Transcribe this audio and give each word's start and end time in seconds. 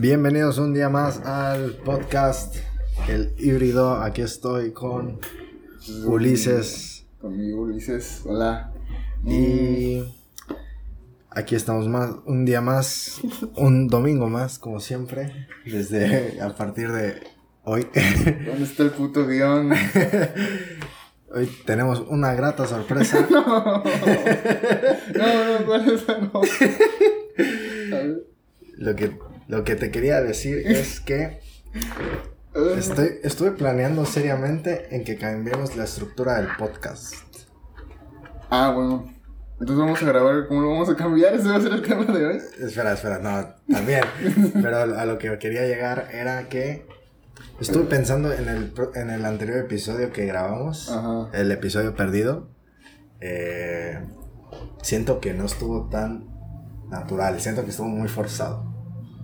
Bienvenidos 0.00 0.56
un 0.56 0.72
día 0.72 0.88
más 0.88 1.20
al 1.26 1.72
podcast 1.72 2.56
El 3.06 3.34
Híbrido. 3.36 4.00
Aquí 4.00 4.22
estoy 4.22 4.72
con 4.72 5.18
Ulises. 6.06 7.04
Conmigo, 7.20 7.64
Ulises. 7.64 8.22
Hola. 8.24 8.72
Y 9.26 10.02
aquí 11.28 11.54
estamos 11.54 11.86
más, 11.86 12.14
un 12.24 12.46
día 12.46 12.62
más, 12.62 13.20
un 13.56 13.88
domingo 13.88 14.30
más, 14.30 14.58
como 14.58 14.80
siempre, 14.80 15.46
desde 15.66 16.40
a 16.40 16.56
partir 16.56 16.90
de 16.92 17.20
hoy. 17.64 17.86
¿Dónde 18.46 18.64
está 18.64 18.84
el 18.84 18.92
puto 18.92 19.26
guion? 19.26 19.70
Hoy 21.30 21.46
tenemos 21.66 22.00
una 22.08 22.32
grata 22.32 22.66
sorpresa. 22.66 23.28
no, 23.30 23.44
no, 23.44 23.84
no, 23.84 25.66
¿cuál 25.66 25.90
es? 25.90 26.08
No. 26.08 26.40
Lo 28.78 28.96
que, 28.96 29.14
lo 29.50 29.64
que 29.64 29.74
te 29.74 29.90
quería 29.90 30.20
decir 30.22 30.62
es 30.64 31.00
que 31.00 31.40
estoy, 32.76 33.18
estuve 33.24 33.50
planeando 33.50 34.04
seriamente 34.06 34.94
en 34.94 35.02
que 35.04 35.16
cambiemos 35.16 35.76
la 35.76 35.84
estructura 35.84 36.36
del 36.40 36.48
podcast. 36.56 37.14
Ah, 38.48 38.70
bueno. 38.74 39.12
Entonces 39.54 39.76
vamos 39.76 40.02
a 40.02 40.06
grabar 40.06 40.46
cómo 40.46 40.62
lo 40.62 40.70
vamos 40.70 40.88
a 40.88 40.94
cambiar. 40.96 41.34
Ese 41.34 41.48
va 41.48 41.56
a 41.56 41.60
ser 41.60 41.72
el 41.72 41.82
tema 41.82 42.04
de 42.04 42.26
hoy. 42.26 42.36
Espera, 42.60 42.92
espera, 42.92 43.18
no, 43.18 43.54
también. 43.74 44.04
Pero 44.62 44.78
a 44.78 45.04
lo 45.04 45.18
que 45.18 45.36
quería 45.38 45.66
llegar 45.66 46.08
era 46.12 46.48
que 46.48 46.86
estuve 47.60 47.84
pensando 47.84 48.32
en 48.32 48.48
el, 48.48 48.72
en 48.94 49.10
el 49.10 49.24
anterior 49.24 49.58
episodio 49.58 50.12
que 50.12 50.26
grabamos, 50.26 50.88
Ajá. 50.90 51.28
el 51.32 51.50
episodio 51.50 51.94
perdido. 51.94 52.48
eh, 53.20 53.98
siento 54.82 55.20
que 55.20 55.34
no 55.34 55.44
estuvo 55.44 55.88
tan 55.90 56.28
natural, 56.88 57.40
siento 57.40 57.64
que 57.64 57.70
estuvo 57.70 57.88
muy 57.88 58.08
forzado. 58.08 58.69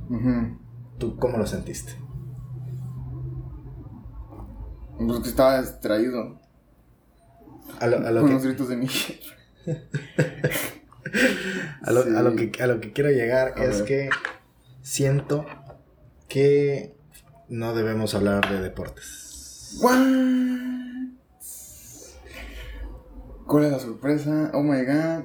Ujú. 0.08 0.58
¿Tú 0.98 1.16
cómo 1.16 1.38
lo 1.38 1.46
sentiste? 1.46 1.94
Pues 4.98 5.20
que 5.20 5.28
estaba 5.28 5.60
distraído. 5.60 6.40
A 7.80 7.86
lo, 7.86 8.06
a 8.06 8.10
lo 8.10 8.20
con 8.20 8.28
que, 8.28 8.34
los 8.34 8.44
gritos 8.44 8.68
de 8.68 8.76
mi 8.76 8.86
a 11.82 11.90
lo, 11.90 12.00
a 12.00 12.22
lo 12.22 12.36
que, 12.36 12.52
a 12.62 12.66
lo 12.66 12.80
que 12.80 12.92
quiero 12.92 13.10
llegar 13.10 13.54
A 13.56 13.64
es 13.64 13.78
ver. 13.80 13.84
que 13.84 14.10
siento 14.82 15.44
que 16.28 16.96
no 17.48 17.74
debemos 17.74 18.14
hablar 18.14 18.48
de 18.50 18.60
deportes. 18.60 19.78
What? 19.82 19.96
¿Cuál 23.46 23.64
es 23.64 23.72
la 23.72 23.78
sorpresa? 23.78 24.50
Oh 24.54 24.62
my 24.62 24.84
god. 24.84 25.24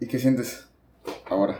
¿Y 0.00 0.06
qué 0.06 0.18
sientes 0.18 0.68
ahora? 1.28 1.58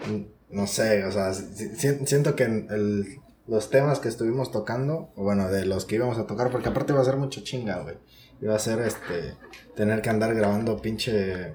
No 0.51 0.67
sé, 0.67 1.05
o 1.05 1.13
sea, 1.13 1.33
si- 1.35 1.75
si- 1.77 2.07
siento 2.07 2.35
que 2.37 2.45
el- 2.45 3.21
los 3.47 3.71
temas 3.71 3.99
que 3.99 4.09
estuvimos 4.09 4.51
tocando, 4.51 5.11
o 5.17 5.23
bueno, 5.25 5.49
de 5.51 5.65
los 5.65 5.85
que 5.85 5.97
íbamos 5.97 6.19
a 6.19 6.27
tocar, 6.27 6.51
porque 6.51 6.69
aparte 6.69 6.93
iba 6.93 7.01
a 7.01 7.05
ser 7.05 7.17
mucho 7.17 7.43
chinga, 7.43 7.81
güey. 7.81 7.97
Iba 8.41 8.55
a 8.55 8.59
ser 8.59 8.81
este, 8.81 9.35
tener 9.75 10.01
que 10.03 10.11
andar 10.11 10.35
grabando 10.35 10.81
pinche, 10.81 11.55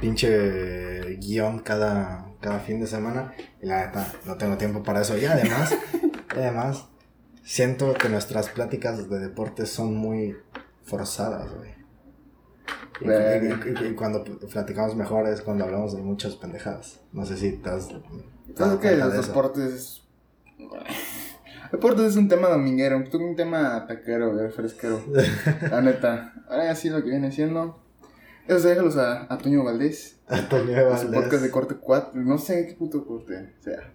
pinche 0.00 1.16
guion 1.16 1.60
cada, 1.60 2.26
cada 2.40 2.60
fin 2.60 2.80
de 2.80 2.86
semana. 2.86 3.32
Y 3.62 3.66
la 3.66 3.86
neta, 3.86 4.12
no 4.24 4.36
tengo 4.36 4.56
tiempo 4.56 4.82
para 4.82 5.02
eso. 5.02 5.16
Y 5.16 5.24
además, 5.24 5.74
además, 6.30 6.86
siento 7.42 7.94
que 7.94 8.08
nuestras 8.08 8.48
pláticas 8.50 9.08
de 9.08 9.18
deportes 9.18 9.70
son 9.70 9.94
muy 9.94 10.36
forzadas, 10.84 11.52
güey. 11.54 11.75
Y 13.00 13.94
cuando 13.94 14.24
platicamos 14.24 14.96
mejor 14.96 15.28
es 15.28 15.40
cuando 15.42 15.64
hablamos 15.64 15.94
de 15.96 16.02
muchas 16.02 16.34
pendejadas. 16.36 17.00
No 17.12 17.24
sé 17.26 17.36
si 17.36 17.56
dado 17.58 17.80
¿Sabes 18.56 18.78
cuenta 18.78 19.06
los 19.06 19.26
deportes... 19.26 20.02
Deportes 21.72 22.06
es 22.06 22.16
un 22.16 22.28
tema 22.28 22.48
dominguero, 22.48 22.96
un 22.96 23.34
tema 23.34 23.84
taquero, 23.88 24.32
güey, 24.32 24.50
fresquero. 24.50 25.02
La 25.70 25.80
neta. 25.82 26.32
Ahora 26.48 26.66
ya 26.66 26.74
sí 26.76 26.88
lo 26.88 27.02
que 27.02 27.10
viene 27.10 27.32
siendo. 27.32 27.82
Eso 28.46 28.68
déjalos 28.68 28.96
a, 28.96 29.26
a 29.32 29.36
Toño 29.38 29.64
Valdés. 29.64 30.20
Antonio 30.28 30.76
A 30.92 30.96
su 30.96 31.06
Valdés. 31.06 31.22
podcast 31.22 31.42
de 31.42 31.50
corte 31.50 31.74
4. 31.74 32.20
No 32.22 32.38
sé 32.38 32.68
qué 32.68 32.74
puto 32.74 33.04
corte 33.04 33.52
sea. 33.60 33.92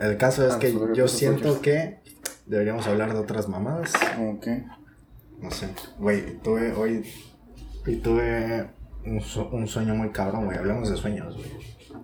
El 0.00 0.16
caso 0.16 0.44
es 0.46 0.54
Ah, 0.54 0.58
que 0.58 0.76
yo 0.94 1.06
siento 1.06 1.50
otras. 1.50 1.62
que 1.62 2.00
deberíamos 2.46 2.84
hablar 2.88 3.12
de 3.12 3.20
otras 3.20 3.48
mamadas. 3.48 3.92
Que. 4.42 4.64
No 5.40 5.50
sé. 5.52 5.68
Güey, 5.98 6.38
tuve 6.42 6.72
hoy. 6.72 7.04
Y 7.86 7.96
tuve 7.96 8.70
un, 9.04 9.20
su- 9.20 9.42
un 9.42 9.66
sueño 9.66 9.94
muy 9.94 10.10
cabrón, 10.10 10.44
güey. 10.46 10.58
Hablemos 10.58 10.88
de 10.90 10.96
sueños, 10.96 11.36
güey. 11.36 11.50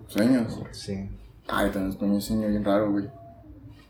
Sueños. 0.07 0.59
Sí. 0.71 1.09
Ay, 1.47 1.71
también 1.71 1.97
tengo 1.97 2.13
un 2.15 2.21
sueño 2.21 2.47
bien 2.47 2.63
raro, 2.63 2.91
güey. 2.91 3.05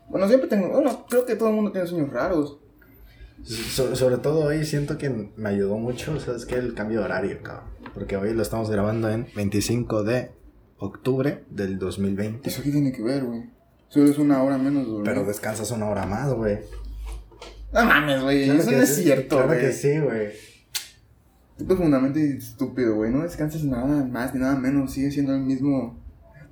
Bueno, 0.08 0.26
siempre 0.28 0.48
tengo. 0.48 0.68
Bueno, 0.68 1.04
creo 1.08 1.24
que 1.26 1.36
todo 1.36 1.48
el 1.50 1.54
mundo 1.54 1.72
tiene 1.72 1.86
sueños 1.86 2.10
raros. 2.10 2.58
So- 3.44 3.96
sobre 3.96 4.18
todo 4.18 4.44
hoy 4.44 4.64
siento 4.66 4.98
que 4.98 5.08
me 5.36 5.48
ayudó 5.48 5.76
mucho, 5.78 6.18
¿sabes 6.20 6.44
qué? 6.46 6.56
El 6.56 6.74
cambio 6.74 6.98
de 7.00 7.04
horario, 7.06 7.42
cabrón. 7.42 7.70
Porque 7.94 8.16
hoy 8.16 8.34
lo 8.34 8.42
estamos 8.42 8.70
grabando 8.70 9.08
en 9.08 9.26
25 9.34 10.02
de 10.04 10.30
octubre 10.78 11.44
del 11.50 11.78
2020. 11.78 12.48
¿Eso 12.48 12.62
qué 12.62 12.70
tiene 12.70 12.92
que 12.92 13.02
ver, 13.02 13.24
güey? 13.24 13.50
Solo 13.88 14.10
es 14.10 14.18
una 14.18 14.42
hora 14.42 14.58
menos, 14.58 14.86
güey. 14.88 15.02
Pero 15.04 15.24
descansas 15.24 15.70
una 15.70 15.88
hora 15.88 16.06
más, 16.06 16.32
güey. 16.32 16.58
No 17.72 17.84
mames, 17.84 18.22
güey. 18.22 18.44
Claro 18.44 18.60
eso 18.60 18.70
no 18.72 18.76
es 18.78 18.94
sí, 18.94 19.02
cierto, 19.04 19.36
Claro 19.36 19.48
güey. 19.48 19.60
que 19.60 19.72
sí, 19.72 19.98
güey. 19.98 20.28
Tipo 21.60 21.76
fundamentalmente 21.76 22.38
estúpido, 22.38 22.94
güey. 22.96 23.10
No 23.12 23.22
descansas 23.22 23.62
nada 23.64 24.04
más 24.04 24.34
ni 24.34 24.40
nada 24.40 24.56
menos. 24.56 24.92
Sigue 24.92 25.10
siendo 25.10 25.34
el 25.34 25.40
mismo 25.42 26.00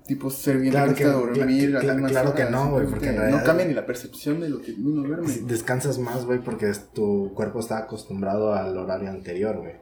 tipo 0.06 0.30
ser 0.30 0.58
bien 0.58 0.70
Claro 0.72 0.94
que- 0.94 1.04
dormir. 1.04 1.70
cla- 1.70 1.72
las 1.72 1.84
cla- 1.84 1.92
mismas 1.94 2.10
claro 2.12 2.34
que 2.34 2.44
no, 2.44 2.70
güey, 2.70 2.86
porque 2.86 3.12
realidad- 3.12 3.38
No 3.40 3.44
cambia 3.44 3.66
ni 3.66 3.74
la 3.74 3.86
percepción 3.86 4.40
de 4.40 4.48
lo 4.50 4.60
que 4.60 4.72
uno 4.72 5.02
duerme. 5.02 5.32
Descansas 5.46 5.98
más, 5.98 6.24
güey, 6.26 6.38
porque 6.40 6.68
es- 6.70 6.88
tu 6.92 7.32
cuerpo 7.34 7.60
está 7.60 7.78
acostumbrado 7.78 8.52
al 8.54 8.76
horario 8.76 9.10
anterior, 9.10 9.56
güey. 9.58 9.74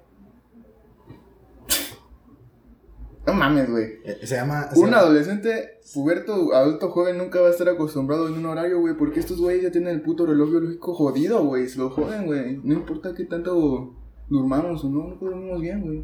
No 3.27 3.33
mames, 3.33 3.69
güey. 3.69 3.85
Eh, 4.05 4.19
Se 4.25 4.37
llama... 4.37 4.71
se 4.73 4.79
Un 4.79 4.87
llama- 4.87 4.99
adolescente, 4.99 5.81
puberto, 5.93 6.55
adulto 6.55 6.91
joven 6.91 7.19
nunca 7.19 7.41
va 7.41 7.49
a 7.49 7.51
estar 7.51 7.69
acostumbrado 7.69 8.29
en 8.29 8.35
un 8.35 8.47
horario, 8.47 8.79
güey. 8.81 8.95
Porque 8.97 9.19
estos 9.19 9.41
güeyes 9.41 9.65
ya 9.65 9.73
tienen 9.73 9.91
el 9.91 10.03
puto 10.03 10.27
reloj 10.27 10.51
biológico 10.51 10.95
jodido, 10.95 11.45
güey. 11.45 11.69
Se 11.69 11.79
lo 11.79 11.91
joden, 11.91 12.27
güey. 12.27 12.61
No 12.63 12.75
importa 12.75 13.15
qué 13.15 13.25
tanto 13.25 13.95
durmamos 14.29 14.85
o 14.85 14.89
no, 14.89 15.09
no 15.09 15.17
dormimos 15.17 15.61
bien, 15.61 15.83
güey. 15.83 16.03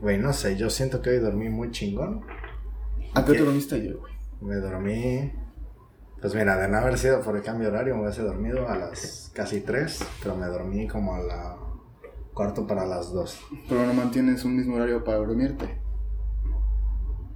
Güey, 0.00 0.18
no 0.18 0.32
sé, 0.32 0.56
yo 0.56 0.70
siento 0.70 1.02
que 1.02 1.10
hoy 1.10 1.18
dormí 1.18 1.48
muy 1.48 1.70
chingón. 1.70 2.22
¿A 3.14 3.24
qué 3.24 3.32
te 3.32 3.44
dormiste 3.44 3.74
ayer, 3.76 3.96
güey? 3.96 4.12
Me 4.40 4.56
dormí... 4.56 5.32
Pues 6.20 6.34
mira, 6.34 6.56
de 6.58 6.68
no 6.68 6.76
haber 6.78 6.98
sido 6.98 7.22
por 7.22 7.34
el 7.36 7.42
cambio 7.42 7.68
de 7.70 7.74
horario 7.74 7.96
me 7.96 8.02
hubiese 8.02 8.22
dormido 8.22 8.68
a 8.68 8.76
las 8.76 9.32
casi 9.34 9.62
3, 9.62 10.06
pero 10.22 10.36
me 10.36 10.46
dormí 10.46 10.86
como 10.86 11.14
a 11.14 11.20
la 11.20 11.56
cuarto 12.34 12.66
para 12.66 12.84
las 12.86 13.12
2. 13.12 13.40
Pero 13.68 13.86
no 13.86 13.94
mantienes 13.94 14.44
un 14.44 14.56
mismo 14.56 14.76
horario 14.76 15.02
para 15.02 15.16
dormirte. 15.18 15.80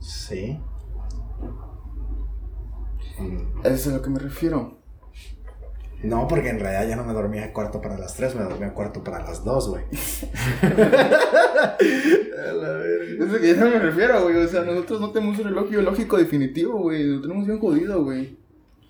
Sí. 0.00 0.60
Mm, 3.18 3.60
Eso 3.64 3.74
es 3.74 3.88
a 3.88 3.96
lo 3.96 4.02
que 4.02 4.10
me 4.10 4.18
refiero. 4.18 4.78
No, 6.04 6.28
porque 6.28 6.50
en 6.50 6.60
realidad 6.60 6.86
ya 6.86 6.96
no 6.96 7.04
me 7.04 7.14
dormí 7.14 7.38
a 7.38 7.50
cuarto 7.50 7.80
para 7.80 7.96
las 7.96 8.14
3, 8.14 8.34
me 8.34 8.42
dormí 8.42 8.66
a 8.66 8.74
cuarto 8.74 9.02
para 9.02 9.24
las 9.24 9.42
2, 9.42 9.68
güey. 9.70 9.84
A 10.62 12.52
la 12.52 12.68
verga. 12.72 13.24
Es 13.24 13.40
que 13.40 13.54
ya 13.54 13.64
me 13.64 13.78
refiero, 13.78 14.22
güey. 14.22 14.36
O 14.36 14.46
sea, 14.46 14.64
nosotros 14.64 15.00
no 15.00 15.12
tenemos 15.12 15.38
un 15.38 15.44
reloj 15.44 15.70
biológico 15.70 16.18
definitivo, 16.18 16.78
güey. 16.78 17.04
Lo 17.04 17.22
tenemos 17.22 17.46
bien 17.46 17.58
jodido, 17.58 18.04
güey. 18.04 18.38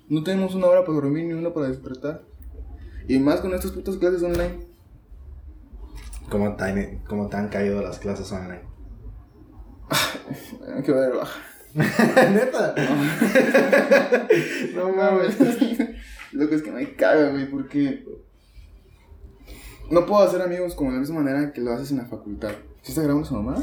No 0.09 0.25
tenemos 0.25 0.57
una 0.57 0.67
hora 0.67 0.81
para 0.81 0.95
dormir 0.95 1.27
ni 1.27 1.35
una 1.35 1.55
para 1.55 1.69
despertar. 1.69 2.23
Y 3.07 3.21
más 3.21 3.41
con 3.41 3.55
estas 3.55 3.71
putas 3.71 3.97
clases 3.97 4.23
online. 4.25 4.67
¿Cómo 6.29 6.57
te, 6.57 6.65
han, 6.65 6.99
cómo 7.07 7.29
te 7.29 7.37
han 7.37 7.49
caído 7.49 7.81
las 7.81 8.01
clases 8.01 8.33
online? 8.33 8.63
Hay 10.75 10.83
que 10.83 10.91
ver, 10.91 11.13
baja. 11.15 11.41
¿Neta? 11.75 12.75
No 14.75 14.93
mames. 14.97 15.37
Lo 16.35 16.49
que 16.49 16.57
es 16.57 16.63
que 16.63 16.71
me 16.73 16.95
caga, 16.95 17.31
güey, 17.31 17.51
porque. 17.51 18.05
No 19.91 20.07
puedo 20.07 20.23
hacer 20.23 20.41
amigos 20.43 20.75
como 20.75 20.91
de 20.91 20.97
la 20.97 21.01
misma 21.01 21.21
manera 21.23 21.53
que 21.53 21.61
lo 21.61 21.73
haces 21.73 21.91
en 21.91 21.99
la 21.99 22.07
facultad. 22.07 22.53
¿Sí 22.83 22.93
está 22.93 23.03
grabando 23.03 23.27
esa 23.27 23.35
mamá? 23.37 23.63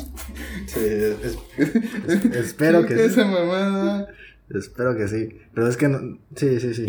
Sí, 0.68 0.80
es- 0.80 1.38
es- 1.58 2.26
espero 2.36 2.86
que 2.86 3.10
sí. 3.10 3.20
Mamada. 3.20 4.08
Espero 4.50 4.96
que 4.98 5.08
sí. 5.08 5.30
Pero 5.54 5.68
es 5.68 5.78
que 5.78 5.88
no. 5.88 6.00
Sí, 6.36 6.60
sí, 6.60 6.74
sí. 6.74 6.86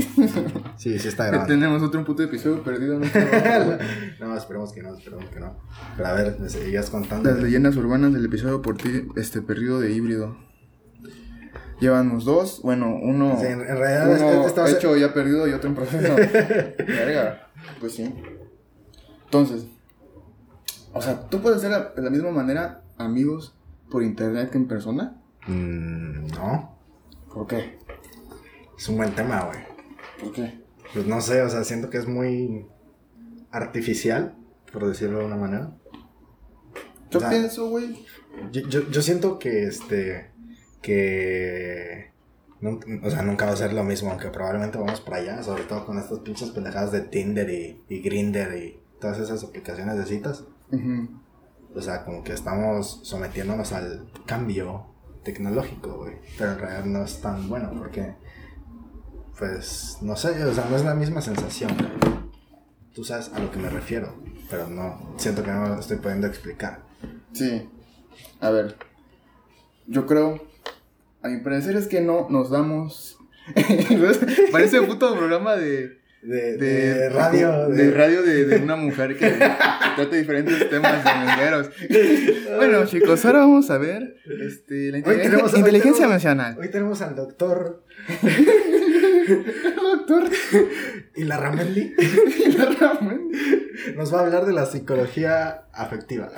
Sí, 0.76 0.98
sí 0.98 1.08
está 1.08 1.26
grabando. 1.26 1.52
tenemos 1.54 1.82
otro 1.82 2.04
puto 2.04 2.22
episodio 2.22 2.62
perdido. 2.62 2.98
¿no? 2.98 3.06
No, 4.20 4.36
esperemos 4.36 4.72
que 4.72 4.82
no, 4.82 4.94
esperemos 4.96 5.26
que 5.30 5.40
no. 5.40 5.56
Pero 5.96 6.08
a 6.08 6.12
ver, 6.14 6.36
me 6.40 6.48
seguías 6.48 6.90
contando. 6.90 7.30
Las 7.30 7.40
leyendas 7.42 7.76
urbanas 7.76 8.12
del 8.12 8.24
episodio 8.24 8.62
por 8.62 8.76
ti, 8.76 9.02
este 9.16 9.42
perdido 9.42 9.78
de 9.80 9.92
híbrido. 9.92 10.36
Llevamos 11.82 12.24
dos, 12.24 12.60
bueno, 12.62 12.94
uno, 13.02 13.36
Sí, 13.40 13.46
en, 13.46 13.58
realidad, 13.66 14.06
uno 14.06 14.14
es- 14.42 14.46
esto 14.46 14.60
va 14.60 14.66
a 14.66 14.68
ser- 14.68 14.76
hecho 14.78 14.96
ya 14.96 15.12
perdido 15.12 15.48
y 15.48 15.52
otro 15.52 15.68
en 15.68 15.74
proceso. 15.74 16.14
Verga, 16.78 17.48
pues 17.80 17.94
sí. 17.96 18.14
Entonces, 19.24 19.66
o 20.92 21.02
sea, 21.02 21.28
¿tú 21.28 21.40
puedes 21.42 21.60
ser 21.60 21.72
de 21.96 22.02
la 22.02 22.10
misma 22.10 22.30
manera 22.30 22.82
amigos 22.98 23.56
por 23.90 24.04
internet 24.04 24.50
que 24.50 24.58
en 24.58 24.68
persona? 24.68 25.16
Mm, 25.48 26.28
no. 26.28 26.78
¿Por 27.34 27.48
qué? 27.48 27.78
es 28.78 28.88
un 28.88 28.96
buen 28.98 29.12
tema, 29.16 29.40
güey. 29.46 29.58
¿Por 30.20 30.32
qué? 30.32 30.60
Pues 30.94 31.06
no 31.06 31.20
sé, 31.20 31.42
o 31.42 31.50
sea, 31.50 31.64
siento 31.64 31.90
que 31.90 31.98
es 31.98 32.06
muy 32.06 32.64
artificial, 33.50 34.36
por 34.72 34.86
decirlo 34.86 35.18
de 35.18 35.24
una 35.24 35.36
manera. 35.36 35.72
Yo 37.10 37.18
O 37.18 37.20
sea, 37.20 37.30
pienso, 37.30 37.68
güey. 37.70 38.04
Yo, 38.52 38.60
yo, 38.68 38.88
yo 38.88 39.02
siento 39.02 39.38
que 39.40 39.64
este. 39.64 40.31
Que. 40.82 42.10
o 43.02 43.10
sea, 43.10 43.22
nunca 43.22 43.46
va 43.46 43.52
a 43.52 43.56
ser 43.56 43.72
lo 43.72 43.84
mismo, 43.84 44.10
aunque 44.10 44.28
probablemente 44.28 44.78
vamos 44.78 45.00
para 45.00 45.18
allá, 45.18 45.42
sobre 45.42 45.64
todo 45.64 45.86
con 45.86 45.98
estas 45.98 46.18
pinches 46.20 46.50
pendejadas 46.50 46.92
de 46.92 47.00
Tinder 47.02 47.48
y, 47.48 47.82
y 47.88 48.02
Grinder 48.02 48.56
y 48.56 48.80
todas 49.00 49.18
esas 49.18 49.42
aplicaciones 49.44 49.96
de 49.96 50.06
citas. 50.06 50.44
O 51.74 51.80
sea, 51.80 52.04
como 52.04 52.22
que 52.22 52.32
estamos 52.32 53.00
sometiéndonos 53.02 53.72
al 53.72 54.10
cambio 54.26 54.86
tecnológico, 55.24 55.98
güey. 55.98 56.16
Pero 56.38 56.52
en 56.52 56.58
realidad 56.58 56.84
no 56.84 57.04
es 57.04 57.20
tan 57.20 57.48
bueno 57.48 57.72
porque, 57.76 58.14
pues, 59.38 59.98
no 60.02 60.16
sé, 60.16 60.42
o 60.44 60.54
sea, 60.54 60.66
no 60.68 60.76
es 60.76 60.84
la 60.84 60.94
misma 60.94 61.20
sensación. 61.20 61.74
güey. 61.76 62.12
Tú 62.94 63.04
sabes 63.04 63.30
a 63.34 63.38
lo 63.38 63.50
que 63.50 63.58
me 63.58 63.70
refiero, 63.70 64.14
pero 64.50 64.68
no, 64.68 65.14
siento 65.16 65.42
que 65.42 65.50
no 65.50 65.68
lo 65.68 65.80
estoy 65.80 65.96
pudiendo 65.96 66.26
explicar. 66.26 66.80
Sí. 67.32 67.68
A 68.40 68.50
ver. 68.50 68.76
Yo 69.86 70.06
creo. 70.06 70.40
A 71.22 71.28
mi 71.28 71.38
parecer 71.40 71.76
es 71.76 71.86
que 71.88 72.00
no 72.00 72.26
nos 72.30 72.50
damos. 72.50 73.18
Parece 74.52 74.80
puto 74.82 75.16
programa 75.16 75.56
de. 75.56 76.00
De, 76.22 76.56
De, 76.56 76.94
de 76.94 77.08
radio. 77.10 77.68
De, 77.68 77.90
radio 77.90 78.22
de, 78.22 78.56
una 78.62 78.76
mujer 78.76 79.14
que, 79.18 79.26
que 79.28 79.30
trata 79.96 80.16
diferentes 80.16 80.70
temas 80.70 81.02
de 81.02 81.10
mengueros. 81.26 81.70
Bueno, 82.56 82.86
chicos, 82.86 83.24
ahora 83.24 83.40
vamos 83.40 83.68
a 83.70 83.78
ver 83.78 84.18
este, 84.46 84.92
la 84.92 84.98
Hoy 84.98 84.98
inteligencia, 84.98 85.30
tenemos- 85.30 85.52
hoy 85.52 85.58
inteligencia 85.58 85.92
tenemos- 86.06 86.12
emocional. 86.24 86.56
Hoy 86.60 86.68
tenemos 86.70 87.02
al 87.02 87.16
doctor 87.16 87.82
Doctor. 89.82 90.24
y 91.16 91.24
la 91.24 91.36
Ramendi 91.38 91.94
La 92.58 93.00
nos 93.96 94.12
va 94.12 94.20
a 94.20 94.26
hablar 94.26 94.46
de 94.46 94.52
la 94.52 94.66
psicología 94.66 95.64
afectiva. 95.72 96.30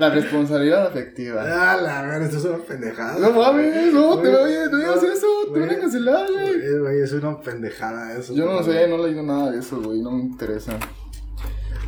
La 0.00 0.10
responsabilidad 0.10 0.86
afectiva. 0.86 1.42
Ah, 1.46 1.76
la 1.80 2.02
verdad, 2.02 2.22
esto 2.22 2.38
es 2.38 2.44
una 2.44 2.58
pendejada. 2.64 3.18
No 3.18 3.30
mames, 3.32 3.92
no, 3.92 4.18
te 4.18 4.28
voy- 4.28 4.70
no 4.70 4.76
digas 4.78 5.02
eso, 5.02 5.26
te 5.52 5.60
van 5.60 5.70
a 5.70 5.78
cancelar, 5.78 6.26
güey. 6.30 7.00
es 7.02 7.12
una 7.12 7.40
pendejada 7.40 8.16
eso. 8.18 8.34
Yo 8.34 8.46
no 8.46 8.62
sé, 8.62 8.88
no 8.88 8.96
he 8.96 9.08
leído 9.08 9.22
nada 9.22 9.50
de 9.52 9.58
eso, 9.58 9.80
güey, 9.80 10.00
no 10.02 10.10
me 10.12 10.22
interesa. 10.22 10.78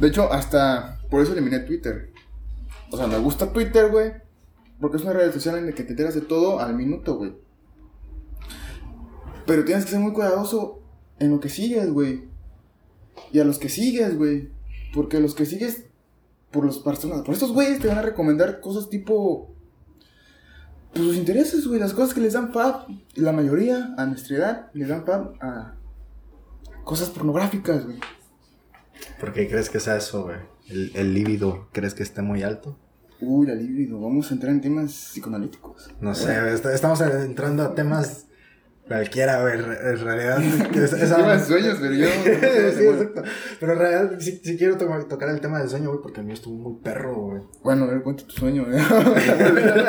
De 0.00 0.08
hecho, 0.08 0.32
hasta 0.32 1.00
por 1.10 1.22
eso 1.22 1.32
eliminé 1.32 1.60
Twitter. 1.60 2.12
O 2.90 2.96
sea, 2.96 3.06
me 3.06 3.18
gusta 3.18 3.52
Twitter, 3.52 3.90
güey, 3.90 4.12
porque 4.80 4.96
es 4.98 5.02
una 5.02 5.12
red 5.12 5.32
social 5.32 5.56
en 5.58 5.66
la 5.66 5.72
que 5.72 5.82
te 5.82 5.90
enteras 5.90 6.14
de 6.14 6.20
todo 6.20 6.60
al 6.60 6.74
minuto, 6.74 7.16
güey. 7.16 7.34
Pero 9.48 9.64
tienes 9.64 9.86
que 9.86 9.92
ser 9.92 10.00
muy 10.00 10.12
cuidadoso 10.12 10.82
en 11.18 11.30
lo 11.30 11.40
que 11.40 11.48
sigues, 11.48 11.90
güey. 11.90 12.28
Y 13.32 13.40
a 13.40 13.44
los 13.44 13.58
que 13.58 13.70
sigues, 13.70 14.18
güey. 14.18 14.50
Porque 14.92 15.20
los 15.20 15.34
que 15.34 15.46
sigues, 15.46 15.86
por 16.50 16.66
las 16.66 16.76
personas, 16.76 17.22
por 17.22 17.32
estos 17.32 17.52
güeyes 17.52 17.80
te 17.80 17.88
van 17.88 17.96
a 17.96 18.02
recomendar 18.02 18.60
cosas 18.60 18.90
tipo. 18.90 19.54
Pues 20.92 21.02
sus 21.02 21.16
intereses, 21.16 21.66
güey, 21.66 21.80
las 21.80 21.94
cosas 21.94 22.12
que 22.12 22.20
les 22.20 22.34
dan 22.34 22.52
pub. 22.52 22.94
La 23.14 23.32
mayoría, 23.32 23.94
a 23.96 24.04
nuestra 24.04 24.36
edad, 24.36 24.70
les 24.74 24.88
dan 24.88 25.06
pub 25.06 25.34
a 25.40 25.74
cosas 26.84 27.08
pornográficas, 27.08 27.86
güey. 27.86 27.98
¿Por 29.18 29.32
qué 29.32 29.48
crees 29.48 29.70
que 29.70 29.80
sea 29.80 29.96
eso, 29.96 30.24
güey? 30.24 30.36
El, 30.68 30.92
el 30.94 31.14
líbido, 31.14 31.68
¿crees 31.72 31.94
que 31.94 32.02
esté 32.02 32.20
muy 32.20 32.42
alto? 32.42 32.78
Uy, 33.22 33.46
la 33.46 33.54
libido, 33.54 33.98
vamos 33.98 34.30
a 34.30 34.34
entrar 34.34 34.52
en 34.52 34.60
temas 34.60 34.92
psicoanalíticos. 34.92 35.90
No 36.02 36.14
sé, 36.14 36.36
estamos 36.52 37.00
entrando 37.00 37.62
a 37.62 37.74
temas 37.74 38.27
cualquiera, 38.88 39.40
güey. 39.42 39.54
En 39.54 39.98
realidad, 40.00 40.40
es- 40.74 40.92
esa- 40.92 41.38
sueños, 41.44 41.78
pero 41.80 41.94
yo. 41.94 42.06
sí, 42.24 42.84
exacto. 42.86 43.22
Pero 43.60 43.72
en 43.74 43.78
realidad 43.78 44.12
sí, 44.18 44.40
sí 44.42 44.56
quiero 44.58 44.76
to- 44.76 44.88
tocar 45.06 45.28
el 45.28 45.40
tema 45.40 45.60
del 45.60 45.68
sueño, 45.68 45.90
güey, 45.90 46.00
porque 46.02 46.20
a 46.20 46.22
mí 46.24 46.32
estuvo 46.32 46.56
muy 46.56 46.82
perro, 46.82 47.14
güey. 47.14 47.42
Bueno, 47.62 47.84
a 47.84 47.88
ver, 47.88 48.02
cuenta 48.02 48.24
tu 48.24 48.32
sueño, 48.32 48.64
güey. 48.64 48.78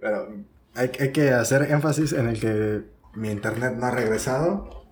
Pero 0.00 0.28
hay, 0.74 0.90
hay 1.00 1.12
que 1.12 1.30
hacer 1.32 1.70
énfasis 1.70 2.12
en 2.12 2.28
el 2.28 2.38
que 2.40 2.84
mi 3.14 3.30
internet 3.30 3.74
no 3.78 3.86
ha 3.86 3.90
regresado. 3.90 4.86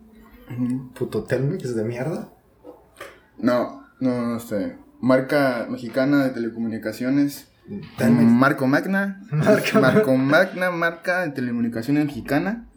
Puto 0.97 1.25
Telmex 1.25 1.75
de 1.75 1.85
mierda. 1.85 2.29
no, 3.39 3.85
no, 4.01 4.27
no 4.27 4.41
sé. 4.41 4.77
Marca 5.01 5.67
mexicana 5.69 6.25
de 6.25 6.31
telecomunicaciones. 6.31 7.49
Telmex. 7.99 8.25
Marco 8.31 8.67
Magna. 8.67 9.21
Marco- 9.31 9.81
Marco 9.81 10.17
Magna, 10.17 10.71
marca 10.71 11.23
de 11.23 11.31
telecomunicaciones 11.33 12.07
mexicana. 12.07 12.69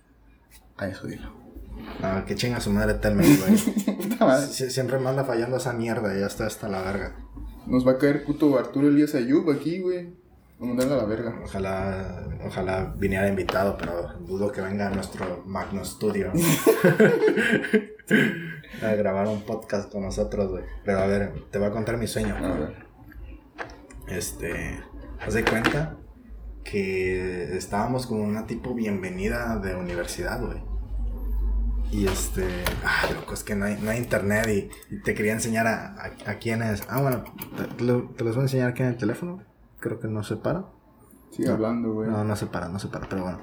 A 0.79 0.87
eso 0.87 1.07
dilo. 1.07 1.29
No, 2.01 2.25
que 2.25 2.35
chinga 2.35 2.59
su 2.59 2.71
madre 2.71 2.95
Telmex, 2.95 3.39
güey. 3.41 3.57
Sie- 4.49 4.69
Siempre 4.69 4.99
me 4.99 5.09
anda 5.09 5.23
fallando 5.25 5.57
esa 5.57 5.73
mierda, 5.73 6.13
ya 6.17 6.25
está 6.27 6.45
hasta 6.47 6.67
la 6.69 6.81
verga. 6.81 7.15
Nos 7.67 7.85
va 7.87 7.91
a 7.93 7.97
caer 7.97 8.23
puto 8.25 8.57
Arturo 8.57 8.87
Elías 8.87 9.13
Ayub 9.15 9.49
aquí, 9.51 9.79
güey. 9.79 10.13
Vamos 10.59 10.83
a 10.83 10.87
la 10.89 11.05
verga. 11.05 11.39
Ojalá, 11.43 12.27
ojalá 12.45 12.93
viniera 12.97 13.27
invitado, 13.29 13.77
pero 13.77 14.13
dudo 14.27 14.51
que 14.51 14.59
venga 14.61 14.87
a 14.87 14.89
nuestro 14.89 15.43
Magno 15.45 15.85
Studio 15.85 16.31
a 18.83 18.93
grabar 18.95 19.27
un 19.27 19.41
podcast 19.41 19.91
con 19.91 20.03
nosotros, 20.03 20.51
güey. 20.51 20.63
Pero 20.83 20.99
a 20.99 21.07
ver, 21.07 21.33
te 21.51 21.59
voy 21.59 21.67
a 21.67 21.71
contar 21.71 21.97
mi 21.97 22.07
sueño. 22.07 22.35
A 22.35 22.41
ver. 22.57 22.75
Este, 24.07 24.79
haz 25.25 25.33
de 25.33 25.43
cuenta 25.45 25.95
que 26.63 27.55
estábamos 27.57 28.05
como 28.07 28.23
una 28.23 28.45
tipo 28.47 28.73
bienvenida 28.73 29.57
de 29.59 29.75
universidad, 29.75 30.41
güey. 30.41 30.61
Y 31.91 32.05
este, 32.07 32.45
ah, 32.85 33.09
loco, 33.13 33.33
es 33.33 33.43
que 33.43 33.55
no 33.55 33.65
hay, 33.65 33.77
no 33.81 33.89
hay 33.89 33.97
internet 33.97 34.47
y, 34.47 34.95
y 34.95 35.01
te 35.01 35.15
quería 35.15 35.33
enseñar 35.33 35.65
a, 35.67 35.95
a, 35.95 36.31
a 36.31 36.35
quiénes. 36.37 36.83
Ah, 36.87 37.01
bueno, 37.01 37.23
te, 37.57 37.63
te 37.75 37.83
lo- 37.83 38.09
te 38.11 38.23
los 38.23 38.35
voy 38.35 38.43
a 38.43 38.45
enseñar 38.45 38.69
aquí 38.69 38.83
en 38.83 38.89
el 38.89 38.97
teléfono. 38.97 39.43
Creo 39.79 39.99
que 39.99 40.07
no 40.07 40.23
se 40.23 40.35
para. 40.35 40.65
Sigue 41.31 41.47
No. 41.47 41.55
hablando, 41.55 41.93
güey. 41.93 42.09
No, 42.09 42.23
no 42.23 42.35
se 42.35 42.45
para, 42.45 42.69
no 42.69 42.77
se 42.79 42.89
para, 42.89 43.07
pero 43.09 43.23
bueno. 43.23 43.39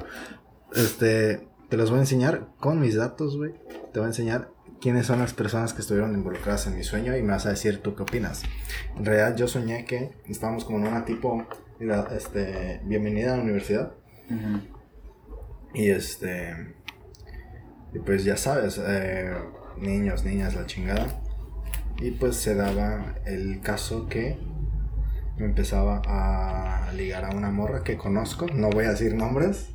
Este, 0.75 1.49
te 1.69 1.77
los 1.77 1.91
voy 1.91 1.99
a 1.99 2.03
enseñar 2.03 2.49
con 2.61 2.81
mis 2.81 2.95
datos, 2.95 3.37
güey. 3.37 3.53
Te 3.93 3.99
voy 3.99 4.05
a 4.05 4.09
enseñar 4.09 4.51
quiénes 4.81 5.07
son 5.07 5.19
las 5.19 5.33
personas 5.35 5.73
que 5.73 5.81
estuvieron 5.81 6.15
involucradas 6.15 6.67
en 6.69 6.77
mi 6.77 6.85
sueño 6.85 7.17
y 7.17 7.23
me 7.23 7.33
vas 7.33 7.47
a 7.47 7.51
decir 7.51 7.83
tú 7.83 7.95
qué 7.97 8.03
opinas. 8.03 8.43
En 8.97 9.05
realidad 9.05 9.35
yo 9.37 9.49
soñé 9.49 9.85
que 9.87 10.13
estábamos 10.27 10.65
como 10.65 10.79
en 10.79 10.87
una 10.89 11.05
tipo, 11.05 11.45
este, 12.13 12.81
bienvenida 12.85 13.33
a 13.35 13.37
la 13.39 13.43
universidad. 13.43 13.93
Y 15.75 15.91
este, 15.91 16.75
y 17.97 17.99
pues 18.01 18.25
ya 18.25 18.37
sabes, 18.37 18.79
eh, 18.85 19.33
niños, 19.79 20.25
niñas, 20.25 20.55
la 20.55 20.67
chingada. 20.67 21.07
Y 21.99 22.11
pues 22.11 22.37
se 22.37 22.55
daba 22.55 23.15
el 23.25 23.61
caso 23.63 24.07
que 24.09 24.39
me 25.39 25.47
empezaba 25.47 26.03
a 26.07 26.93
ligar 26.93 27.25
a 27.25 27.31
una 27.31 27.51
morra 27.51 27.83
que 27.83 27.97
conozco, 27.97 28.47
no 28.53 28.69
voy 28.71 28.85
a 28.85 28.91
decir 28.91 29.15
nombres, 29.15 29.71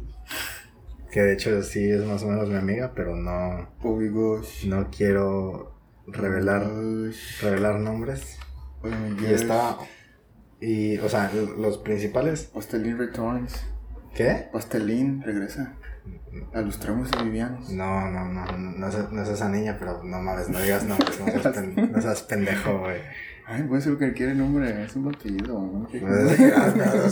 que 1.12 1.22
de 1.22 1.34
hecho 1.34 1.62
sí 1.64 1.90
es 1.90 2.06
más 2.06 2.22
o 2.24 2.28
menos 2.28 2.48
mi 2.50 2.56
amiga, 2.56 2.94
pero 2.96 3.16
no, 3.16 3.70
Oh 3.82 3.96
my 3.96 4.08
gosh. 4.10 4.66
no 4.68 4.90
quiero 4.92 5.76
revelar, 6.08 6.68
Gosh. 6.70 7.42
revelar 7.42 7.80
nombres. 7.80 8.38
Oh 8.84 8.88
my 8.88 9.16
gosh. 9.16 9.30
Y 9.30 9.34
estaba, 9.34 9.78
y, 10.60 10.98
o 11.00 11.10
sea, 11.10 11.32
los 11.58 11.80
principales, 11.80 12.44
Pastelín 12.54 12.98
Returns. 13.00 13.64
¿qué? 14.14 14.48
Pastelín 14.54 15.22
regresa. 15.24 15.74
A 16.54 16.62
los 16.62 16.80
tramos 16.80 17.12
bolivianos. 17.12 17.70
No, 17.70 18.10
no, 18.10 18.26
no, 18.26 18.46
no, 18.46 18.58
no 18.58 18.88
es, 18.88 19.12
no 19.12 19.22
es 19.22 19.30
esa 19.30 19.50
niña, 19.50 19.76
pero 19.80 20.02
no 20.04 20.20
mames, 20.22 20.50
no 20.50 20.60
digas 20.60 20.84
nombres, 20.86 21.20
no 21.20 21.26
seas, 21.28 21.48
pen- 21.56 21.92
no 21.92 22.02
seas 22.02 22.22
pendejo, 22.24 22.80
güey. 22.80 23.00
Ay, 23.48 23.64
puede 23.64 23.82
ser 23.82 23.98
el 24.02 24.38
nombre. 24.38 24.84
Es 24.86 24.96
un 24.96 25.14
apellido, 25.14 25.60
¿no? 25.60 25.88
Es, 25.92 26.40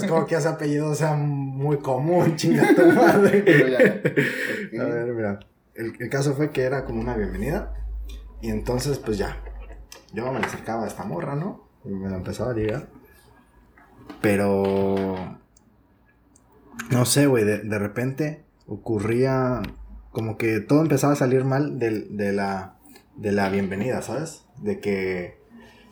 es 0.02 0.08
como 0.08 0.26
que 0.26 0.36
ese 0.36 0.48
apellido 0.48 0.94
sea 0.94 1.14
muy 1.14 1.78
común, 1.78 2.34
chinga 2.36 2.74
tu 2.74 2.86
madre. 2.92 3.42
Pero 3.44 3.68
ya. 3.68 4.82
A 4.82 4.84
ver, 4.86 5.12
mira, 5.14 5.40
el, 5.74 5.92
el 5.98 6.08
caso 6.08 6.34
fue 6.34 6.50
que 6.50 6.62
era 6.62 6.84
como 6.84 7.00
una 7.00 7.14
bienvenida, 7.14 7.74
y 8.40 8.48
entonces, 8.48 8.98
pues 8.98 9.18
ya, 9.18 9.36
yo 10.14 10.32
me 10.32 10.38
acercaba 10.40 10.84
a 10.84 10.86
esta 10.88 11.04
morra, 11.04 11.34
¿no? 11.36 11.68
Y 11.84 11.90
me 11.90 12.08
la 12.08 12.16
empezaba 12.16 12.52
a 12.52 12.54
ligar. 12.54 12.88
Pero, 14.22 15.38
no 16.90 17.04
sé, 17.04 17.26
güey, 17.26 17.44
de, 17.44 17.58
de 17.58 17.78
repente 17.78 18.44
ocurría 18.70 19.60
como 20.12 20.38
que 20.38 20.60
todo 20.60 20.80
empezaba 20.80 21.12
a 21.12 21.16
salir 21.16 21.44
mal 21.44 21.78
del- 21.78 22.16
de, 22.16 22.32
la, 22.32 22.76
de 23.16 23.32
la 23.32 23.48
bienvenida, 23.50 24.00
¿sabes? 24.02 24.44
De 24.62 24.80
que, 24.80 25.38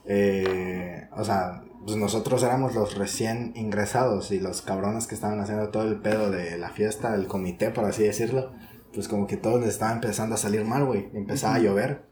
eh, 0.07 1.09
o 1.17 1.25
sea, 1.25 1.65
pues 1.85 1.97
nosotros 1.97 2.43
éramos 2.43 2.75
los 2.75 2.97
recién 2.97 3.53
ingresados 3.57 4.31
y 4.31 4.41
los 4.41 4.63
cabrones 4.63 5.07
que 5.07 5.15
estaban 5.15 5.41
haciendo 5.41 5.69
todo 5.71 5.85
el 5.85 6.01
pedo 6.01 6.31
de 6.31 6.57
la 6.59 6.71
fiesta, 6.71 7.15
el 7.15 7.27
comité, 7.27 7.71
por 7.71 7.85
así 7.85 8.03
decirlo, 8.05 8.53
pues 8.95 9.09
como 9.09 9.27
que 9.27 9.37
todo 9.37 9.59
les 9.61 9.71
estaba 9.71 9.93
empezando 9.93 10.35
a 10.35 10.39
salir 10.39 10.65
mal, 10.65 10.85
güey. 10.85 11.09
Empezaba 11.15 11.57
a 11.57 11.59
llover. 11.61 12.07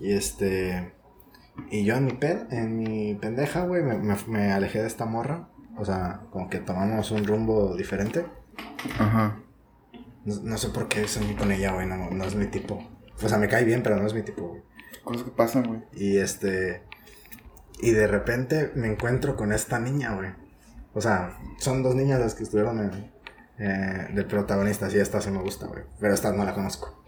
Y 0.00 0.12
este... 0.12 0.92
Y 1.70 1.84
yo 1.84 1.94
en 1.96 2.06
mi, 2.06 2.12
pe- 2.14 2.46
en 2.50 2.76
mi 2.76 3.14
pendeja, 3.14 3.64
güey, 3.64 3.82
me, 3.82 3.96
me- 3.98 4.16
me 4.26 4.50
alejé 4.52 4.80
de 4.80 4.88
esta 4.88 5.06
morra. 5.06 5.48
O 5.78 5.84
sea, 5.84 6.22
como 6.30 6.48
que 6.50 6.58
tomamos 6.58 7.10
un 7.12 7.24
rumbo 7.24 7.76
diferente. 7.76 8.26
Ajá. 8.98 9.40
No, 10.24 10.34
no 10.42 10.58
sé 10.58 10.68
por 10.70 10.88
qué 10.88 11.06
soy 11.08 11.34
con 11.34 11.52
ella, 11.52 11.72
güey. 11.72 11.86
No, 11.86 12.10
no 12.10 12.24
es 12.24 12.34
mi 12.34 12.46
tipo. 12.46 12.82
O 13.22 13.28
sea, 13.28 13.38
me 13.38 13.48
cae 13.48 13.64
bien, 13.64 13.82
pero 13.82 13.96
no 13.96 14.06
es 14.06 14.14
mi 14.14 14.22
tipo, 14.22 14.48
güey. 14.48 14.62
Cosas 15.02 15.22
que 15.24 15.30
pasan, 15.30 15.64
güey. 15.64 15.82
Y 15.92 16.18
este. 16.18 16.82
Y 17.80 17.90
de 17.90 18.06
repente 18.06 18.72
me 18.74 18.86
encuentro 18.86 19.36
con 19.36 19.52
esta 19.52 19.78
niña, 19.78 20.14
güey. 20.14 20.30
O 20.94 21.00
sea, 21.00 21.38
son 21.58 21.82
dos 21.82 21.94
niñas 21.94 22.20
las 22.20 22.34
que 22.34 22.44
estuvieron 22.44 22.78
en, 22.78 23.12
eh, 23.58 24.08
de 24.14 24.24
protagonistas 24.24 24.94
y 24.94 24.98
esta 24.98 25.20
sí 25.20 25.30
me 25.30 25.40
gusta, 25.42 25.66
güey. 25.66 25.82
Pero 26.00 26.14
esta 26.14 26.32
no 26.32 26.44
la 26.44 26.54
conozco. 26.54 27.04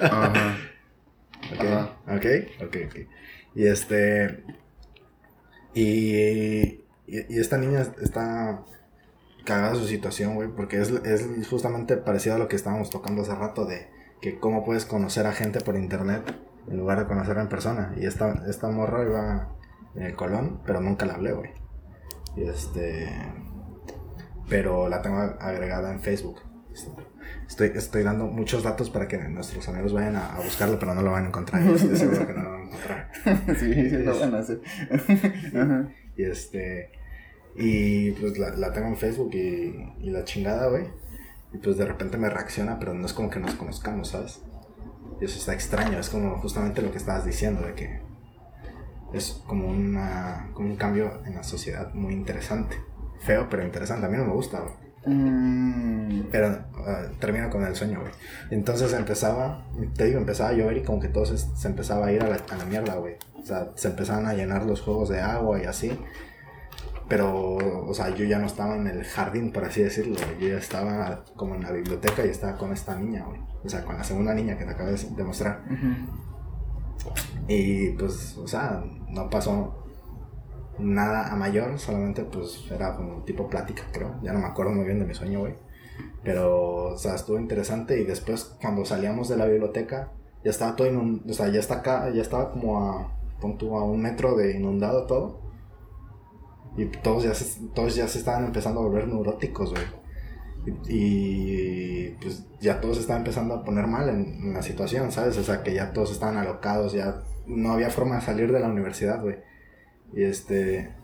Ajá. 0.00 0.56
Ok, 1.52 1.60
Ajá. 1.60 1.96
ok, 2.06 2.26
ok, 2.64 2.76
ok. 2.86 2.96
Y 3.56 3.66
este. 3.66 4.44
Y, 5.74 6.14
y, 7.06 7.26
y 7.28 7.40
esta 7.40 7.58
niña 7.58 7.80
está 8.00 8.64
cagada 9.44 9.74
su 9.74 9.86
situación, 9.86 10.34
güey, 10.34 10.48
porque 10.48 10.80
es, 10.80 10.90
es 10.90 11.48
justamente 11.48 11.96
parecido 11.96 12.36
a 12.36 12.38
lo 12.38 12.48
que 12.48 12.56
estábamos 12.56 12.90
tocando 12.90 13.22
hace 13.22 13.34
rato 13.34 13.64
de 13.64 13.88
que 14.20 14.38
cómo 14.38 14.64
puedes 14.64 14.84
conocer 14.84 15.26
a 15.26 15.32
gente 15.32 15.60
por 15.60 15.76
internet 15.76 16.22
en 16.68 16.76
lugar 16.76 16.98
de 17.00 17.06
conocerla 17.06 17.42
en 17.42 17.48
persona. 17.48 17.94
Y 17.98 18.06
esta, 18.06 18.44
esta 18.48 18.70
morra 18.70 19.02
iba 19.02 19.48
en 19.94 20.02
el 20.04 20.14
Colón, 20.14 20.60
pero 20.64 20.80
nunca 20.80 21.06
la 21.06 21.14
hablé, 21.14 21.32
güey. 21.32 21.50
Y 22.36 22.44
este. 22.44 23.08
Pero 24.48 24.88
la 24.88 25.02
tengo 25.02 25.18
agregada 25.18 25.92
en 25.92 26.00
Facebook. 26.00 26.40
Estoy, 27.46 27.72
estoy 27.74 28.02
dando 28.02 28.26
muchos 28.26 28.62
datos 28.62 28.90
para 28.90 29.08
que 29.08 29.18
nuestros 29.18 29.68
amigos 29.68 29.92
vayan 29.92 30.16
a, 30.16 30.36
a 30.36 30.40
buscarlo, 30.40 30.78
pero 30.78 30.94
no 30.94 31.02
lo 31.02 31.12
van 31.12 31.24
a 31.24 31.28
encontrar. 31.28 31.62
Estoy 31.62 31.96
seguro 31.96 32.26
que 32.26 32.32
no 32.32 32.42
lo 32.42 32.50
van 32.50 32.60
a 32.60 32.64
encontrar. 32.64 33.10
sí, 33.58 33.90
sí, 33.90 33.98
lo 33.98 34.18
van 34.18 34.34
a 34.34 34.38
hacer. 34.38 34.60
Y 36.16 36.24
este. 36.24 36.92
Y 37.56 38.12
pues 38.12 38.38
la, 38.38 38.50
la 38.56 38.72
tengo 38.72 38.88
en 38.88 38.96
Facebook 38.96 39.30
y, 39.34 39.92
y 40.00 40.10
la 40.10 40.24
chingada, 40.24 40.68
güey. 40.68 40.86
Y 41.52 41.58
pues 41.58 41.76
de 41.76 41.84
repente 41.84 42.16
me 42.16 42.30
reacciona, 42.30 42.78
pero 42.78 42.94
no 42.94 43.04
es 43.04 43.12
como 43.12 43.28
que 43.28 43.38
nos 43.38 43.54
conozcamos, 43.54 44.08
¿sabes? 44.08 44.40
Y 45.20 45.24
eso 45.26 45.38
está 45.38 45.52
extraño, 45.52 45.98
es 45.98 46.08
como 46.08 46.38
justamente 46.38 46.82
lo 46.82 46.90
que 46.90 46.98
estabas 46.98 47.24
diciendo, 47.24 47.62
de 47.62 47.74
que 47.74 48.00
es 49.12 49.42
como, 49.46 49.68
una, 49.68 50.50
como 50.54 50.68
un 50.70 50.76
cambio 50.76 51.22
en 51.26 51.34
la 51.34 51.42
sociedad 51.42 51.92
muy 51.94 52.14
interesante. 52.14 52.76
Feo, 53.20 53.46
pero 53.50 53.64
interesante. 53.64 54.06
A 54.06 54.08
mí 54.08 54.16
no 54.16 54.24
me 54.24 54.32
gusta, 54.32 54.60
güey. 54.60 54.74
Mm, 55.04 56.28
Pero 56.30 56.64
ah, 56.86 57.02
termino 57.20 57.50
con 57.50 57.64
el 57.64 57.74
sueño, 57.74 58.00
güey. 58.00 58.12
Entonces 58.50 58.92
empezaba, 58.92 59.66
te 59.96 60.06
digo, 60.06 60.18
empezaba 60.18 60.50
a 60.50 60.52
llover 60.54 60.78
y 60.78 60.82
como 60.82 61.00
que 61.00 61.08
todo 61.08 61.26
se, 61.26 61.38
se 61.38 61.68
empezaba 61.68 62.06
a 62.06 62.12
ir 62.12 62.22
a 62.22 62.28
la, 62.28 62.36
a 62.36 62.56
la 62.56 62.64
mierda, 62.64 62.94
güey. 62.96 63.16
O 63.34 63.44
sea, 63.44 63.70
se 63.74 63.88
empezaban 63.88 64.26
a 64.26 64.34
llenar 64.34 64.64
los 64.64 64.80
juegos 64.80 65.08
de 65.08 65.20
agua 65.20 65.60
y 65.60 65.66
así. 65.66 65.92
Pero, 67.12 67.58
o 67.58 67.92
sea, 67.92 68.08
yo 68.14 68.24
ya 68.24 68.38
no 68.38 68.46
estaba 68.46 68.74
en 68.74 68.86
el 68.86 69.04
jardín, 69.04 69.52
por 69.52 69.66
así 69.66 69.82
decirlo. 69.82 70.16
Yo 70.40 70.48
ya 70.48 70.56
estaba 70.56 71.22
como 71.36 71.54
en 71.54 71.62
la 71.62 71.70
biblioteca 71.70 72.24
y 72.24 72.30
estaba 72.30 72.56
con 72.56 72.72
esta 72.72 72.98
niña, 72.98 73.26
güey. 73.26 73.38
O 73.62 73.68
sea, 73.68 73.84
con 73.84 73.98
la 73.98 74.02
segunda 74.02 74.32
niña 74.32 74.56
que 74.56 74.64
te 74.64 74.70
acabo 74.70 74.88
de 74.90 75.22
mostrar. 75.22 75.62
Y 77.48 77.90
pues, 77.98 78.38
o 78.38 78.48
sea, 78.48 78.82
no 79.10 79.28
pasó 79.28 79.84
nada 80.78 81.30
a 81.30 81.36
mayor, 81.36 81.78
solamente 81.78 82.24
pues 82.24 82.64
era 82.70 82.96
como 82.96 83.22
tipo 83.24 83.46
plática, 83.46 83.82
creo. 83.92 84.18
Ya 84.22 84.32
no 84.32 84.38
me 84.38 84.46
acuerdo 84.46 84.72
muy 84.72 84.86
bien 84.86 84.98
de 84.98 85.04
mi 85.04 85.12
sueño, 85.12 85.40
güey. 85.40 85.54
Pero, 86.24 86.94
o 86.94 86.96
sea, 86.96 87.16
estuvo 87.16 87.38
interesante 87.38 88.00
y 88.00 88.04
después 88.04 88.56
cuando 88.58 88.86
salíamos 88.86 89.28
de 89.28 89.36
la 89.36 89.44
biblioteca, 89.44 90.12
ya 90.42 90.50
estaba 90.50 90.76
todo 90.76 90.88
inundado, 90.88 91.30
o 91.30 91.34
sea, 91.34 91.48
ya 91.48 91.60
está 91.60 91.74
acá, 91.74 92.08
ya 92.08 92.22
estaba 92.22 92.50
como 92.52 92.80
a, 92.80 93.12
pon 93.38 93.58
tú, 93.58 93.76
a 93.76 93.84
un 93.84 94.00
metro 94.00 94.34
de 94.34 94.56
inundado 94.56 95.06
todo. 95.06 95.51
Y 96.76 96.86
todos 96.86 97.24
ya 97.24 97.34
se, 97.34 97.60
todos 97.74 97.94
ya 97.94 98.08
se 98.08 98.18
estaban 98.18 98.46
empezando 98.46 98.80
a 98.80 98.84
volver 98.84 99.06
neuróticos, 99.08 99.72
güey. 99.72 99.84
Y, 100.88 102.10
pues 102.20 102.44
ya 102.60 102.80
todos 102.80 102.98
estaban 102.98 103.22
empezando 103.22 103.54
a 103.54 103.64
poner 103.64 103.86
mal 103.86 104.08
en, 104.08 104.54
la 104.54 104.62
situación, 104.62 105.10
¿sabes? 105.10 105.36
O 105.36 105.42
sea, 105.42 105.62
que 105.62 105.74
ya 105.74 105.92
todos 105.92 106.12
estaban 106.12 106.36
alocados, 106.36 106.92
ya 106.92 107.22
no 107.46 107.72
había 107.72 107.90
forma 107.90 108.16
de 108.16 108.22
salir 108.22 108.52
de 108.52 108.60
la 108.60 108.68
universidad, 108.68 109.20
güey. 109.20 109.36
Y 110.14 110.22
este. 110.22 110.94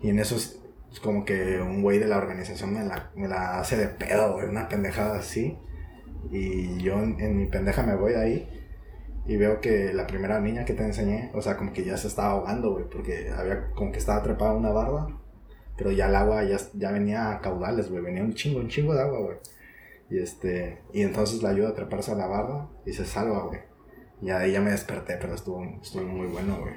Y 0.00 0.10
en 0.10 0.18
eso 0.18 0.36
es 0.36 0.58
es 0.92 1.00
como 1.00 1.24
que 1.24 1.58
un 1.60 1.80
güey 1.82 1.98
de 1.98 2.06
la 2.06 2.18
organización 2.18 2.74
me 2.74 2.84
la, 2.84 3.10
me 3.16 3.26
la 3.26 3.58
hace 3.58 3.78
de 3.78 3.88
pedo, 3.88 4.34
güey, 4.34 4.46
una 4.46 4.68
pendejada 4.68 5.18
así. 5.18 5.58
Y 6.30 6.76
yo 6.82 7.02
en, 7.02 7.18
en 7.18 7.38
mi 7.38 7.46
pendeja 7.46 7.82
me 7.82 7.96
voy 7.96 8.12
de 8.12 8.20
ahí 8.20 8.61
y 9.26 9.36
veo 9.36 9.60
que 9.60 9.92
la 9.92 10.06
primera 10.06 10.40
niña 10.40 10.64
que 10.64 10.74
te 10.74 10.84
enseñé, 10.84 11.30
o 11.34 11.42
sea, 11.42 11.56
como 11.56 11.72
que 11.72 11.84
ya 11.84 11.96
se 11.96 12.08
estaba 12.08 12.32
ahogando, 12.32 12.72
güey, 12.72 12.88
porque 12.88 13.30
había 13.30 13.70
como 13.70 13.92
que 13.92 13.98
estaba 13.98 14.22
trepada 14.22 14.52
a 14.52 14.56
una 14.56 14.70
barda, 14.70 15.08
pero 15.76 15.92
ya 15.92 16.08
el 16.08 16.16
agua 16.16 16.44
ya, 16.44 16.58
ya 16.74 16.90
venía 16.90 17.30
a 17.30 17.40
caudales, 17.40 17.90
güey, 17.90 18.02
venía 18.02 18.22
un 18.22 18.34
chingo, 18.34 18.60
un 18.60 18.68
chingo 18.68 18.94
de 18.94 19.02
agua, 19.02 19.20
güey. 19.20 19.36
Y 20.10 20.18
este, 20.18 20.82
y 20.92 21.02
entonces 21.02 21.42
la 21.42 21.50
ayuda 21.50 21.70
a 21.70 21.74
treparse 21.74 22.12
a 22.12 22.16
la 22.16 22.26
barda 22.26 22.68
y 22.84 22.92
se 22.92 23.04
salva, 23.04 23.44
güey. 23.44 23.60
Y 24.20 24.30
ahí 24.30 24.52
ya 24.52 24.60
me 24.60 24.70
desperté, 24.70 25.16
pero 25.20 25.34
estuvo, 25.34 25.64
estuvo 25.80 26.04
muy 26.04 26.26
bueno, 26.26 26.58
güey. 26.60 26.74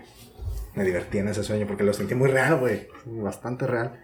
Me 0.75 0.83
divertí 0.83 1.17
en 1.17 1.27
ese 1.27 1.43
sueño 1.43 1.67
porque 1.67 1.83
lo 1.83 1.93
sentí 1.93 2.15
muy 2.15 2.29
real, 2.29 2.59
güey. 2.59 2.87
Bastante 3.05 3.67
real. 3.67 3.99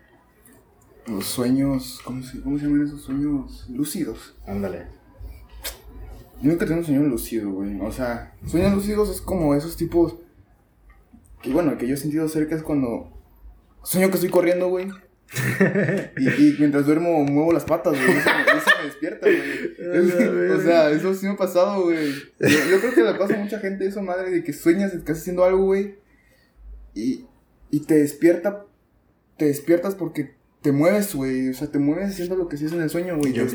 Los 1.08 1.26
sueños, 1.26 2.00
¿cómo 2.04 2.22
se, 2.22 2.42
¿cómo 2.42 2.58
se 2.60 2.66
llaman 2.66 2.86
esos 2.86 3.02
sueños? 3.02 3.68
Lúcidos. 3.70 4.36
Ándale. 4.46 5.01
Yo 6.42 6.50
nunca 6.50 6.66
tengo 6.66 6.80
un 6.80 6.86
sueño 6.86 7.04
lúcido, 7.04 7.52
güey. 7.52 7.80
O 7.82 7.92
sea, 7.92 8.34
sueños 8.46 8.74
lúcidos 8.74 9.10
es 9.10 9.22
como 9.22 9.54
esos 9.56 9.78
tipos. 9.78 10.16
Que 11.42 11.52
bueno, 11.52 11.78
que 11.78 11.88
yo 11.88 11.94
he 11.96 11.98
sentido 11.98 12.28
cerca 12.28 12.56
es 12.56 12.64
cuando. 12.64 13.12
Sueño 13.84 14.10
que 14.10 14.16
estoy 14.16 14.30
corriendo, 14.30 14.70
güey. 14.70 14.88
y, 16.18 16.28
y 16.28 16.56
mientras 16.60 16.86
duermo 16.86 17.24
muevo 17.24 17.54
las 17.54 17.64
patas, 17.64 17.94
güey. 17.94 18.18
Eso, 18.18 18.30
me- 18.30 18.58
eso 18.58 18.70
me 18.80 18.86
despierta, 18.86 19.28
güey. 19.28 20.52
O 20.58 20.62
sea, 20.62 20.90
eso 20.92 21.14
sí 21.14 21.26
me 21.26 21.34
ha 21.34 21.38
pasado, 21.38 21.84
güey. 21.84 22.12
Yo, 22.40 22.48
yo 22.70 22.80
creo 22.80 22.94
que 22.94 23.04
le 23.04 23.14
pasa 23.16 23.36
a 23.36 23.38
mucha 23.38 23.60
gente 23.60 23.86
eso, 23.88 24.02
madre, 24.02 24.30
de 24.30 24.44
que 24.44 24.54
sueñas 24.54 24.92
que 24.92 24.98
estás 24.98 25.20
haciendo 25.20 25.44
algo, 25.44 25.66
güey. 25.66 25.96
Y, 26.94 27.26
y 27.70 27.80
te 27.82 27.96
despierta. 27.96 28.66
Te 29.38 29.46
despiertas 29.46 29.96
porque 29.96 30.36
te 30.62 30.72
mueves, 30.72 31.16
güey. 31.16 31.50
O 31.50 31.54
sea, 31.54 31.68
te 31.70 31.80
mueves 31.80 32.12
haciendo 32.12 32.36
lo 32.36 32.48
que 32.48 32.56
hacías 32.56 32.72
en 32.74 32.82
el 32.82 32.90
sueño, 32.90 33.18
güey. 33.18 33.34
Yo, 33.34 33.46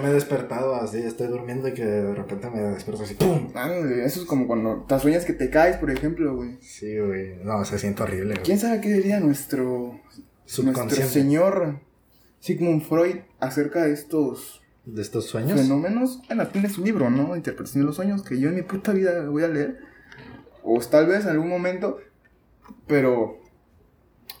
me 0.00 0.08
he 0.08 0.12
despertado 0.12 0.74
así, 0.74 0.98
estoy 0.98 1.28
durmiendo 1.28 1.68
y 1.68 1.74
que 1.74 1.84
de 1.84 2.14
repente 2.14 2.48
me 2.50 2.60
despierto 2.62 3.02
así, 3.02 3.14
¡pum! 3.14 3.50
Ah, 3.54 3.68
güey, 3.68 4.00
eso 4.00 4.20
es 4.20 4.26
como 4.26 4.46
cuando 4.46 4.84
te 4.88 4.98
sueñas 4.98 5.24
que 5.24 5.34
te 5.34 5.50
caes, 5.50 5.76
por 5.76 5.90
ejemplo, 5.90 6.34
güey. 6.34 6.56
Sí, 6.60 6.98
güey. 6.98 7.36
No, 7.44 7.64
se 7.64 7.78
siente 7.78 8.02
horrible, 8.02 8.34
güey. 8.34 8.44
¿Quién 8.44 8.58
sabe 8.58 8.80
qué 8.80 8.92
diría 8.92 9.20
nuestro, 9.20 10.00
nuestro 10.62 11.06
señor 11.06 11.80
Sigmund 12.40 12.82
Freud 12.82 13.16
acerca 13.40 13.84
de 13.84 13.92
estos 13.92 14.62
¿De 14.86 15.02
estos 15.02 15.26
sueños? 15.26 15.60
fenómenos? 15.60 16.22
Bueno, 16.28 16.48
tiene 16.48 16.70
su 16.70 16.82
libro, 16.82 17.10
¿no? 17.10 17.36
Interpretación 17.36 17.82
de 17.82 17.86
los 17.86 17.96
sueños, 17.96 18.22
que 18.22 18.40
yo 18.40 18.48
en 18.48 18.54
mi 18.54 18.62
puta 18.62 18.92
vida 18.92 19.28
voy 19.28 19.42
a 19.42 19.48
leer. 19.48 19.78
O 20.62 20.80
tal 20.80 21.06
vez 21.06 21.24
en 21.24 21.30
algún 21.30 21.48
momento, 21.48 21.98
pero 22.86 23.38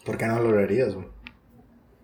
¿Por 0.08 0.16
qué 0.16 0.26
no 0.26 0.40
lo 0.40 0.56
leerías, 0.56 0.94
güey? 0.94 1.06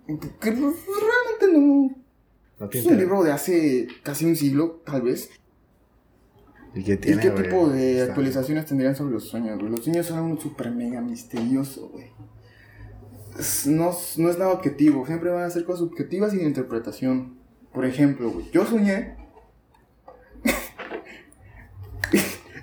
Que 0.07 0.53
pues, 0.53 0.77
realmente 0.87 1.59
no. 1.59 2.69
Es 2.71 2.87
un 2.87 2.97
libro 2.97 3.23
de 3.25 3.33
hace 3.33 3.87
casi 4.03 4.25
un 4.27 4.37
siglo, 4.37 4.83
tal 4.87 5.03
vez. 5.03 5.31
¿Y 6.75 6.83
qué 6.83 6.97
tipo 6.97 7.69
de 7.69 7.93
Está- 8.01 8.07
actualizaciones 8.13 8.67
tendrían 8.67 8.97
sobre 8.97 9.13
los 9.15 9.29
sueños? 9.29 9.61
Los 9.63 9.85
sueños 9.85 10.07
son 10.07 10.19
algo 10.19 10.41
súper 10.41 10.71
mega 10.73 11.01
misterioso, 11.01 11.89
güey. 11.89 12.11
No, 13.67 13.91
es- 13.91 14.19
no 14.19 14.31
es 14.31 14.39
nada 14.39 14.53
objetivo, 14.53 15.07
siempre 15.07 15.31
van 15.31 15.45
a 15.45 15.51
ser 15.51 15.65
cosas 15.65 15.81
subjetivas 15.89 16.33
y 16.35 16.39
de 16.39 16.45
interpretación. 16.45 17.39
Por 17.73 17.85
ejemplo, 17.85 18.31
güey, 18.31 18.51
yo 18.53 18.65
soñé. 18.67 19.17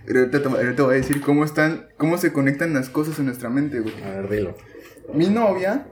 Ahorita 0.07 0.41
te 0.41 0.81
voy 0.81 0.93
a 0.93 0.97
decir 0.97 1.21
cómo 1.21 1.43
están, 1.45 1.87
cómo 1.97 2.17
se 2.17 2.33
conectan 2.33 2.73
las 2.73 2.89
cosas 2.89 3.17
en 3.19 3.25
nuestra 3.25 3.49
mente, 3.49 3.79
güey. 3.79 3.93
A 4.03 4.09
ver, 4.21 4.29
dilo. 4.29 4.55
Mi 5.13 5.27
novia 5.27 5.87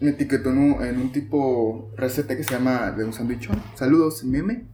Me 0.00 0.10
etiquetó 0.10 0.50
en 0.50 0.58
un, 0.58 0.84
en 0.84 1.00
un 1.00 1.10
tipo 1.12 1.90
receta 1.96 2.36
que 2.36 2.44
se 2.44 2.52
llama 2.54 2.92
de 2.92 3.04
un 3.04 3.12
sandwichón. 3.12 3.60
Saludos, 3.74 4.22
meme. 4.24 4.66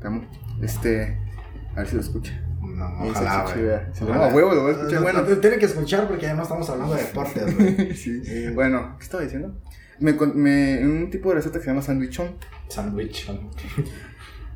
Te 0.00 0.06
amo. 0.06 0.22
Este, 0.62 1.18
a 1.74 1.80
ver 1.80 1.88
si 1.88 1.94
lo 1.96 2.00
escucha. 2.02 2.44
No, 2.60 2.86
ojalá, 3.08 3.42
güey. 3.44 3.64
no, 3.66 4.06
Ojalá. 4.06 4.30
a 4.30 4.34
huevo 4.34 4.54
lo 4.54 4.62
voy 4.62 4.70
a 4.70 4.74
escuchar, 4.76 4.94
No, 4.94 5.02
bueno. 5.02 5.22
no, 5.22 5.36
Tiene 5.38 5.58
que 5.58 5.64
escuchar 5.66 6.06
porque 6.06 6.22
ya 6.26 6.34
no 6.34 6.42
estamos 6.42 6.68
hablando 6.70 6.94
de 6.94 7.02
deportes, 7.02 7.56
güey. 7.56 7.94
Sí. 7.96 8.24
Sí. 8.24 8.48
Bueno, 8.54 8.94
¿qué 8.98 9.04
estaba 9.04 9.22
diciendo? 9.24 9.56
Me, 9.98 10.12
me, 10.12 10.80
en 10.80 10.90
un 10.90 11.10
tipo 11.10 11.30
de 11.30 11.36
receta 11.36 11.58
que 11.58 11.64
se 11.64 11.70
llama 11.70 11.82
sandwichón. 11.82 12.36
Sandwich. 12.68 13.28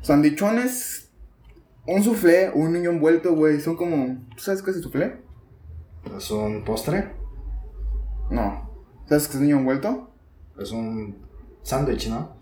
Sandwichón 0.01 0.57
es 0.59 1.09
un 1.85 2.01
soufflé, 2.03 2.49
un 2.53 2.71
niño 2.71 2.91
envuelto, 2.91 3.35
güey. 3.35 3.59
Son 3.59 3.75
como. 3.75 4.19
¿Tú 4.37 4.41
sabes 4.43 4.61
qué 4.61 4.71
es 4.71 4.77
el 4.77 4.83
soufflé? 4.83 5.17
¿Es 6.17 6.31
un 6.31 6.63
postre? 6.63 7.11
No. 8.31 8.72
¿Sabes 9.07 9.27
qué 9.27 9.35
es 9.37 9.41
niño 9.41 9.57
envuelto? 9.57 10.11
Es 10.59 10.71
un 10.71 11.17
sándwich, 11.63 12.09
¿no? 12.09 12.35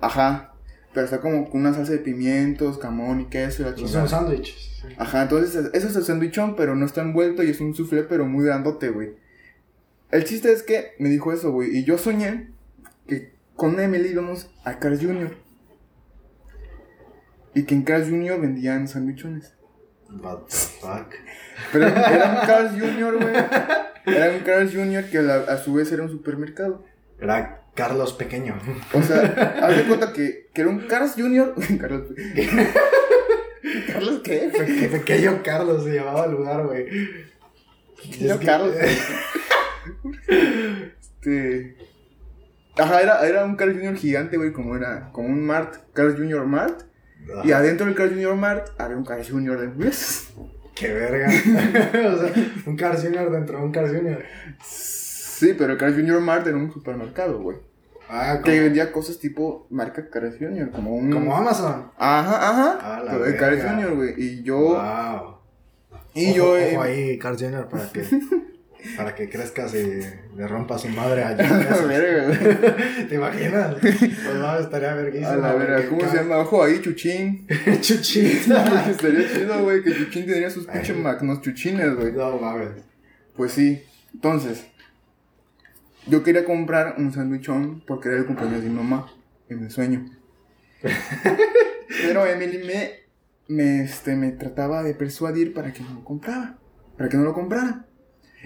Ajá. 0.00 0.54
Pero 0.92 1.04
está 1.04 1.20
como 1.20 1.48
con 1.48 1.60
una 1.60 1.72
salsa 1.74 1.92
de 1.92 1.98
pimientos, 1.98 2.78
camón 2.78 3.20
y 3.20 3.26
queso 3.26 3.62
y 3.62 3.64
la 3.64 3.70
Es 3.70 3.76
chingada. 3.76 4.02
un 4.02 4.08
sándwich. 4.08 4.56
sí. 4.82 4.88
Ajá, 4.98 5.22
entonces 5.22 5.70
eso 5.72 5.88
es 5.88 5.96
el 5.96 6.02
sandwichón, 6.04 6.56
pero 6.56 6.74
no 6.74 6.84
está 6.86 7.02
envuelto 7.02 7.42
y 7.44 7.50
es 7.50 7.60
un 7.60 7.74
soufflé, 7.74 8.02
pero 8.02 8.26
muy 8.26 8.44
grandote, 8.44 8.88
güey. 8.90 9.14
El 10.10 10.24
chiste 10.24 10.50
es 10.52 10.62
que 10.64 10.92
me 10.98 11.08
dijo 11.08 11.32
eso, 11.32 11.52
güey, 11.52 11.76
y 11.76 11.84
yo 11.84 11.96
soñé 11.96 12.50
que 13.06 13.32
con 13.54 13.78
Emily 13.78 14.08
íbamos 14.08 14.50
a 14.64 14.78
Carl 14.80 14.98
Jr. 14.98 15.36
Y 17.54 17.64
que 17.64 17.74
en 17.74 17.82
Carl 17.82 18.04
Jr. 18.08 18.40
vendían 18.40 18.88
sandwichones. 18.88 19.54
What 20.18 20.38
the 20.48 20.56
fuck. 20.56 21.14
Pero 21.72 21.86
era 21.86 22.40
un 22.40 22.46
Carl 22.46 22.68
Jr., 22.70 23.16
güey. 23.18 24.16
Era 24.16 24.30
un 24.32 24.40
Carl 24.40 24.70
Jr. 24.72 25.04
que 25.10 25.18
a 25.18 25.56
su 25.58 25.74
vez 25.74 25.92
era 25.92 26.02
un 26.02 26.10
supermercado. 26.10 26.84
Era 27.20 27.62
Carlos 27.74 28.12
Pequeño. 28.14 28.58
O 28.92 29.02
sea, 29.02 29.20
haz 29.62 29.76
de 29.76 29.84
cuenta 29.84 30.12
que, 30.12 30.48
que 30.52 30.60
era 30.62 30.70
un 30.70 30.80
Carl 30.86 31.08
Jr. 31.08 31.54
Carlos. 31.80 32.02
¿Carlos 33.92 34.20
qué? 34.24 34.50
Pe- 34.56 34.88
pequeño 34.88 35.40
Carlos 35.44 35.84
se 35.84 35.94
llamaba 35.94 36.24
el 36.24 36.32
lugar, 36.32 36.66
güey. 36.66 36.86
Pequeño 38.02 38.34
Es 38.34 38.40
que- 38.40 38.46
Carlos. 38.46 38.74
Este. 40.28 41.76
Ajá, 42.78 43.02
era, 43.02 43.26
era 43.28 43.44
un 43.44 43.56
Carl 43.56 43.74
Jr. 43.74 43.96
gigante, 43.96 44.36
güey, 44.36 44.52
como 44.52 44.76
era, 44.76 45.10
como 45.12 45.28
un 45.28 45.44
Mart, 45.44 45.76
Carl 45.92 46.16
Jr. 46.16 46.46
Mart. 46.46 46.82
Y 47.44 47.52
adentro 47.52 47.86
del 47.86 47.94
Carl 47.94 48.10
Jr. 48.10 48.34
Mart 48.34 48.68
había 48.78 48.96
un 48.96 49.04
Carl 49.04 49.22
Jr. 49.28 49.58
de 49.60 49.66
hamburguesas. 49.66 50.30
Qué 50.74 50.92
verga. 50.92 51.28
o 52.14 52.18
sea, 52.18 52.32
un 52.66 52.76
Carl 52.76 52.96
Jr. 53.00 53.30
dentro 53.30 53.58
de 53.58 53.64
un 53.64 53.72
Carl 53.72 53.88
Jr. 53.88 54.24
Sí, 54.62 55.54
pero 55.56 55.72
el 55.72 55.78
Carl 55.78 55.94
Jr. 55.94 56.20
Mart 56.20 56.46
era 56.46 56.56
un 56.56 56.72
supermercado, 56.72 57.40
güey. 57.40 57.58
Ah, 58.08 58.40
Que 58.44 58.58
vendía 58.60 58.90
cosas 58.90 59.18
tipo 59.18 59.66
marca 59.70 60.08
Carl 60.10 60.34
Jr., 60.36 60.70
como 60.72 60.94
un. 60.96 61.10
como 61.12 61.36
Amazon. 61.36 61.90
Ajá, 61.96 62.50
ajá. 62.50 62.96
A 62.96 63.02
la 63.04 63.12
pero 63.12 63.24
de 63.24 63.36
Carl. 63.36 63.60
Jr., 63.60 63.94
güey. 63.94 64.14
Y 64.16 64.42
yo. 64.42 64.58
Wow. 64.58 65.36
Y 66.14 66.30
Ojo- 66.30 66.36
yo. 66.36 66.56
eh, 66.58 66.72
Ojo 66.72 66.82
ahí, 66.82 67.18
Carl 67.18 67.36
Jr. 67.38 67.68
para 67.68 67.88
que, 67.92 68.02
para 68.96 69.14
que 69.14 69.28
crezcas 69.28 69.74
y 69.74 70.00
le 70.36 70.48
rompas 70.48 70.82
su 70.82 70.88
madre 70.88 71.22
a 71.22 71.28
a 71.28 71.34
la 71.34 71.44
Jeff 71.46 71.86
verga, 71.86 72.26
güey. 72.26 72.38
Bezos. 72.38 72.76
¿Te 73.08 73.14
imaginas? 73.14 73.76
Pues 73.80 74.34
no, 74.34 74.58
estaría 74.58 74.94
verguísimo. 74.94 75.30
A 75.30 75.36
la 75.36 75.54
verga, 75.54 75.88
¿cómo 75.88 76.08
se 76.08 76.16
llama? 76.16 76.38
Ojo 76.38 76.62
ahí, 76.62 76.80
Chuchín. 76.80 77.46
Chuchita. 77.80 78.90
Estaría 78.90 79.32
chido, 79.32 79.62
güey, 79.62 79.82
que 79.82 79.92
Chuchín 79.92 80.26
tendría 80.26 80.50
sus 80.50 80.66
pinches 80.66 80.96
magnos 80.96 81.40
chuchines, 81.40 81.94
güey. 81.96 82.12
No 82.12 82.38
mames. 82.38 82.70
Pues 83.36 83.52
sí. 83.52 83.82
Entonces, 84.12 84.66
yo 86.06 86.22
quería 86.22 86.44
comprar 86.44 86.96
un 86.98 87.12
sandwichón 87.12 87.82
porque 87.86 88.08
era 88.08 88.18
el 88.18 88.26
cumpleaños 88.26 88.62
de 88.62 88.68
mi 88.68 88.76
mamá 88.76 89.06
en 89.48 89.62
mi 89.62 89.70
sueño. 89.70 90.10
Pero 92.02 92.26
Emily 92.26 92.66
me, 92.66 92.90
me, 93.48 93.84
este, 93.84 94.16
me 94.16 94.32
trataba 94.32 94.82
de 94.82 94.94
persuadir 94.94 95.52
para 95.52 95.72
que 95.72 95.82
no 95.82 95.94
lo 95.94 96.04
comprara. 96.04 96.58
Para 96.96 97.08
que 97.08 97.16
no 97.16 97.24
lo 97.24 97.32
comprara. 97.32 97.86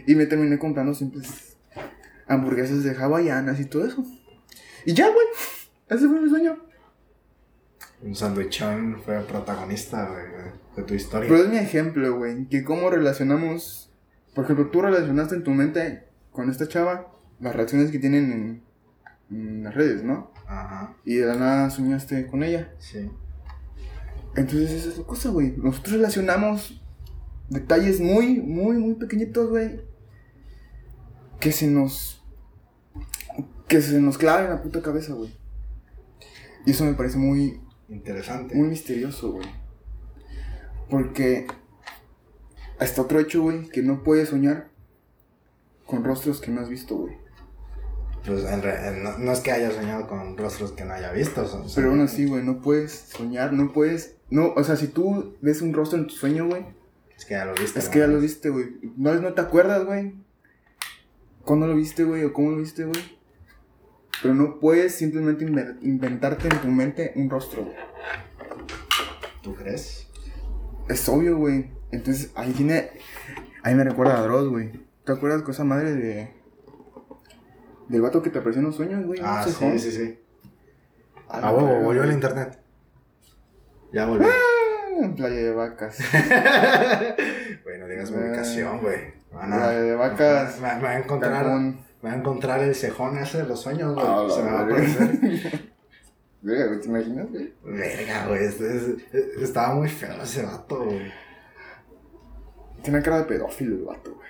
Y 0.06 0.14
me 0.14 0.26
terminé 0.26 0.58
comprando 0.58 0.94
simples 0.94 1.56
hamburguesas 2.26 2.82
de 2.84 2.94
hawaianas 2.96 3.60
y 3.60 3.66
todo 3.66 3.86
eso. 3.86 4.04
Y 4.84 4.92
ya, 4.94 5.06
güey. 5.08 5.26
Ese 5.88 6.08
fue 6.08 6.20
mi 6.20 6.28
sueño. 6.28 6.56
Un 8.02 8.14
sandwichón 8.14 9.00
fue 9.04 9.20
protagonista 9.20 10.10
de, 10.14 10.52
de 10.76 10.82
tu 10.86 10.94
historia. 10.94 11.28
Pero 11.28 11.44
es 11.44 11.48
mi 11.50 11.58
ejemplo, 11.58 12.16
güey. 12.16 12.46
Que 12.48 12.64
cómo 12.64 12.90
relacionamos. 12.90 13.92
Por 14.34 14.44
ejemplo, 14.44 14.68
tú 14.70 14.82
relacionaste 14.82 15.36
en 15.36 15.44
tu 15.44 15.52
mente 15.52 16.04
con 16.32 16.50
esta 16.50 16.66
chava 16.68 17.12
las 17.40 17.54
reacciones 17.54 17.90
que 17.90 17.98
tienen 17.98 18.32
en, 18.32 18.62
en 19.30 19.64
las 19.64 19.74
redes, 19.74 20.02
¿no? 20.02 20.32
Ajá, 20.46 20.96
Y 21.04 21.16
de 21.16 21.26
la 21.26 21.36
nada 21.36 21.70
soñaste 21.70 22.26
con 22.26 22.42
ella. 22.42 22.72
sí. 22.78 23.10
Entonces 24.36 24.72
esa 24.72 24.88
es 24.88 24.98
la 24.98 25.04
cosa, 25.04 25.28
güey. 25.28 25.54
Nosotros 25.56 25.94
relacionamos 25.94 26.82
detalles 27.48 28.00
muy, 28.00 28.40
muy, 28.40 28.76
muy 28.78 28.94
pequeñitos, 28.94 29.50
güey. 29.50 29.80
Que 31.40 31.52
se 31.52 31.66
nos. 31.66 32.22
Que 33.68 33.80
se 33.80 34.00
nos 34.00 34.18
clava 34.18 34.44
en 34.44 34.50
la 34.50 34.62
puta 34.62 34.82
cabeza, 34.82 35.14
güey. 35.14 35.34
Y 36.66 36.70
eso 36.72 36.84
me 36.84 36.94
parece 36.94 37.18
muy, 37.18 37.60
Interesante. 37.88 38.54
muy 38.54 38.68
misterioso, 38.68 39.32
güey. 39.32 39.46
Porque 40.88 41.46
hasta 42.78 43.02
otro 43.02 43.20
hecho, 43.20 43.42
güey, 43.42 43.68
que 43.68 43.82
no 43.82 44.02
puedes 44.02 44.28
soñar 44.30 44.68
con 45.86 46.04
rostros 46.04 46.40
que 46.40 46.50
no 46.50 46.60
has 46.60 46.68
visto, 46.68 46.96
güey. 46.96 47.16
Pues 48.24 48.44
en 48.44 48.62
re- 48.62 48.88
en- 48.88 49.02
no, 49.02 49.18
no 49.18 49.32
es 49.32 49.40
que 49.40 49.52
haya 49.52 49.70
soñado 49.70 50.06
con 50.06 50.36
rostros 50.38 50.72
que 50.72 50.84
no 50.84 50.94
haya 50.94 51.12
visto. 51.12 51.46
son- 51.46 51.68
son- 51.68 51.74
Pero 51.74 51.90
aún 51.90 52.00
así, 52.00 52.26
güey, 52.26 52.42
no 52.42 52.60
puedes 52.62 52.92
soñar, 52.92 53.52
no 53.52 53.72
puedes... 53.72 54.16
No, 54.30 54.52
o 54.56 54.64
sea, 54.64 54.76
si 54.76 54.88
tú 54.88 55.34
ves 55.42 55.60
un 55.60 55.74
rostro 55.74 55.98
en 55.98 56.06
tu 56.06 56.14
sueño, 56.14 56.46
güey, 56.48 56.64
Es 57.24 57.28
que 57.28 57.34
ya 57.36 57.44
lo 57.46 57.54
viste. 57.54 57.78
es 57.78 57.86
¿no? 57.86 57.90
que 57.90 57.98
ya 58.00 58.06
lo 58.06 58.20
viste, 58.20 58.50
güey. 58.50 58.66
No, 58.98 59.14
no 59.14 59.32
te 59.32 59.40
acuerdas, 59.40 59.84
güey. 59.86 60.14
¿Cuándo 61.42 61.66
lo 61.66 61.74
viste, 61.74 62.04
güey? 62.04 62.22
¿O 62.24 62.34
cómo 62.34 62.50
lo 62.50 62.58
viste, 62.58 62.84
güey? 62.84 63.18
Pero 64.22 64.34
no 64.34 64.60
puedes 64.60 64.94
simplemente 64.94 65.44
inventarte 65.82 66.48
en 66.48 66.60
tu 66.60 66.68
mente 66.68 67.12
un 67.16 67.30
rostro, 67.30 67.64
güey. 67.64 67.76
¿Tú 69.42 69.54
crees? 69.54 70.06
Es 70.88 71.08
obvio, 71.08 71.38
güey. 71.38 71.70
Entonces, 71.92 72.30
ahí 72.34 72.52
tiene. 72.52 72.90
Ahí 73.62 73.74
me 73.74 73.84
recuerda 73.84 74.18
a 74.18 74.22
Dross, 74.22 74.48
güey. 74.50 74.72
¿Te 75.04 75.12
acuerdas 75.12 75.42
con 75.42 75.52
esa 75.52 75.64
madre 75.64 75.94
de. 75.94 76.30
Del 77.88 78.02
vato 78.02 78.22
que 78.22 78.28
te 78.28 78.38
apareció 78.38 78.60
en 78.60 78.66
los 78.66 78.76
sueños, 78.76 79.04
güey? 79.06 79.20
Ah, 79.22 79.46
sí, 79.46 79.78
sí, 79.78 79.92
sí. 79.92 80.18
A 81.28 81.40
la 81.40 81.48
A 81.48 81.52
huevo, 81.52 81.80
volvió 81.80 82.02
el 82.02 82.08
güey. 82.08 82.14
internet. 82.14 82.58
Ya 83.92 84.06
volvió. 84.06 84.28
Ah, 85.02 85.12
Playa 85.16 85.36
de 85.36 85.52
vacas. 85.54 85.98
Güey, 87.64 87.78
no 87.78 87.86
digas 87.88 88.10
mi 88.10 88.18
Ah. 88.18 88.20
ubicación, 88.28 88.80
güey. 88.80 89.14
Playa 89.30 89.80
de 89.80 89.94
vacas. 89.96 90.60
Me, 90.60 90.80
va 90.82 90.90
a 90.90 90.98
encontrar. 90.98 91.46
Me 91.46 91.76
va 92.02 92.12
a 92.12 92.16
encontrar 92.16 92.60
el 92.62 92.74
cejón 92.74 93.16
ese 93.18 93.38
de 93.38 93.44
los 93.44 93.60
sueños, 93.62 93.94
güey. 93.94 94.06
Ah, 94.06 94.26
Se 94.30 94.42
me 94.42 94.50
va 94.50 94.60
a 94.60 94.62
aparecer. 94.64 95.74
Verga, 96.42 96.66
güey, 96.66 96.80
¿te 96.80 96.88
imaginas, 96.88 97.30
güey? 97.30 97.54
Verga, 97.64 98.26
güey. 98.28 98.44
es- 98.44 98.60
es- 98.60 98.88
es- 99.14 99.42
estaba 99.42 99.74
muy 99.74 99.88
feo 99.88 100.22
ese 100.22 100.44
vato, 100.44 100.84
güey. 100.84 101.10
Tiene 102.82 103.00
cara 103.02 103.18
de 103.18 103.24
pedófilo 103.24 103.76
el 103.76 103.84
vato, 103.84 104.14
güey. 104.14 104.28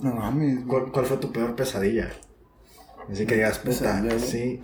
No 0.00 0.14
mames. 0.14 0.64
¿Cuál, 0.66 0.90
cuál 0.90 1.04
fue 1.04 1.18
tu 1.18 1.30
peor 1.30 1.54
pesadilla? 1.54 2.08
Así 3.10 3.26
que 3.26 3.34
digas, 3.34 3.58
puta, 3.58 4.02
sí. 4.18 4.60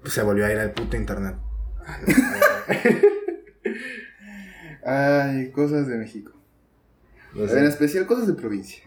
Pues 0.00 0.14
se 0.14 0.22
volvió 0.22 0.46
a 0.46 0.52
ir 0.52 0.58
al 0.58 0.72
puto 0.72 0.96
internet. 0.96 1.34
Ay, 4.88 5.50
cosas 5.50 5.86
de 5.86 5.96
México. 5.98 6.32
En 7.34 7.64
especial 7.66 8.06
cosas 8.06 8.26
de 8.26 8.34
provincia. 8.34 8.82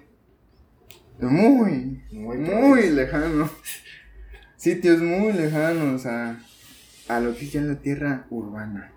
Muy, 1.20 2.02
Muy 2.12 2.38
muy, 2.38 2.46
provincia. 2.50 2.92
lejano. 2.92 3.50
Sitios 4.58 5.00
muy 5.02 5.34
lejanos 5.34 6.06
a, 6.06 6.40
a 7.08 7.20
lo 7.20 7.36
que 7.36 7.48
ya 7.48 7.62
es 7.62 7.68
la 7.68 7.76
tierra 7.80 8.26
urbana. 8.30 8.92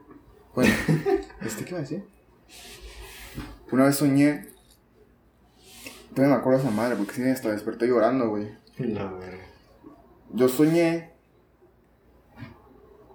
Bueno, 0.55 0.73
¿este 1.43 1.65
qué 1.65 1.73
va 1.73 1.79
a 1.79 1.83
decir? 1.83 2.05
Una 3.71 3.85
vez 3.87 3.97
soñé. 3.97 4.47
Todavía 6.15 6.37
me 6.37 6.41
acuerdo 6.41 6.61
esa 6.61 6.71
madre 6.71 6.97
porque 6.97 7.13
sí, 7.15 7.23
hasta 7.25 7.51
desperté 7.51 7.87
llorando, 7.87 8.29
güey. 8.31 8.49
La 8.79 9.11
verga. 9.11 9.45
Yo 10.33 10.49
soñé. 10.49 11.14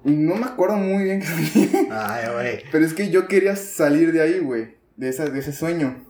Y 0.06 0.12
No 0.12 0.36
me 0.36 0.46
acuerdo 0.46 0.78
muy 0.78 1.04
bien 1.04 1.22
qué. 1.22 1.88
Ay, 1.92 2.26
güey. 2.34 2.64
Pero 2.72 2.86
es 2.86 2.94
que 2.94 3.10
yo 3.10 3.28
quería 3.28 3.56
salir 3.56 4.12
de 4.12 4.22
ahí, 4.22 4.40
güey. 4.40 4.76
De, 4.98 5.10
esa, 5.10 5.26
de 5.26 5.40
ese 5.40 5.52
sueño. 5.52 6.06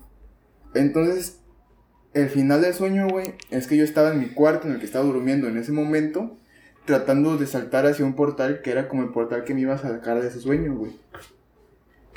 Entonces, 0.74 1.40
el 2.14 2.30
final 2.30 2.62
del 2.62 2.74
sueño, 2.74 3.08
güey, 3.08 3.36
es 3.50 3.68
que 3.68 3.78
yo 3.78 3.84
estaba 3.84 4.12
en 4.12 4.20
mi 4.20 4.28
cuarto 4.28 4.68
en 4.68 4.74
el 4.74 4.80
que 4.80 4.86
estaba 4.86 5.06
durmiendo 5.06 5.48
en 5.48 5.58
ese 5.58 5.72
momento, 5.72 6.38
tratando 6.86 7.38
de 7.38 7.48
saltar 7.48 7.86
hacia 7.86 8.06
un 8.06 8.16
portal 8.16 8.62
que 8.62 8.72
era 8.72 8.88
como 8.88 9.04
el 9.04 9.10
portal 9.10 9.44
que 9.44 9.54
me 9.54 9.62
iba 9.62 9.74
a 9.74 9.80
sacar 9.80 10.22
de 10.22 10.28
ese 10.28 10.40
sueño, 10.40 10.76
güey. 10.76 10.92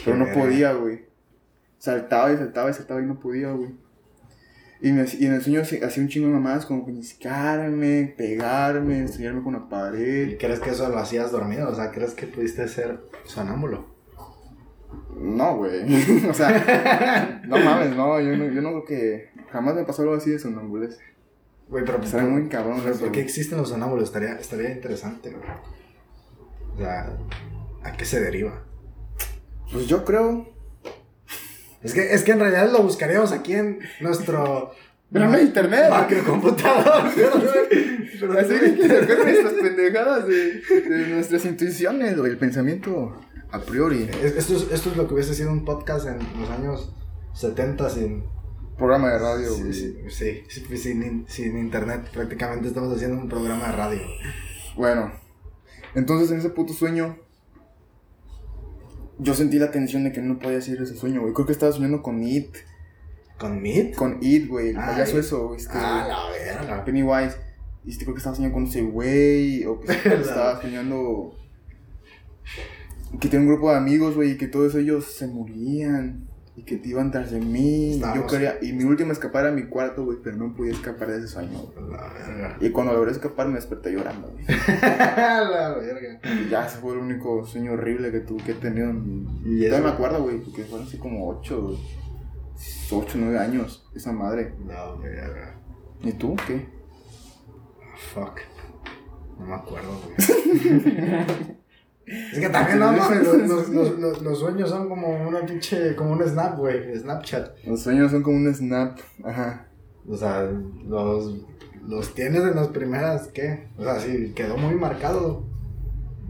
Pero 0.05 0.17
no 0.17 0.33
podía, 0.33 0.73
güey. 0.73 1.07
Saltaba 1.79 2.33
y 2.33 2.37
saltaba 2.37 2.71
y 2.71 2.75
saltaba 2.75 3.01
y 3.01 3.07
no 3.07 3.19
podía, 3.19 3.53
güey. 3.53 3.71
Y, 4.83 4.91
me- 4.93 5.05
y 5.19 5.27
en 5.27 5.33
el 5.35 5.43
sueño 5.43 5.61
hacía 5.63 6.03
un 6.03 6.09
chingo 6.09 6.27
de 6.27 6.35
mamadas 6.35 6.67
como 6.67 6.85
pellizcarme, 6.85 8.15
pegarme, 8.19 9.05
estrellarme 9.05 9.43
con 9.43 9.53
la 9.53 9.61
¿Y 9.61 9.71
pared. 9.71 10.39
crees 10.39 10.59
que 10.61 10.71
eso 10.71 10.89
lo 10.89 10.99
hacías 10.99 11.31
dormido? 11.31 11.69
O 11.69 11.75
sea, 11.75 11.93
¿crees 11.93 12.15
que 12.15 12.27
pudiste 12.27 12.67
ser 12.67 13.01
sonámbulo? 13.25 13.87
No, 15.17 15.57
güey. 15.57 15.85
o 16.29 16.35
sea, 16.35 17.41
no 17.47 17.59
mames, 17.59 17.95
no. 17.97 18.21
Yo 18.21 18.37
no, 18.37 18.47
yo 18.53 18.61
no 18.61 18.71
creo 18.71 18.85
que. 18.85 19.31
Jamás 19.53 19.75
me 19.77 19.85
pasó 19.85 20.03
algo 20.03 20.15
así 20.15 20.31
de 20.31 20.39
sonambulez. 20.39 20.99
Güey, 21.69 21.85
pero 21.85 22.03
Estaría 22.03 22.29
muy 22.29 22.49
cabrón 22.49 22.81
pero 22.83 22.97
¿por 22.97 23.13
qué 23.13 23.21
existen 23.21 23.59
los 23.59 23.69
sonámbulos? 23.69 24.05
Estaría, 24.05 24.33
estaría 24.35 24.73
interesante, 24.73 25.31
güey. 25.31 25.43
O 26.75 26.79
sea, 26.79 27.17
¿a 27.85 27.93
qué 27.93 28.05
se 28.05 28.21
deriva? 28.21 28.65
Pues 29.73 29.87
yo 29.87 30.05
creo. 30.05 30.49
Es 31.83 31.95
que, 31.95 32.15
es 32.15 32.23
que 32.23 32.33
en 32.33 32.41
realidad 32.41 32.71
lo 32.73 32.83
buscaríamos 32.83 33.33
aquí 33.33 33.55
en 33.55 33.81
nuestro... 34.01 34.73
Pero 35.13 35.27
no 35.29 35.35
hay 35.37 35.43
internet. 35.45 35.91
Macrocomputador. 35.91 37.11
Pero 38.21 38.39
Así 38.39 38.49
que 38.49 38.89
sacar 38.89 39.19
nuestras 39.25 39.53
pendejadas 39.55 40.27
de, 40.27 40.61
de 40.63 41.07
nuestras 41.09 41.45
intuiciones, 41.45 42.17
güey. 42.17 42.31
El 42.33 42.39
pensamiento 42.39 43.21
a 43.51 43.61
priori. 43.61 44.09
Es- 44.23 44.37
Esto 44.37 44.57
es, 44.57 44.69
esto 44.73 44.91
es 44.91 44.97
lo 44.97 45.07
que 45.07 45.15
hubiese 45.15 45.35
sido 45.35 45.51
un 45.53 45.65
podcast 45.67 46.07
en 46.07 46.19
los 46.41 46.49
años 46.51 46.95
70 47.35 47.91
sin... 47.91 48.25
Programa 48.79 49.11
de 49.13 49.19
radio, 49.19 49.53
sí, 49.55 49.61
güey. 49.63 49.73
sí, 50.11 50.43
sí, 50.49 50.77
sin, 50.79 51.03
in- 51.03 51.25
sin 51.29 51.59
internet. 51.59 52.09
Prácticamente 52.13 52.69
estamos 52.69 52.95
haciendo 52.97 53.19
un 53.21 53.29
programa 53.29 53.67
de 53.67 53.73
radio. 53.73 54.01
Bueno, 54.77 55.13
entonces 55.95 56.31
en 56.31 56.39
ese 56.39 56.49
puto 56.49 56.73
sueño, 56.73 57.19
yo 59.23 59.35
sentí 59.35 59.59
la 59.59 59.71
tensión 59.71 60.05
de 60.05 60.13
que 60.13 60.21
no 60.21 60.39
podía 60.39 60.61
seguir 60.61 60.83
ese 60.83 60.95
sueño, 60.97 61.21
güey. 61.21 61.33
Creo 61.33 61.47
que 61.47 61.53
estaba 61.53 61.73
soñando 61.73 62.03
con 62.03 62.23
It. 62.23 62.57
¿Con 63.39 63.61
Meat? 63.61 63.95
Con 63.95 64.19
It, 64.21 64.49
güey. 64.49 64.69
El 64.71 64.79
Ah, 64.79 64.87
payaso 64.93 65.19
eso, 65.19 65.55
este. 65.55 65.73
Ah, 65.75 66.07
la 66.09 66.31
verga. 66.31 66.85
Pennywise. 66.85 67.37
Y 67.85 67.91
este, 67.91 68.05
creo 68.05 68.15
que 68.15 68.19
estaba 68.19 68.37
soñando 68.37 68.55
con 68.55 68.65
ese 68.67 68.83
güey. 68.83 69.65
O 69.65 69.81
que 69.81 69.93
estaba 69.93 70.61
soñando. 70.61 71.35
Que 73.21 73.29
tenía 73.29 73.41
un 73.41 73.49
grupo 73.53 73.71
de 73.71 73.77
amigos, 73.77 74.15
güey, 74.15 74.33
y 74.33 74.37
que 74.37 74.49
todos 74.49 74.75
ellos 74.75 75.05
se 75.05 75.27
morían. 75.27 76.29
Y 76.55 76.65
que 76.65 76.77
te 76.77 76.89
iban 76.91 77.11
tras 77.11 77.31
de 77.31 77.41
mí. 77.41 77.99
Yo 78.15 78.27
quería. 78.27 78.59
Y 78.61 78.75
mi 78.75 78.85
última 78.85 79.13
escapada 79.13 79.47
era 79.49 79.57
mi 79.57 79.69
cuarto, 79.69 80.05
güey, 80.05 80.19
pero 80.23 80.37
no 80.37 80.55
podía 80.55 80.73
escapar 80.73 81.09
de 81.11 81.17
ese 81.19 81.29
sueño, 81.29 81.59
güey. 81.75 81.91
La 81.91 82.13
verga. 82.13 82.57
Y 82.61 82.69
cuando 82.71 82.93
logré 82.93 83.11
escapar 83.13 83.49
me 83.49 83.55
desperté 83.55 83.91
llorando, 83.91 84.29
güey. 84.31 84.45
la 84.83 85.75
verga. 85.81 86.21
Y 86.25 86.51
ya, 86.51 86.67
ese 86.67 86.77
fue 86.77 86.93
el 86.93 86.99
único 86.99 87.47
sueño 87.47 87.73
horrible 87.73 88.13
que, 88.13 88.21
tu, 88.21 88.37
que 88.37 88.53
he 88.53 88.55
tenido. 88.55 88.91
en 88.91 89.25
mi- 89.25 89.27
¿Y 89.47 89.61
eso? 89.65 89.71
Todavía 89.77 89.89
me 89.89 89.95
acuerdo, 89.95 90.23
güey, 90.25 90.41
porque 90.41 90.65
fueron 90.65 90.87
así 90.87 90.99
como 90.99 91.27
8, 91.31 91.79
8, 92.91 93.19
9 93.19 93.39
años, 93.39 93.89
esa 93.95 94.13
madre. 94.13 94.55
La 94.67 94.93
verga. 94.97 95.55
¿Y 96.03 96.13
tú 96.13 96.37
qué? 96.47 96.69
Fuck. 98.13 98.41
No 99.39 99.47
me 99.47 99.55
acuerdo, 99.55 99.99
güey. 100.05 101.57
es 102.13 102.39
que 102.39 102.49
también 102.51 102.79
no 102.79 102.93
mames, 102.93 103.27
los, 103.49 103.69
los, 103.69 104.23
los, 104.23 104.39
sueños 104.39 104.69
son 104.69 104.89
como 104.89 105.29
una 105.29 105.47
pinche, 105.47 105.97
como 105.97 106.13
un 106.13 106.23
snap, 106.23 106.59
güey. 106.59 106.95
Snapchat. 106.99 107.65
Los 107.65 107.83
sueños 107.83 108.11
son 108.11 108.23
como 108.23 108.37
un 108.37 108.55
snap, 108.55 108.99
ajá. 109.25 109.69
O 110.07 110.17
sea, 110.17 110.43
los, 110.87 111.47
los 111.87 112.15
tienes 112.15 112.43
en 112.43 112.55
las 112.55 112.69
primeras, 112.69 113.29
¿qué? 113.29 113.69
O 113.79 113.83
sea, 113.83 113.99
sí, 113.99 114.33
quedó 114.35 114.59
muy 114.59 114.75
marcado. 114.75 115.45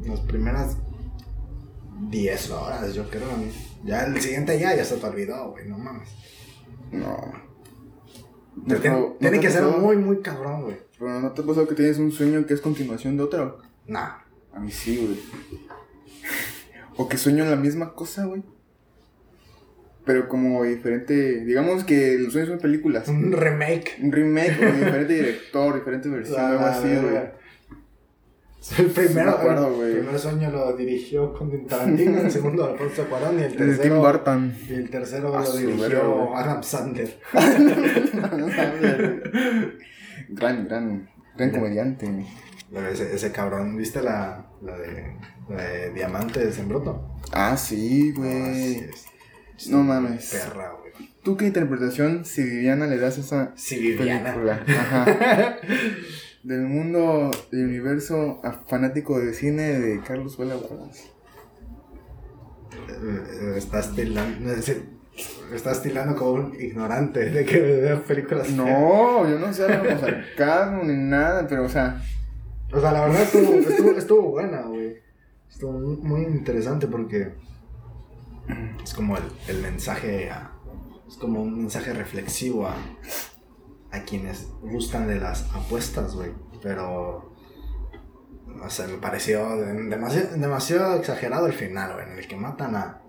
Las 0.05 0.21
primeras 0.21 0.77
10 2.11 2.51
horas, 2.51 2.95
yo 2.95 3.09
creo. 3.09 3.29
Ya 3.85 4.05
el 4.05 4.21
siguiente 4.21 4.59
ya, 4.61 4.77
ya 4.77 4.85
se 4.85 4.97
te 4.97 5.07
olvidó, 5.07 5.51
güey, 5.51 5.69
no 5.69 5.79
mames. 5.79 6.09
No. 6.93 7.17
Te- 8.69 8.77
tiene 8.77 8.97
no 8.97 9.17
tiene 9.19 9.39
te 9.39 9.43
que 9.43 9.51
ser 9.51 9.65
muy, 9.65 9.97
muy 9.97 10.21
cabrón, 10.21 10.63
güey. 10.63 10.77
Pero 10.99 11.21
¿no 11.21 11.33
te 11.33 11.43
ha 11.43 11.45
pasado 11.45 11.67
que 11.67 11.75
tienes 11.75 11.99
un 11.99 12.13
sueño 12.13 12.47
que 12.47 12.55
es 12.55 12.61
continuación 12.61 13.17
de 13.17 13.25
otro? 13.25 13.59
Nah. 13.87 14.23
A 14.53 14.61
mí 14.61 14.71
sí, 14.71 14.99
güey. 14.99 15.19
O 17.03 17.09
que 17.09 17.17
sueño 17.19 17.45
la 17.45 17.57
misma 17.57 17.93
cosa, 17.95 18.25
güey. 18.27 18.43
Pero 20.05 20.29
como 20.29 20.63
diferente. 20.65 21.45
Digamos 21.45 21.83
que 21.85 22.19
los 22.19 22.33
sueños 22.33 22.51
son 22.51 22.59
películas. 22.61 23.07
Un 23.09 23.33
remake. 23.33 23.99
Un 24.03 24.13
remake 24.13 24.59
o 24.63 24.73
diferente 24.73 25.15
director, 25.15 25.75
diferente 25.75 26.09
versión, 26.09 26.41
Ah, 26.41 26.49
algo 26.51 26.65
así, 26.67 26.89
güey. 26.89 27.43
El 28.79 28.87
primero, 28.91 29.09
Sí 29.09 29.15
me 29.15 29.21
acuerdo, 29.23 29.85
el 29.85 29.99
primer 29.99 30.19
sueño 30.21 30.49
lo 30.53 30.77
dirigió 30.77 31.35
Quentin 31.35 31.67
Tarantino, 31.67 32.21
el 32.21 32.31
segundo 32.31 32.65
Alfonso 32.65 33.05
Cuarón 33.07 33.41
y 33.41 33.43
el 33.43 33.51
De 33.53 33.57
Tim 33.59 33.67
tercero, 33.67 33.99
Burton. 34.01 34.55
y 34.69 34.73
el 34.75 34.89
tercero 34.91 35.37
Ah, 35.37 35.43
lo 35.43 35.57
dirigió. 35.57 36.37
Adam 36.37 36.63
Sandler. 36.63 37.19
gran, 40.29 40.69
gran, 40.69 41.09
gran 41.37 41.51
comediante. 41.51 42.07
Ese, 42.91 43.15
ese 43.15 43.33
cabrón, 43.33 43.77
¿viste 43.77 44.01
la, 44.03 44.47
la, 44.63 44.79
de, 44.79 45.17
la 45.51 45.63
de 45.63 45.91
Diamantes 45.93 46.59
en 46.59 46.69
Bruto? 46.69 47.19
Ah, 47.33 47.57
sí, 47.57 48.13
Ah, 48.17 48.19
güey. 48.19 48.55
sí, 48.75 48.87
es- 49.59 49.69
No 49.69 49.83
mames. 49.83 50.31
Perra, 50.31 50.73
güey. 50.81 50.93
¿Tú 51.23 51.37
qué 51.37 51.47
interpretación 51.47 52.25
si 52.25 52.43
Viviana 52.43 52.87
le 52.87 52.97
das 52.99 53.19
a 53.19 53.21
esa 53.21 53.55
Viviana. 53.79 54.33
película? 54.33 54.65
Ajá. 54.67 55.57
Del 56.43 56.63
mundo, 56.63 57.31
del 57.53 57.67
universo 57.67 58.41
a 58.43 58.53
fanático 58.67 59.21
de 59.21 59.33
cine 59.33 59.79
de 59.79 60.01
Carlos 60.01 60.37
Vela. 60.37 60.57
Eh, 62.89 63.55
Estás 63.57 63.95
tilando, 63.95 64.53
estás 65.55 65.83
tilando 65.83 66.17
como 66.17 66.33
un 66.33 66.61
ignorante 66.61 67.31
de 67.31 67.45
que 67.45 67.61
vea 67.61 68.03
películas. 68.03 68.51
No, 68.51 69.29
yo 69.29 69.39
no 69.39 69.53
sé 69.53 69.67
como 69.67 70.01
sarcasmo 70.01 70.83
ni 70.85 70.95
nada, 70.97 71.47
pero 71.47 71.65
o 71.65 71.69
sea, 71.69 72.03
O 72.73 72.81
sea, 72.81 72.93
la 72.93 73.03
verdad 73.07 73.23
estuvo, 73.23 73.53
estuvo, 73.55 73.91
estuvo 73.91 74.23
buena, 74.31 74.63
güey. 74.63 74.97
Estuvo 75.51 75.73
muy, 75.73 76.23
interesante 76.23 76.87
porque 76.87 77.35
es 78.83 78.95
como 78.95 79.17
el, 79.17 79.25
el 79.49 79.61
mensaje, 79.63 80.31
es 81.07 81.17
como 81.17 81.43
un 81.43 81.59
mensaje 81.59 81.93
reflexivo 81.93 82.67
a, 82.67 82.75
a 83.91 84.01
quienes 84.05 84.49
gustan 84.63 85.07
de 85.07 85.17
las 85.21 85.51
apuestas, 85.55 86.15
güey. 86.15 86.31
Pero, 86.63 87.35
no 88.47 88.71
sé, 88.71 88.87
me 88.89 88.97
pareció 88.99 89.57
de- 89.57 89.75
demasiado, 89.89 90.37
demasiado 90.37 90.97
exagerado 90.97 91.47
el 91.47 91.53
final, 91.53 91.93
güey, 91.95 92.07
en 92.07 92.19
el 92.19 92.27
que 92.27 92.37
matan 92.37 92.75
a, 92.77 93.03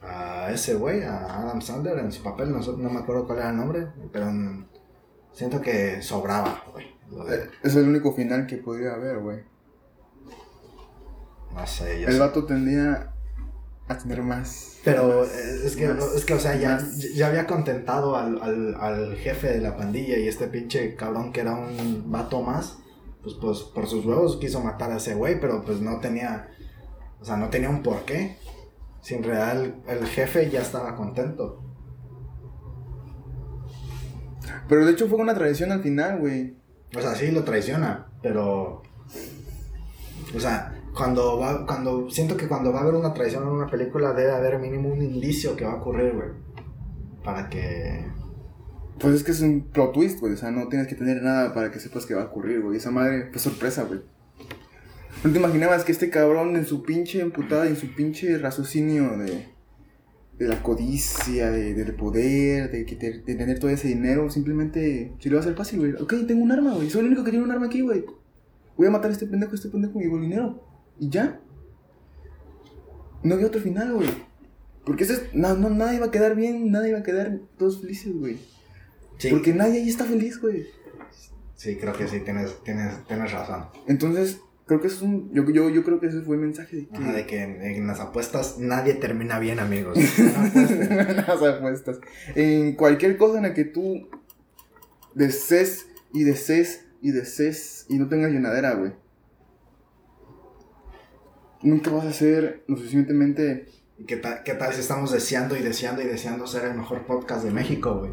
a 0.00 0.50
ese 0.50 0.74
güey, 0.76 1.02
a 1.02 1.40
Adam 1.40 1.60
Sandler 1.60 1.98
en 1.98 2.10
su 2.12 2.22
papel, 2.22 2.50
no, 2.52 2.60
no 2.60 2.90
me 2.90 3.00
acuerdo 3.00 3.26
cuál 3.26 3.38
era 3.40 3.50
el 3.50 3.56
nombre, 3.56 3.88
pero 4.12 4.30
siento 5.32 5.60
que 5.60 6.00
sobraba, 6.00 6.62
güey. 6.72 6.93
Es 7.62 7.76
el 7.76 7.88
único 7.88 8.12
final 8.14 8.46
que 8.46 8.56
podría 8.58 8.94
haber, 8.94 9.18
güey. 9.18 9.38
No 11.54 11.66
sé, 11.66 12.00
yo 12.00 12.08
El 12.08 12.14
sé. 12.14 12.18
vato 12.18 12.44
tendría 12.46 13.12
a 13.86 13.98
tener 13.98 14.22
más. 14.22 14.78
Pero 14.84 15.24
eh, 15.24 15.28
es 15.64 15.76
que, 15.76 15.88
más- 15.88 16.14
es 16.14 16.24
que, 16.24 16.34
o 16.34 16.40
sea, 16.40 16.56
ya, 16.56 16.78
ya 17.14 17.28
había 17.28 17.46
contentado 17.46 18.16
al, 18.16 18.40
al, 18.42 18.74
al 18.80 19.16
jefe 19.16 19.48
de 19.48 19.60
la 19.60 19.76
pandilla 19.76 20.16
y 20.18 20.26
este 20.26 20.48
pinche 20.48 20.94
cabrón 20.96 21.32
que 21.32 21.40
era 21.42 21.54
un 21.54 22.10
vato 22.10 22.42
más, 22.42 22.78
pues, 23.22 23.36
pues 23.40 23.60
por 23.60 23.86
sus 23.86 24.04
huevos 24.04 24.36
quiso 24.38 24.60
matar 24.60 24.90
a 24.90 24.96
ese 24.96 25.14
güey, 25.14 25.38
pero 25.40 25.62
pues 25.64 25.80
no 25.80 26.00
tenía, 26.00 26.48
o 27.20 27.24
sea, 27.24 27.36
no 27.36 27.48
tenía 27.50 27.70
un 27.70 27.82
porqué. 27.82 28.36
Sin 29.00 29.22
real, 29.22 29.82
el 29.86 30.06
jefe 30.06 30.48
ya 30.50 30.62
estaba 30.62 30.96
contento. 30.96 31.62
Pero 34.68 34.86
de 34.86 34.92
hecho 34.92 35.08
fue 35.08 35.18
una 35.18 35.34
tradición 35.34 35.72
al 35.72 35.82
final, 35.82 36.18
güey. 36.20 36.56
O 36.96 37.00
sea, 37.00 37.14
sí 37.14 37.30
lo 37.30 37.44
traiciona, 37.44 38.06
pero. 38.22 38.82
O 40.34 40.40
sea, 40.40 40.74
cuando 40.94 41.38
va. 41.38 41.66
Cuando. 41.66 42.10
Siento 42.10 42.36
que 42.36 42.48
cuando 42.48 42.72
va 42.72 42.80
a 42.80 42.82
haber 42.82 42.94
una 42.94 43.14
traición 43.14 43.42
en 43.44 43.50
una 43.50 43.66
película 43.66 44.12
debe 44.12 44.32
haber 44.32 44.58
mínimo 44.58 44.90
un 44.90 45.02
indicio 45.02 45.56
que 45.56 45.64
va 45.64 45.72
a 45.72 45.76
ocurrir, 45.76 46.12
güey. 46.14 46.28
Para 47.24 47.48
que. 47.48 48.06
Pues 48.98 49.14
es 49.16 49.24
que 49.24 49.32
es 49.32 49.40
un 49.40 49.68
plot 49.72 49.92
twist, 49.92 50.20
güey. 50.20 50.34
O 50.34 50.36
sea, 50.36 50.50
no 50.50 50.68
tienes 50.68 50.86
que 50.86 50.94
tener 50.94 51.22
nada 51.22 51.52
para 51.52 51.70
que 51.70 51.80
sepas 51.80 52.06
que 52.06 52.14
va 52.14 52.22
a 52.22 52.26
ocurrir, 52.26 52.62
güey. 52.62 52.76
Esa 52.76 52.90
madre 52.90 53.28
fue 53.30 53.40
sorpresa, 53.40 53.84
güey. 53.84 54.00
No 55.24 55.32
te 55.32 55.38
imaginabas 55.38 55.84
que 55.84 55.92
este 55.92 56.10
cabrón 56.10 56.54
en 56.54 56.66
su 56.66 56.82
pinche 56.82 57.20
emputada 57.20 57.64
y 57.66 57.70
en 57.70 57.76
su 57.76 57.94
pinche 57.94 58.36
raciocinio 58.38 59.16
de 59.16 59.53
la 60.38 60.62
codicia, 60.62 61.50
de, 61.50 61.74
del 61.74 61.94
poder, 61.94 62.70
de, 62.70 62.84
que 62.84 62.96
te- 62.96 63.20
de 63.20 63.34
tener 63.34 63.58
todo 63.58 63.70
ese 63.70 63.88
dinero, 63.88 64.28
simplemente 64.30 65.14
se 65.20 65.28
le 65.28 65.34
va 65.36 65.40
a 65.40 65.44
hacer 65.44 65.56
fácil, 65.56 65.78
güey. 65.80 65.92
Ok, 65.94 66.14
tengo 66.26 66.42
un 66.42 66.52
arma, 66.52 66.74
güey. 66.74 66.90
Soy 66.90 67.00
el 67.02 67.06
único 67.08 67.22
que 67.24 67.30
tiene 67.30 67.44
un 67.44 67.50
arma 67.52 67.66
aquí, 67.66 67.80
güey. 67.82 68.04
Voy 68.76 68.86
a 68.88 68.90
matar 68.90 69.10
a 69.10 69.12
este 69.14 69.26
pendejo, 69.26 69.52
a 69.52 69.54
este 69.54 69.68
pendejo 69.68 70.00
y 70.00 70.04
el 70.04 70.20
dinero. 70.20 70.60
Y 70.98 71.08
ya. 71.08 71.40
No 73.22 73.34
había 73.34 73.46
otro 73.46 73.60
final, 73.60 73.94
güey. 73.94 74.08
Porque 74.84 75.04
es- 75.04 75.34
no, 75.34 75.54
no, 75.54 75.70
nada 75.70 75.94
iba 75.94 76.06
a 76.06 76.10
quedar 76.10 76.34
bien, 76.36 76.70
nada 76.70 76.88
iba 76.88 76.98
a 76.98 77.02
quedar 77.02 77.38
todos 77.56 77.80
felices, 77.80 78.12
güey. 78.14 78.38
Sí, 79.18 79.28
Porque 79.30 79.54
nadie 79.54 79.80
ahí 79.80 79.88
está 79.88 80.04
feliz, 80.04 80.40
güey. 80.40 80.66
sí 81.54 81.76
creo 81.76 81.92
que 81.94 82.08
sí, 82.08 82.20
tienes, 82.20 82.62
tienes, 82.64 83.04
tienes 83.06 83.32
razón. 83.32 83.66
Entonces, 83.86 84.40
creo 84.66 84.80
que 84.80 84.86
eso 84.86 84.96
es 84.96 85.02
un. 85.02 85.32
Yo, 85.32 85.44
yo, 85.50 85.68
yo 85.68 85.84
creo 85.84 86.00
que 86.00 86.06
ese 86.06 86.22
fue 86.22 86.36
el 86.36 86.42
mensaje 86.42 86.76
de 86.76 86.86
que. 86.86 86.96
Ajá, 86.96 87.12
de 87.12 87.26
que 87.26 87.42
en, 87.42 87.62
en 87.62 87.86
las 87.86 88.00
apuestas 88.00 88.58
nadie 88.58 88.94
termina 88.94 89.38
bien, 89.38 89.60
amigos. 89.60 89.98
Apuesten. 90.36 90.96
Las 91.16 91.42
apuestas. 91.42 92.00
En 92.34 92.74
cualquier 92.74 93.16
cosa 93.16 93.38
en 93.38 93.44
la 93.44 93.54
que 93.54 93.64
tú 93.64 94.08
desees 95.14 95.86
y 96.12 96.24
desees 96.24 96.86
y 97.00 97.10
desees 97.10 97.86
y 97.88 97.98
no 97.98 98.08
tengas 98.08 98.32
llenadera, 98.32 98.74
güey. 98.74 98.92
Nunca 101.62 101.90
vas 101.90 102.06
a 102.06 102.12
ser 102.12 102.64
lo 102.66 102.76
suficientemente. 102.76 103.66
¿Y 103.96 104.06
qué 104.06 104.16
tal, 104.16 104.42
qué 104.42 104.54
tal 104.54 104.72
si 104.72 104.80
estamos 104.80 105.12
deseando 105.12 105.56
y 105.56 105.62
deseando 105.62 106.02
y 106.02 106.06
deseando 106.06 106.46
ser 106.46 106.64
el 106.64 106.74
mejor 106.74 107.06
podcast 107.06 107.44
de 107.44 107.52
México, 107.52 107.98
güey? 107.98 108.10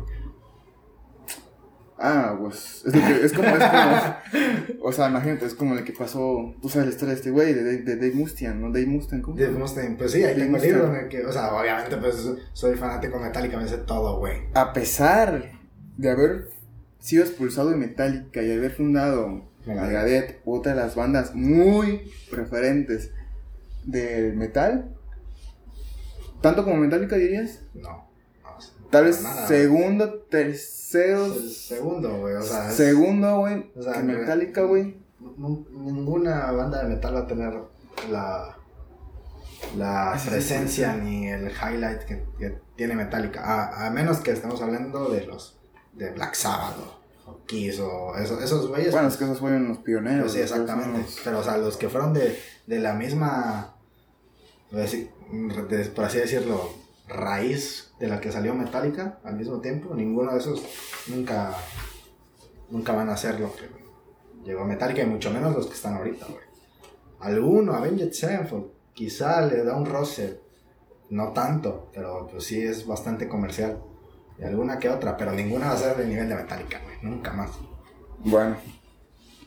Ah, 2.04 2.36
pues. 2.40 2.84
Es, 2.86 2.96
lo 2.96 3.02
que- 3.02 3.26
es 3.26 3.34
como. 3.34 3.48
Es 3.48 3.64
como 3.64 4.82
o 4.84 4.92
sea, 4.92 5.10
imagínate, 5.10 5.46
es 5.46 5.54
como 5.54 5.76
lo 5.76 5.84
que 5.84 5.94
pasó. 5.94 6.54
Tú 6.62 6.68
sabes 6.70 6.88
la 6.88 6.94
historia 6.94 7.14
de 7.14 7.20
este 7.20 7.32
güey, 7.32 7.54
de, 7.54 7.64
de, 7.64 7.78
de 7.84 7.96
Dave 7.96 8.14
Mustaine, 8.14 8.56
¿no? 8.56 8.68
Dave 8.72 8.88
Mustaine, 8.88 9.22
¿cómo? 9.24 9.38
Dave 9.38 9.52
Mustaine, 9.52 9.96
Pues 9.96 10.12
sí, 10.12 10.18
ahí 10.24 10.32
Dave 10.34 10.42
tengo 10.46 10.58
el 10.58 10.64
libro 10.64 10.80
en 10.80 10.86
Mustaine. 10.90 11.04
el 11.04 11.10
que, 11.24 11.26
o 11.28 11.32
sea, 11.32 11.54
obviamente, 11.54 11.98
pues 11.98 12.28
soy 12.54 12.76
fanático 12.76 13.18
de 13.20 13.26
Metallica, 13.26 13.58
me 13.58 13.68
sé 13.68 13.78
todo, 13.80 14.18
güey. 14.20 14.42
a 14.56 14.74
pesar 14.74 15.52
de 15.98 16.10
haber 16.10 16.48
sido 17.00 17.24
expulsado 17.24 17.70
de 17.70 17.78
Metallica 17.78 18.42
y 18.42 18.52
haber 18.52 18.72
fundado 18.72 19.50
Megadeth. 19.66 20.42
Otra 20.46 20.74
de 20.74 20.82
las 20.82 20.96
bandas 20.96 21.36
muy 21.36 22.12
preferentes 22.32 23.12
del 23.86 24.36
metal, 24.36 24.96
tanto 26.42 26.64
como 26.64 26.78
Metallica 26.78 27.16
dirías, 27.16 27.62
No. 27.76 28.10
Tal 28.92 29.06
vez 29.06 29.22
nada, 29.24 29.48
segundo, 29.48 30.14
tercero. 30.30 31.26
El 31.26 31.50
segundo, 31.50 32.18
güey, 32.20 32.36
o 32.36 32.42
sea. 32.42 32.70
segundo, 32.72 33.40
güey, 33.40 33.72
o 33.76 33.82
sea, 33.82 33.94
que 33.94 34.04
me- 34.04 34.18
Metallica, 34.18 34.62
güey, 34.64 34.98
ninguna 35.72 36.52
banda 36.52 36.84
de 36.84 36.90
metal 36.90 37.16
va 37.16 37.20
a 37.22 37.28
tener 37.28 37.54
la, 38.12 38.58
la 39.78 40.18
sí, 40.20 40.30
presencia 40.30 40.94
sí, 40.94 41.00
sí. 41.00 41.06
ni 41.06 41.28
el 41.30 41.50
highlight 41.52 42.02
que, 42.04 42.24
que 42.38 42.58
tiene 42.76 42.96
Metallica. 42.96 43.42
A, 43.44 43.88
a 43.88 43.90
menos 43.92 44.20
que 44.20 44.32
estemos 44.32 44.62
hablando 44.62 45.10
de 45.10 45.26
los 45.26 45.60
de 45.94 46.10
Black 46.12 46.34
Sabbath 46.36 46.76
o, 46.78 47.32
o 47.32 47.46
Kiss 47.46 47.80
o 47.80 48.16
eso- 48.18 48.40
esos 48.42 48.68
güeyes. 48.68 48.92
Bueno, 48.92 49.08
es 49.08 49.18
que 49.18 49.24
esos 49.26 49.40
fueron 49.40 49.68
los 49.68 49.78
pioneros. 49.80 50.22
Pues 50.24 50.34
sí, 50.34 50.40
esos 50.40 50.60
exactamente. 50.60 51.00
los- 51.02 51.20
Pero, 51.24 51.40
o 51.40 51.44
sea, 51.44 51.58
los 51.58 51.78
que 51.78 51.90
fueron 51.90 52.14
de, 52.14 52.38
de 52.68 52.80
la 52.80 52.94
misma, 52.94 53.76
de- 54.72 55.86
por 55.96 56.06
así 56.06 56.18
decirlo, 56.18 56.74
raíz 57.14 57.94
de 58.00 58.08
la 58.08 58.20
que 58.20 58.32
salió 58.32 58.54
Metallica 58.54 59.20
al 59.24 59.36
mismo 59.36 59.60
tiempo, 59.60 59.94
ninguno 59.94 60.32
de 60.32 60.40
esos 60.40 60.64
nunca, 61.08 61.56
nunca 62.70 62.94
van 62.94 63.10
a 63.10 63.14
hacer 63.14 63.40
lo 63.40 63.54
que 63.54 63.70
llegó 64.44 64.66
Metallica 64.66 65.04
y 65.04 65.06
mucho 65.06 65.32
menos 65.32 65.56
los 65.56 65.68
que 65.68 65.74
están 65.74 65.96
ahorita, 65.96 66.26
güey. 66.26 66.52
Alguno, 67.20 67.74
Avenged 67.74 68.14
Sevenfold, 68.14 68.72
quizá 68.94 69.46
le 69.46 69.64
da 69.64 69.76
un 69.76 69.86
roce, 69.86 70.40
no 71.10 71.34
tanto, 71.34 71.90
pero 71.94 72.28
pues 72.28 72.46
sí 72.46 72.62
es 72.62 72.88
bastante 72.88 73.28
comercial. 73.28 73.84
Y 74.40 74.44
alguna 74.44 74.80
que 74.80 74.90
otra, 74.90 75.18
pero 75.18 75.34
ninguna 75.34 75.68
va 75.68 75.74
a 75.74 75.78
ser 75.78 75.98
del 75.98 76.10
nivel 76.10 76.28
de 76.28 76.36
Metallica, 76.36 76.82
nunca 77.04 77.32
más. 77.34 77.52
Bueno. 78.20 78.58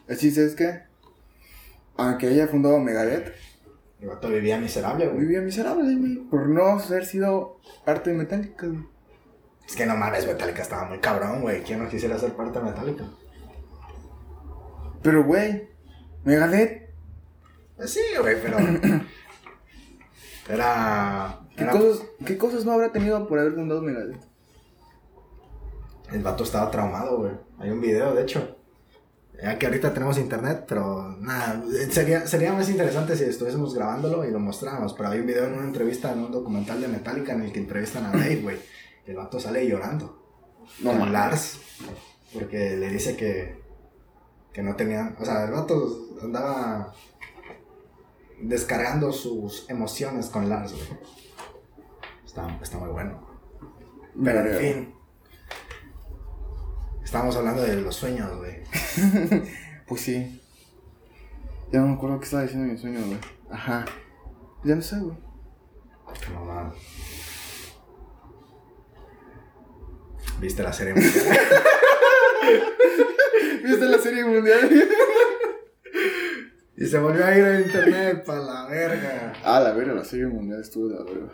El 0.06 0.16
es 0.16 0.54
que, 0.54 0.82
aunque 1.96 2.28
haya 2.28 2.46
fundado 2.46 2.78
Megadeth, 2.78 3.32
El 4.04 4.10
vato 4.10 4.28
vivía 4.28 4.58
miserable, 4.58 5.06
güey. 5.08 5.20
vivía 5.20 5.40
miserable, 5.40 5.96
güey, 5.96 6.16
por 6.28 6.46
no 6.46 6.78
haber 6.78 7.06
sido 7.06 7.58
parte 7.86 8.10
de 8.10 8.18
Metallica, 8.18 8.66
güey. 8.66 8.84
Es 9.66 9.74
que 9.74 9.86
no 9.86 9.96
mames, 9.96 10.26
Metallica 10.26 10.60
estaba 10.60 10.84
muy 10.84 10.98
cabrón, 10.98 11.40
güey. 11.40 11.62
¿Quién 11.62 11.82
no 11.82 11.88
quisiera 11.88 12.18
ser 12.18 12.34
parte 12.34 12.58
de 12.58 12.66
Metallica? 12.66 13.04
Pero, 15.02 15.24
güey, 15.24 15.70
Megadeth, 16.24 16.90
Pues 17.78 17.94
sí, 17.94 18.00
güey, 18.20 18.36
pero. 18.42 18.58
Era. 20.50 21.40
¿qué, 21.56 21.62
era- 21.62 21.72
cosas, 21.72 22.02
¿qué 22.26 22.36
cosas 22.36 22.66
no 22.66 22.72
habrá 22.72 22.92
tenido 22.92 23.26
por 23.26 23.38
haber 23.38 23.54
fundado 23.54 23.80
Megadeth? 23.80 24.22
El 26.12 26.22
vato 26.22 26.44
estaba 26.44 26.70
traumado, 26.70 27.20
güey. 27.20 27.32
Hay 27.58 27.70
un 27.70 27.80
video, 27.80 28.14
de 28.14 28.20
hecho. 28.20 28.58
Ya 29.42 29.58
que 29.58 29.66
ahorita 29.66 29.92
tenemos 29.92 30.16
internet, 30.18 30.64
pero 30.68 31.16
nada, 31.20 31.62
sería, 31.90 32.26
sería 32.26 32.52
más 32.52 32.68
interesante 32.70 33.16
si 33.16 33.24
estuviésemos 33.24 33.74
grabándolo 33.74 34.24
y 34.24 34.30
lo 34.30 34.38
mostráramos. 34.38 34.94
Pero 34.94 35.08
hay 35.10 35.20
un 35.20 35.26
video 35.26 35.46
en 35.46 35.54
una 35.54 35.64
entrevista, 35.64 36.12
en 36.12 36.20
un 36.20 36.30
documental 36.30 36.80
de 36.80 36.88
Metallica 36.88 37.32
en 37.32 37.42
el 37.42 37.52
que 37.52 37.58
entrevistan 37.58 38.06
a 38.06 38.12
Dave, 38.12 38.40
güey. 38.42 38.58
El 39.06 39.16
vato 39.16 39.40
sale 39.40 39.68
llorando. 39.68 40.22
No 40.80 40.98
con. 40.98 41.12
Lars. 41.12 41.58
Porque 42.32 42.76
le 42.76 42.88
dice 42.90 43.16
que, 43.16 43.60
que 44.52 44.62
no 44.62 44.76
tenían. 44.76 45.16
O 45.20 45.24
sea, 45.24 45.44
el 45.44 45.50
vato 45.50 46.08
andaba 46.22 46.94
descargando 48.40 49.12
sus 49.12 49.68
emociones 49.68 50.26
con 50.26 50.48
Lars, 50.48 50.72
güey. 50.72 50.88
Está, 52.24 52.58
está 52.62 52.78
muy 52.78 52.90
bueno. 52.90 53.20
Pero 54.22 54.40
en 54.40 54.58
fin. 54.58 54.93
Estábamos 57.14 57.36
hablando 57.36 57.62
de 57.62 57.80
los 57.80 57.94
sueños, 57.94 58.28
güey. 58.38 58.56
Pues 59.86 60.00
sí. 60.00 60.42
Ya 61.70 61.78
no 61.78 61.86
me 61.86 61.94
acuerdo 61.94 62.18
qué 62.18 62.24
estaba 62.24 62.42
diciendo 62.42 62.66
en 62.66 62.72
mi 62.72 62.78
sueño, 62.78 62.98
güey. 63.06 63.18
Ajá. 63.48 63.84
Ya 64.64 64.74
no 64.74 64.82
sé, 64.82 64.98
güey. 64.98 65.16
Qué 66.20 66.32
mamada. 66.32 66.72
¿Viste 70.40 70.64
la 70.64 70.72
serie 70.72 70.94
mundial? 70.94 71.12
¿Viste 73.64 73.84
la 73.84 73.98
serie 73.98 74.24
mundial? 74.24 74.72
y 76.76 76.84
se 76.84 76.98
volvió 76.98 77.24
a 77.26 77.38
ir 77.38 77.44
a 77.44 77.60
internet 77.60 78.24
para 78.24 78.40
la 78.40 78.66
verga. 78.66 79.34
ah, 79.44 79.60
la 79.60 79.72
verga, 79.72 79.94
la 79.94 80.04
serie 80.04 80.26
mundial 80.26 80.62
estuvo 80.62 80.88
de 80.88 80.96
la 80.96 81.04
verga. 81.04 81.32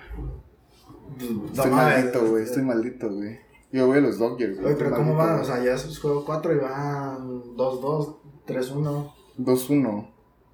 No 1.20 1.46
Estoy 1.46 1.70
mames. 1.70 1.94
maldito, 2.04 2.26
güey. 2.26 2.44
Estoy 2.44 2.62
maldito, 2.64 3.08
güey. 3.08 3.49
Yo 3.72 3.86
voy 3.86 3.98
a 3.98 4.00
los 4.00 4.18
Dodgers. 4.18 4.58
Oye, 4.58 4.74
pero 4.76 4.94
¿cómo 4.94 5.14
van? 5.14 5.40
O 5.40 5.44
sea, 5.44 5.62
ya 5.62 5.74
es 5.74 5.98
juego 5.98 6.24
4 6.24 6.52
y 6.54 6.58
van 6.58 7.42
2-2, 7.56 8.16
3-1. 8.46 9.12
2-1. 9.38 10.10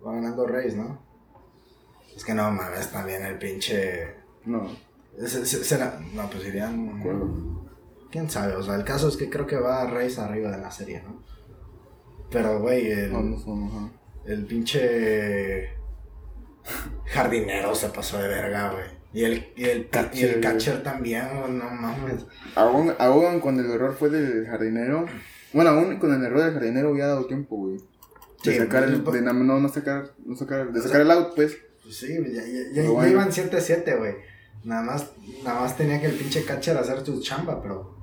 Va 0.07 0.13
ganando 0.13 0.47
Reyes, 0.47 0.77
¿no? 0.77 0.99
Es 2.15 2.25
que 2.25 2.35
no 2.35 2.51
mames, 2.51 2.91
también 2.93 3.25
el 3.25 3.39
pinche. 3.39 4.15
No, 4.45 4.69
se- 5.27 5.79
No, 6.15 6.29
pues 6.31 6.47
irían. 6.47 6.99
acuerdo. 7.01 7.67
Quién 8.11 8.31
sabe, 8.31 8.55
o 8.55 8.63
sea, 8.63 8.75
el 8.77 8.85
caso 8.85 9.09
es 9.09 9.17
que 9.17 9.29
creo 9.29 9.47
que 9.47 9.57
va 9.57 9.87
Reyes 9.91 10.19
arriba 10.19 10.51
de 10.51 10.59
la 10.59 10.71
serie, 10.71 11.03
¿no? 11.03 11.23
Pero, 12.31 12.61
güey, 12.61 12.91
el, 12.91 13.13
No, 13.13 13.21
no 13.23 13.39
son, 13.39 13.65
ajá. 13.65 13.91
el 14.27 14.47
pinche. 14.47 15.71
Jardinero 17.07 17.75
se 17.75 17.89
pasó 17.91 18.19
de 18.19 18.29
verga, 18.29 18.73
güey. 18.73 18.96
Y 19.13 19.25
el, 19.25 19.49
y 19.57 19.65
el, 19.65 19.79
y 19.81 19.85
Catcher, 19.85 20.25
el 20.29 20.41
güey. 20.41 20.43
catcher 20.43 20.83
también, 20.83 21.27
no 21.59 21.71
mames. 21.71 22.27
Aún, 22.55 22.93
aún 22.99 23.41
cuando 23.41 23.63
el 23.63 23.71
error 23.71 23.95
fue 23.99 24.11
del 24.11 24.47
jardinero. 24.47 25.07
Bueno, 25.53 25.71
aún 25.71 25.97
con 25.99 26.13
el 26.13 26.23
error 26.23 26.41
del 26.45 26.53
jardinero 26.53 26.91
había 26.91 27.07
dado 27.07 27.27
tiempo, 27.27 27.57
güey. 27.57 27.77
De 28.45 28.53
Sí, 28.53 28.59
sacar 28.59 28.85
el. 28.85 29.03
pues, 29.03 29.17
De, 29.17 29.33
no, 29.33 29.33
no 29.61 29.69
sacar. 29.69 30.11
No 30.25 30.37
sacar. 30.37 30.71
De 30.73 30.81
sacar 30.83 31.01
el 31.01 31.11
out, 31.11 31.35
pues. 31.35 31.57
Pues 31.83 31.97
sí, 31.97 32.09
ya, 32.33 32.43
ya, 32.43 32.83
ya- 32.85 33.09
iban 33.09 33.31
7-7, 33.31 33.97
güey. 33.99 34.15
Nada 34.65 34.83
más, 34.83 35.11
nada 35.45 35.61
más 35.61 35.77
tenía 35.77 36.01
que 36.01 36.07
el 36.09 36.15
pinche 36.15 36.45
catcher 36.45 36.77
hacer 36.77 37.05
su 37.07 37.21
chamba, 37.23 37.63
pero. 37.63 37.97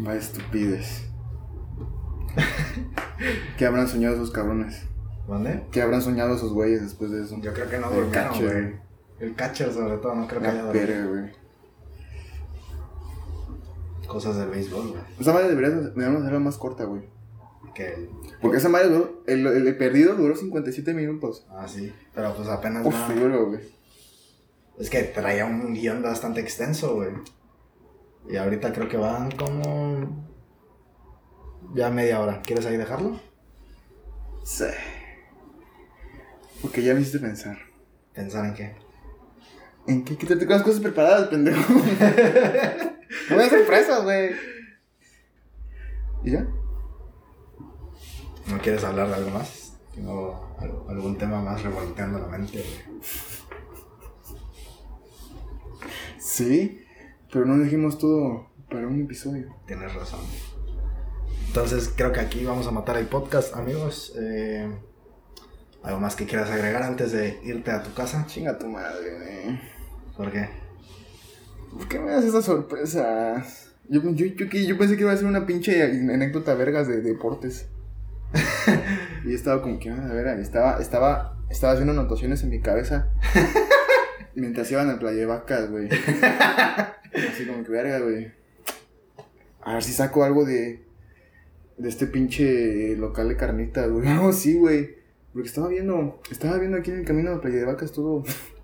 Vaya 0.00 0.18
estupidez. 0.20 1.06
¿Qué 3.56 3.64
habrán 3.66 3.88
soñado 3.88 4.16
esos 4.16 4.30
cabrones? 4.32 4.82
¿Dónde? 5.26 5.64
¿Qué 5.70 5.80
habrán 5.82 6.02
soñado 6.02 6.34
esos 6.34 6.52
güeyes 6.52 6.82
después 6.82 7.10
de 7.10 7.22
eso? 7.22 7.38
Yo 7.40 7.52
creo 7.54 7.68
que 7.68 7.78
no 7.78 7.90
El 7.90 7.96
durmieron, 7.96 8.40
güey. 8.40 8.76
El 9.20 9.34
catcher, 9.34 9.72
sobre 9.72 9.96
todo, 9.98 10.14
no 10.14 10.26
creo 10.26 10.40
que 10.42 10.48
haya 10.48 10.58
La 10.58 10.64
dormido. 10.64 10.86
verga, 10.86 11.06
güey. 11.06 11.44
Cosas 14.06 14.36
del 14.36 14.50
béisbol, 14.50 14.88
güey. 14.88 15.02
Esa 15.18 15.32
madre 15.32 15.48
debería, 15.48 15.70
deberíamos 15.70 16.20
hacerla 16.20 16.40
más 16.40 16.56
corta, 16.58 16.84
güey. 16.84 17.02
Que. 17.74 18.08
Porque 18.40 18.58
esa 18.58 18.68
madre 18.68 18.88
duró, 18.88 19.22
el, 19.26 19.46
el, 19.46 19.76
perdido 19.76 20.14
duró 20.14 20.36
57 20.36 20.92
minutos. 20.94 21.46
Ah, 21.50 21.66
sí. 21.66 21.92
Pero 22.14 22.34
pues 22.34 22.48
apenas 22.48 22.86
Uf, 22.86 22.94
güey. 23.08 23.60
Es 24.78 24.90
que 24.90 25.02
traía 25.04 25.46
un 25.46 25.72
guion 25.72 26.02
bastante 26.02 26.40
extenso, 26.40 26.94
güey. 26.96 27.10
Y 28.28 28.36
ahorita 28.36 28.72
creo 28.72 28.88
que 28.88 28.96
van 28.96 29.30
como. 29.30 30.24
Ya 31.74 31.90
media 31.90 32.20
hora. 32.20 32.42
¿Quieres 32.42 32.66
ahí 32.66 32.76
dejarlo? 32.76 33.18
Sí. 34.44 34.66
Porque 36.64 36.82
ya 36.82 36.94
me 36.94 37.00
hiciste 37.02 37.18
pensar. 37.18 37.58
Pensar 38.14 38.46
en 38.46 38.54
qué. 38.54 38.74
¿En 39.86 40.02
qué? 40.02 40.16
Quítate 40.16 40.46
con 40.46 40.54
las 40.56 40.62
cosas 40.62 40.80
preparadas, 40.80 41.28
pendejo. 41.28 41.60
no 43.30 43.36
me 43.36 43.50
sorpresas, 43.50 44.02
güey. 44.02 44.30
¿Y 46.24 46.30
ya? 46.32 46.46
¿No 48.46 48.58
quieres 48.62 48.82
hablar 48.82 49.08
de 49.08 49.14
algo 49.16 49.28
más? 49.30 49.76
Tengo 49.94 50.56
al- 50.58 50.96
algún 50.96 51.18
tema 51.18 51.42
más 51.42 51.62
revolteando 51.62 52.18
la 52.18 52.28
mente, 52.28 52.58
güey. 52.62 53.02
Sí, 56.18 56.82
pero 57.30 57.44
no 57.44 57.62
dijimos 57.62 57.98
todo 57.98 58.48
para 58.70 58.86
un 58.86 59.02
episodio. 59.02 59.54
Tienes 59.66 59.92
razón. 59.94 60.20
Entonces 61.48 61.92
creo 61.94 62.10
que 62.12 62.20
aquí 62.20 62.42
vamos 62.44 62.66
a 62.66 62.70
matar 62.70 62.96
el 62.96 63.06
podcast, 63.06 63.54
amigos. 63.54 64.14
Eh, 64.18 64.68
¿Algo 65.84 66.00
más 66.00 66.16
que 66.16 66.24
quieras 66.24 66.50
agregar 66.50 66.82
antes 66.82 67.12
de 67.12 67.38
irte 67.44 67.70
a 67.70 67.82
tu 67.82 67.92
casa? 67.92 68.24
Chinga 68.26 68.58
tu 68.58 68.66
madre, 68.66 69.16
güey. 69.16 69.60
¿Por 70.16 70.32
qué? 70.32 70.48
¿Por 71.70 71.86
qué 71.88 71.98
me 71.98 72.10
das 72.10 72.24
esas 72.24 72.46
sorpresas? 72.46 73.70
Yo, 73.90 74.00
yo, 74.12 74.24
yo, 74.24 74.46
yo 74.46 74.78
pensé 74.78 74.96
que 74.96 75.02
iba 75.02 75.12
a 75.12 75.16
ser 75.16 75.26
una 75.26 75.44
pinche 75.44 75.82
anécdota 75.82 76.54
vergas 76.54 76.88
de 76.88 77.02
deportes. 77.02 77.66
y 79.26 79.34
estaba 79.34 79.60
como 79.60 79.78
que, 79.78 79.90
a 79.90 79.94
ver, 79.94 80.26
estaba, 80.38 80.80
estaba, 80.80 81.36
estaba 81.50 81.74
haciendo 81.74 81.92
anotaciones 81.92 82.42
en 82.42 82.48
mi 82.48 82.60
cabeza. 82.60 83.10
mientras 84.34 84.70
iban 84.72 84.88
al 84.88 84.98
playa 84.98 85.18
de 85.18 85.26
vacas, 85.26 85.70
güey. 85.70 85.90
Así 85.90 87.46
como 87.46 87.62
que, 87.62 87.70
verga, 87.70 87.98
güey. 87.98 88.32
A 89.60 89.74
ver 89.74 89.82
si 89.82 89.92
saco 89.92 90.24
algo 90.24 90.46
de, 90.46 90.82
de 91.76 91.88
este 91.88 92.06
pinche 92.06 92.96
local 92.96 93.28
de 93.28 93.36
carnitas, 93.36 93.90
güey. 93.90 94.08
No, 94.14 94.32
sí, 94.32 94.56
güey. 94.56 95.03
Porque 95.34 95.48
estaba 95.48 95.68
viendo, 95.68 96.20
estaba 96.30 96.58
viendo 96.58 96.78
aquí 96.78 96.92
en 96.92 97.00
el 97.00 97.04
camino 97.04 97.32
de 97.32 97.38
playa 97.38 97.56
de 97.56 97.64
vacas 97.64 97.90
todo, 97.90 98.22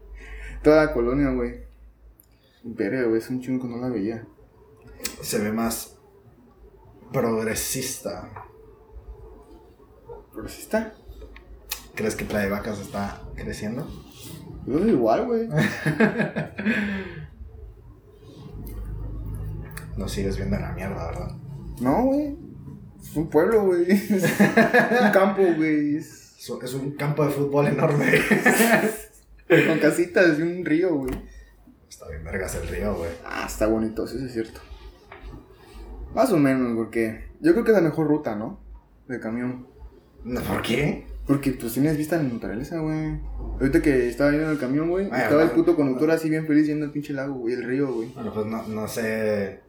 toda 0.63 0.87
la 0.87 0.93
colonia, 0.93 1.31
güey. 1.31 1.65
Verga, 2.63 3.03
güey, 3.09 3.19
es 3.19 3.29
un 3.29 3.41
chingo 3.41 3.67
que 3.67 3.75
no 3.75 3.79
la 3.79 3.89
veía. 3.89 4.25
Se 5.21 5.41
ve 5.41 5.51
más 5.53 5.99
progresista. 7.13 8.31
Está. 10.47 10.95
¿Crees 11.95 12.15
que 12.17 12.25
Playa 12.25 12.45
de 12.45 12.51
Vacas 12.51 12.79
está 12.79 13.21
creciendo? 13.35 13.87
Yo 14.67 14.75
veo 14.75 14.89
igual, 14.89 15.27
güey. 15.27 15.49
Lo 19.99 20.09
sigues 20.09 20.37
viendo 20.37 20.57
en 20.57 20.63
la 20.63 20.73
mierda, 20.73 21.07
¿verdad? 21.11 21.37
No, 21.81 22.05
güey. 22.05 22.39
Es 23.03 23.17
un 23.17 23.29
pueblo, 23.29 23.65
güey. 23.67 23.91
Es 23.91 24.23
un 25.03 25.11
campo, 25.13 25.43
güey. 25.57 25.97
Es 25.97 26.20
Es 26.41 26.73
un 26.73 26.93
campo 26.93 27.23
de 27.23 27.33
fútbol 27.33 27.67
enorme. 27.67 28.07
con 29.67 29.79
casitas 29.79 30.39
y 30.39 30.43
un 30.43 30.65
río, 30.65 30.95
güey. 30.95 31.13
Está 31.87 32.09
bien 32.09 32.25
vergas 32.25 32.55
el 32.55 32.67
río, 32.67 32.95
güey. 32.95 33.11
Ah, 33.27 33.45
está 33.47 33.67
bonito, 33.67 34.07
sí, 34.07 34.19
sí 34.19 34.25
es 34.25 34.33
cierto. 34.33 34.61
Más 36.15 36.33
o 36.33 36.39
menos, 36.39 36.75
porque 36.77 37.27
yo 37.41 37.53
creo 37.53 37.63
que 37.63 37.73
es 37.73 37.77
la 37.77 37.83
mejor 37.83 38.07
ruta, 38.07 38.37
¿no? 38.37 38.59
De 39.07 39.21
camión. 39.21 39.67
No, 40.25 40.41
¿Por 40.41 40.63
qué? 40.63 41.07
Porque 41.27 41.51
pues 41.53 41.75
tienes 41.75 41.99
vista 41.99 42.17
en 42.17 42.29
la 42.29 42.35
naturaleza, 42.35 42.79
güey. 42.79 43.21
Ahorita 43.61 43.83
que 43.83 44.09
estaba 44.09 44.31
yendo 44.31 44.47
en 44.47 44.53
el 44.53 44.59
camión, 44.59 44.89
güey, 44.89 45.11
estaba 45.13 45.43
el 45.43 45.51
puto 45.51 45.77
conductor 45.77 46.11
así 46.11 46.31
bien 46.31 46.47
feliz 46.47 46.67
yendo 46.67 46.87
al 46.87 46.93
pinche 46.93 47.13
lago, 47.13 47.35
güey, 47.35 47.53
el 47.53 47.65
río, 47.65 47.93
güey. 47.93 48.09
Bueno, 48.15 48.33
pues 48.33 48.47
no, 48.47 48.67
no 48.67 48.89
sé. 48.89 49.61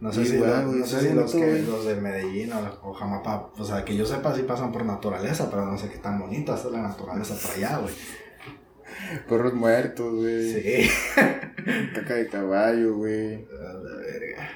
No 0.00 0.10
sé 0.12 0.24
Sí, 0.24 0.30
si, 0.32 0.38
güey, 0.38 0.50
no 0.50 0.86
sé 0.86 1.00
si 1.00 1.12
los, 1.12 1.32
que, 1.32 1.62
los 1.62 1.84
de 1.84 1.94
Medellín 1.96 2.52
o, 2.54 2.78
o 2.88 2.92
Jamapa, 2.94 3.50
o 3.58 3.64
sea, 3.64 3.84
que 3.84 3.94
yo 3.94 4.06
sepa, 4.06 4.34
sí 4.34 4.42
pasan 4.44 4.72
por 4.72 4.84
naturaleza, 4.86 5.50
pero 5.50 5.66
no 5.66 5.76
sé 5.76 5.90
qué 5.90 5.98
tan 5.98 6.18
bonita 6.18 6.54
es 6.54 6.64
la 6.64 6.80
naturaleza 6.80 7.34
por 7.40 7.50
allá, 7.56 7.78
güey. 7.78 7.94
Perros 9.28 9.52
muertos, 9.54 10.14
güey. 10.14 10.52
Sí. 10.54 10.90
Caca 11.94 12.14
de 12.14 12.28
caballo, 12.28 12.94
güey. 12.96 13.44
A 13.44 13.72
la 13.74 13.96
verga. 13.96 14.48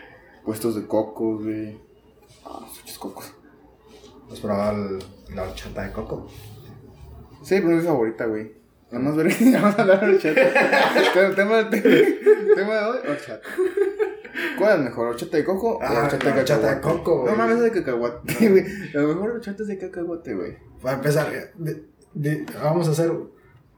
Puestos 0.45 0.77
de 0.77 0.87
cocos, 0.87 1.43
güey. 1.43 1.79
Ah, 2.45 2.61
muchos 2.81 2.99
cocos. 2.99 3.35
¿Has 4.33 4.41
probado 4.41 4.99
el- 4.99 5.35
la 5.37 5.43
horchata 5.43 5.83
de 5.83 5.93
coco? 5.93 6.27
Sí, 7.43 7.57
pero 7.61 7.73
es 7.77 7.83
mi 7.83 7.87
favorita, 7.89 8.25
güey. 8.27 8.53
Nada 8.91 9.05
más 9.05 9.17
ver 9.17 9.37
que 9.37 9.51
vamos 9.53 9.79
a 9.79 9.83
hablar 9.83 10.07
de 10.07 10.15
horchata. 10.15 10.41
Pero 11.13 11.35
tema, 11.35 11.69
tema 11.71 12.75
de 12.75 12.85
hoy, 12.87 12.99
horchata. 13.11 13.47
¿Cuál 14.59 14.79
es 14.79 14.85
mejor, 14.85 15.07
horchata 15.09 15.37
de 15.37 15.45
coco 15.45 15.77
o 15.77 15.83
Ah, 15.83 16.03
horchata 16.05 16.33
de 16.33 16.39
horchata 16.41 16.69
de 16.69 16.75
cacahuate? 16.75 16.99
coco, 16.99 17.21
güey. 17.21 17.33
No 17.33 17.39
mames, 17.39 17.57
es 17.57 17.63
de 17.63 17.71
cacahuate, 17.73 18.49
güey. 18.51 18.65
La 18.93 19.03
mejor 19.03 19.31
horchata 19.31 19.63
es 19.63 19.69
de 19.69 19.79
cacahuate, 19.79 20.35
güey. 20.35 20.57
Para 20.83 20.97
empezar, 20.97 21.31
de- 21.57 21.85
de- 22.15 22.47
vamos 22.63 22.89
a 22.89 22.93
hacer 22.93 23.13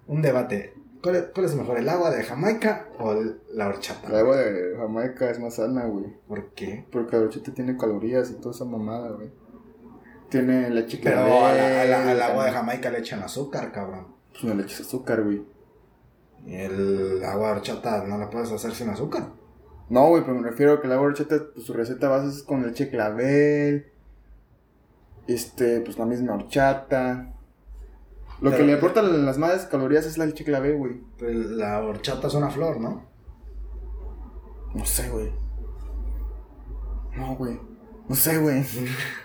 un 0.07 0.23
debate. 0.23 0.75
¿Cuál 1.03 1.17
es, 1.17 1.25
cuál 1.35 1.47
es 1.47 1.55
mejor, 1.55 1.79
el 1.79 1.89
agua 1.89 2.11
de 2.11 2.25
Jamaica 2.25 2.89
o 2.99 3.15
la 3.53 3.69
horchata? 3.69 4.09
El 4.09 4.17
agua 4.17 4.37
de 4.39 4.77
Jamaica 4.77 5.31
es 5.31 5.39
más 5.39 5.55
sana, 5.55 5.85
güey. 5.85 6.07
¿Por 6.27 6.53
qué? 6.55 6.85
Porque 6.91 7.17
la 7.17 7.23
horchata 7.25 7.53
tiene 7.55 7.77
calorías 7.77 8.31
y 8.31 8.35
toda 8.35 8.53
esa 8.55 8.65
mamada, 8.65 9.11
güey. 9.11 9.31
Tiene 10.31 10.69
leche 10.71 10.99
Pero 11.03 11.19
a 11.47 11.53
la- 11.53 11.83
a 11.83 11.85
la- 11.85 12.11
al 12.11 12.23
agua 12.23 12.47
de. 12.47 12.51
Jamaica 12.53 12.91
le 12.91 12.99
echan 12.99 13.23
azúcar, 13.23 13.71
cabrón. 13.71 14.09
Pues 14.33 14.45
no 14.45 14.55
le 14.55 14.63
echas 14.65 14.81
azúcar, 14.81 15.23
güey. 15.23 15.45
Y 16.45 16.55
el 16.57 17.23
agua 17.25 17.49
de 17.51 17.57
horchata 17.59 18.05
no 18.05 18.19
la 18.19 18.29
puedes 18.31 18.51
hacer 18.51 18.73
sin 18.73 18.89
azúcar. 18.89 19.29
No, 19.89 20.09
güey, 20.09 20.23
pero 20.25 20.37
me 20.39 20.49
refiero 20.49 20.73
a 20.73 20.81
que 20.83 20.89
de 20.89 20.97
horchata, 20.97 21.37
pues 21.55 21.67
su 21.67 21.73
receta 21.73 22.09
base 22.09 22.29
es 22.29 22.43
con 22.43 22.67
leche 22.67 22.91
clavel. 22.91 23.87
Este, 25.29 25.81
pues 25.81 25.99
la 25.99 26.07
misma 26.07 26.35
horchata. 26.35 27.33
Lo 28.41 28.51
Pero- 28.51 28.57
que 28.63 28.67
le 28.67 28.75
aporta 28.75 29.03
las 29.03 29.39
más 29.39 29.67
calorías 29.67 30.05
es 30.07 30.19
la 30.19 30.27
leche 30.27 30.45
clavel, 30.45 30.77
güey. 30.77 31.01
Pero 31.19 31.33
la 31.33 31.81
horchata 31.83 32.27
es 32.27 32.35
una 32.35 32.51
flor, 32.51 32.81
¿no? 32.81 33.05
No 34.75 34.85
sé, 34.85 35.09
güey. 35.09 35.33
No, 37.17 37.35
güey. 37.37 37.59
No 38.09 38.15
sé, 38.15 38.39
güey. 38.39 38.63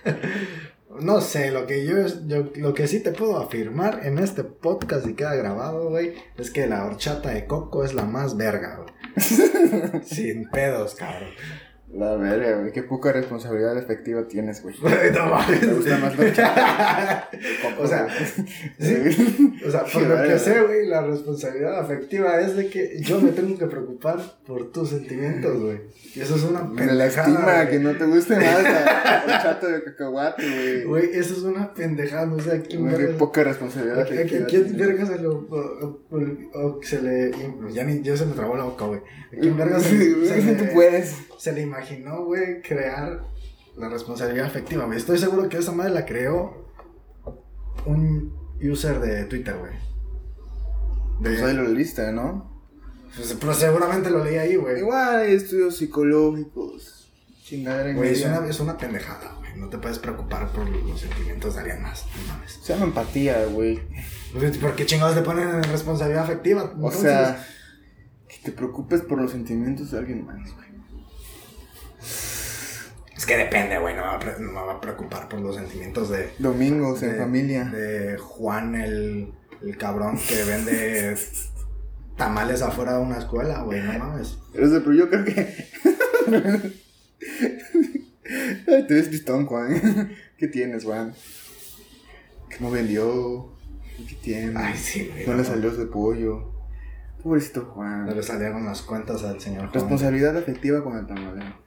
No 1.00 1.22
sé, 1.22 1.52
lo 1.52 1.66
que 1.68 1.86
yo, 1.86 1.96
yo- 2.28 2.52
lo 2.56 2.74
que 2.74 2.88
sí 2.88 3.00
te 3.02 3.12
puedo 3.12 3.38
afirmar 3.38 4.02
en 4.04 4.20
este 4.20 4.44
podcast 4.44 5.08
y 5.08 5.14
queda 5.14 5.36
grabado, 5.36 5.90
güey, 5.90 6.14
es 6.38 6.52
que 6.52 6.68
la 6.68 6.86
horchata 6.86 7.30
de 7.30 7.46
coco 7.46 7.84
es 7.84 7.94
la 7.94 8.04
más 8.04 8.36
verga, 8.38 8.78
güey. 8.78 8.94
Sin 10.04 10.50
pedos, 10.50 10.96
cabrón. 10.96 11.30
La 11.94 12.16
verga, 12.16 12.60
güey. 12.60 12.72
Qué 12.72 12.84
poca 12.84 13.12
responsabilidad 13.12 13.78
efectiva 13.78 14.26
tienes, 14.28 14.62
güey. 14.64 14.76
No 15.14 15.26
mames. 15.26 15.60
Te 15.60 15.68
gusta 15.68 15.98
más 15.98 16.18
la 16.18 17.30
o 17.80 17.88
sea, 17.88 18.08
sí, 18.80 19.54
o 19.66 19.70
sea, 19.72 19.84
por 19.86 20.02
lo 20.04 20.24
que 20.24 20.40
sé, 20.40 20.62
güey, 20.62 20.88
la 20.88 21.02
responsabilidad 21.02 21.80
afectiva 21.80 22.40
es 22.40 22.56
de 22.56 22.70
que 22.70 23.02
yo 23.02 23.20
me 23.20 23.32
tengo 23.32 23.58
que 23.58 23.66
preocupar 23.68 24.20
por 24.46 24.72
tus 24.72 24.90
sentimientos, 24.90 25.60
güey. 25.62 25.82
Y 26.16 26.22
eso 26.22 26.36
es 26.36 26.44
una 26.44 26.64
Me 26.64 26.76
pendejada. 26.86 27.28
lastima 27.28 27.54
güey. 27.56 27.70
que 27.70 27.80
no 27.80 27.98
te 27.98 28.06
guste 28.06 28.36
más 28.36 28.64
la 28.64 29.24
horchata 29.26 29.68
de 29.68 29.84
cacahuate, 29.84 30.44
güey. 30.44 30.84
Güey, 30.86 31.10
eso 31.20 31.34
es 31.34 31.42
una 31.44 31.74
pendejada, 31.74 32.32
o 32.34 32.40
sea, 32.40 32.62
¿quién 32.62 32.88
Qué 32.90 33.08
poca 33.08 33.44
responsabilidad 33.44 34.00
¿A, 34.00 34.04
a- 34.04 34.06
quién 34.08 34.46
tienes. 34.48 34.78
verga 34.78 35.06
se 35.06 35.20
lo. 35.20 35.32
O, 35.50 36.00
o- 36.10 36.20
o 36.54 36.80
se 36.84 37.02
le. 37.02 37.32
Ya 37.74 37.84
ni. 37.84 38.02
Ya 38.02 38.16
se 38.18 38.26
me 38.26 38.34
trabó 38.34 38.56
la 38.58 38.64
boca, 38.66 38.86
güey. 38.86 39.00
¿A 39.00 39.40
quién 39.40 39.56
verga 39.58 39.80
se, 39.80 39.90
se 39.90 40.54
Tú 40.56 40.66
le, 40.66 40.72
puedes. 40.72 41.16
se 41.38 41.54
le 41.54 41.62
imaginó, 41.82 42.24
güey, 42.26 42.62
crear 42.62 43.24
la 43.78 43.90
responsabilidad 43.90 44.46
afectiva, 44.48 44.86
güey? 44.86 44.98
Estoy 44.98 45.18
seguro 45.18 45.50
que 45.50 45.58
esa 45.58 45.72
madre 45.72 45.94
la 45.94 46.06
creó 46.06 46.68
un 47.86 48.34
user 48.62 49.00
de 49.00 49.26
Twitter, 49.26 49.56
güey. 49.58 49.74
De- 51.20 51.30
Pues 51.38 51.42
ahí 51.44 51.56
lo 51.56 51.64
leíste, 51.64 52.12
¿no? 52.12 52.50
pues, 53.16 53.36
pero 53.40 53.54
seguramente 53.54 54.10
lo 54.10 54.24
leí 54.24 54.38
ahí, 54.38 54.56
güey. 54.56 54.80
Igual 54.80 55.18
hay 55.18 55.34
estudios 55.36 55.78
psicológicos. 55.78 57.12
Chingadera 57.44 57.94
Güey, 57.94 58.12
es 58.14 58.26
una, 58.26 58.48
es 58.48 58.60
una 58.62 58.78
pendejada, 58.78 59.36
güey. 59.40 59.58
No 59.58 59.68
te 59.68 59.78
puedes 59.78 60.00
preocupar 60.00 60.50
por 60.54 60.70
los 60.70 61.00
sentimientos 61.02 61.56
de 61.56 61.60
alguien 61.62 61.82
más. 61.82 62.06
No 62.16 62.34
mames. 62.34 62.60
Se 62.64 62.74
llama 62.74 62.86
empatía, 62.86 63.46
güey. 63.48 63.82
Pues, 64.32 64.58
¿Por 64.58 64.76
qué 64.76 64.86
chingados 64.86 65.16
le 65.18 65.22
ponen 65.24 65.50
en 65.50 65.64
responsabilidad 65.64 66.24
afectiva? 66.24 66.74
O 66.80 66.92
sea, 66.92 67.46
que 68.30 68.38
te 68.44 68.52
preocupes 68.54 69.02
por 69.02 69.22
los 69.22 69.32
sentimientos 69.32 69.92
de 69.92 69.98
alguien 70.00 70.26
más, 70.26 70.56
güey. 70.56 70.71
Es 72.02 73.26
que 73.28 73.38
depende, 73.38 73.78
güey. 73.78 73.96
No, 73.96 74.04
me 74.40 74.54
va 74.54 74.74
a 74.74 74.82
preocupar 74.82 75.30
por 75.30 75.40
los 75.42 75.56
sentimientos 75.56 76.10
de. 76.10 76.32
Domingos 76.40 77.04
en 77.04 77.18
familia. 77.18 77.66
De 77.66 78.18
Juan, 78.18 78.74
el, 78.74 79.32
el 79.62 79.78
cabrón 79.78 80.18
que 80.28 80.44
vende 80.44 81.16
tamales 82.18 82.64
afuera 82.64 82.98
de 82.98 83.04
una 83.04 83.20
escuela, 83.20 83.62
güey. 83.62 83.80
No 83.82 83.94
mames. 84.00 84.40
Pero, 84.54 84.92
yo 84.94 85.10
creo 85.10 85.24
que. 85.24 85.34
Ay, 88.68 88.88
te 88.88 88.94
ves 88.94 89.10
pistón, 89.10 89.46
Juan. 89.46 90.16
¿Qué 90.38 90.48
tienes, 90.48 90.84
Juan? 90.84 91.14
¿Qué 92.50 92.58
no 92.60 92.72
vendió? 92.72 93.52
¿Qué 94.08 94.16
tiene? 94.16 94.54
Ay, 94.56 94.76
sí, 94.76 95.12
güey. 95.14 95.28
no 95.28 95.36
le 95.36 95.44
salió 95.44 95.72
ese 95.72 95.86
pollo. 95.86 96.52
Pobrecito 97.22 97.66
Juan. 97.66 98.08
No 98.08 98.16
le 98.16 98.24
salieron 98.24 98.66
las 98.66 98.82
cuentas 98.82 99.24
al 99.24 99.40
señor 99.40 99.70
Juan. 99.70 99.74
Responsabilidad 99.74 100.36
afectiva 100.38 100.84
con 100.84 100.98
el 100.98 101.06
tamalero. 101.06 101.61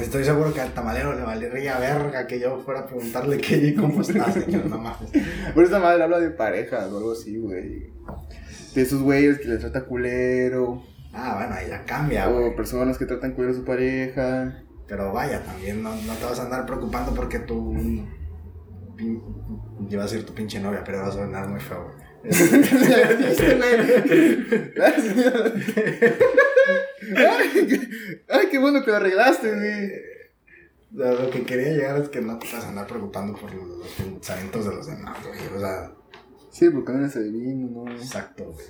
Estoy 0.00 0.24
seguro 0.24 0.52
que 0.52 0.60
al 0.60 0.72
tamalero 0.74 1.14
le 1.14 1.22
valería 1.22 1.78
verga 1.78 2.26
que 2.26 2.38
yo 2.40 2.60
fuera 2.64 2.80
a 2.80 2.86
preguntarle 2.86 3.38
qué, 3.38 3.74
cómo 3.74 4.02
está, 4.02 4.30
señor. 4.32 4.66
No 4.66 4.78
mames. 4.78 5.10
Por 5.54 5.64
esa 5.64 5.78
madre 5.78 6.02
habla 6.02 6.18
de 6.20 6.30
parejas 6.30 6.90
o 6.92 6.98
algo 6.98 7.12
así, 7.12 7.38
güey. 7.38 7.90
De 8.74 8.82
esos 8.82 9.02
güeyes 9.02 9.38
que 9.38 9.48
les 9.48 9.60
trata 9.60 9.84
culero. 9.84 10.82
Ah, 11.12 11.36
bueno, 11.38 11.54
ahí 11.54 11.68
ya 11.68 11.84
cambia, 11.84 12.28
o 12.28 12.38
güey. 12.40 12.54
personas 12.56 12.98
que 12.98 13.06
tratan 13.06 13.32
culero 13.32 13.52
a 13.54 13.56
su 13.56 13.64
pareja. 13.64 14.62
Pero 14.86 15.12
vaya, 15.12 15.42
también 15.42 15.82
no, 15.82 15.94
no 15.94 16.14
te 16.14 16.24
vas 16.24 16.38
a 16.38 16.44
andar 16.44 16.66
preocupando 16.66 17.14
porque 17.14 17.38
tu. 17.40 17.72
pin- 18.96 19.22
Iba 19.90 20.02
a 20.02 20.06
decir 20.06 20.24
tu 20.26 20.34
pinche 20.34 20.60
novia, 20.60 20.82
pero 20.84 20.98
va 20.98 21.06
a 21.08 21.12
sonar 21.12 21.48
muy 21.48 21.60
feo, 21.60 21.84
güey. 21.84 22.08
ay, 24.82 24.92
qué, 25.74 26.14
ay, 28.28 28.48
qué 28.50 28.58
bueno 28.58 28.84
que 28.84 28.90
lo 28.90 28.96
arreglaste, 28.96 29.54
güey. 29.54 29.92
Lo 30.90 31.30
que 31.30 31.44
quería 31.44 31.72
llegar 31.72 32.00
es 32.00 32.08
que 32.08 32.20
no 32.20 32.38
te 32.38 32.50
vas 32.52 32.64
a 32.64 32.68
andar 32.68 32.86
preocupando 32.86 33.38
por 33.38 33.52
los 33.54 33.88
pensamientos 33.88 34.64
de 34.64 34.74
los 34.74 34.86
demás, 34.86 35.18
güey. 35.24 35.38
O 35.54 35.60
sea, 35.60 35.92
Sí, 36.50 36.70
porque 36.70 36.92
no 36.92 36.98
eres 36.98 37.14
adivino, 37.14 37.84
¿no? 37.84 37.92
exacto, 37.92 38.44
güey. 38.52 38.66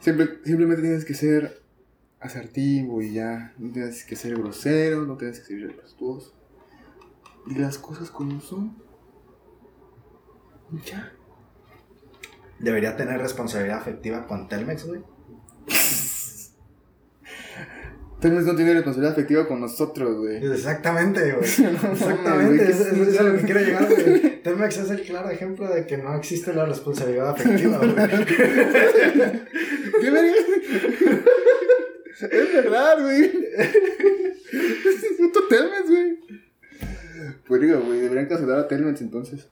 Simplemente 0.00 0.82
tienes 0.82 1.04
que 1.04 1.14
ser 1.14 1.62
asertivo 2.20 3.00
y 3.00 3.14
ya. 3.14 3.54
No 3.58 3.72
tienes 3.72 4.04
que 4.04 4.14
ser 4.16 4.36
grosero, 4.36 5.06
no 5.06 5.16
tienes 5.16 5.40
que 5.40 5.46
ser 5.46 5.58
irrespetuoso. 5.58 6.34
Y 7.46 7.54
las 7.54 7.78
cosas 7.78 8.10
como 8.10 8.40
son. 8.40 8.76
Y 10.72 10.80
Ya. 10.90 11.12
Debería 12.58 12.96
tener 12.96 13.20
responsabilidad 13.20 13.78
afectiva 13.78 14.26
con 14.26 14.48
Telmex, 14.48 14.86
güey. 14.86 15.02
Telmex 18.20 18.46
no 18.46 18.56
tiene 18.56 18.74
responsabilidad 18.74 19.12
afectiva 19.12 19.46
con 19.46 19.60
nosotros, 19.60 20.16
güey. 20.18 20.44
Exactamente, 20.44 21.20
güey. 21.32 21.48
mames, 21.82 22.00
Exactamente, 22.00 22.56
güey, 22.56 22.58
qué 22.58 22.72
eso 22.72 23.10
es 23.10 23.20
a 23.20 23.22
lo 23.22 23.36
que 23.38 23.44
quiero 23.44 23.60
llegar, 23.60 23.86
güey. 23.88 24.42
Telmex 24.42 24.76
es 24.78 24.90
el 24.90 25.02
claro 25.02 25.30
ejemplo 25.30 25.68
de 25.72 25.86
que 25.86 25.98
no 25.98 26.16
existe 26.16 26.52
la 26.52 26.64
responsabilidad 26.64 27.30
afectiva, 27.30 27.78
güey. 27.78 27.94
¿Qué 30.00 30.10
verga? 30.10 30.32
Es 32.20 32.52
verdad, 32.52 33.00
güey. 33.00 33.24
Es 33.24 35.16
puto 35.16 35.46
Telmex, 35.48 35.88
güey. 35.88 36.18
Pues 37.46 37.60
digo, 37.60 37.80
güey, 37.80 38.00
deberían 38.00 38.26
cancelar 38.26 38.58
a 38.58 38.66
Telmex 38.66 39.00
entonces. 39.00 39.46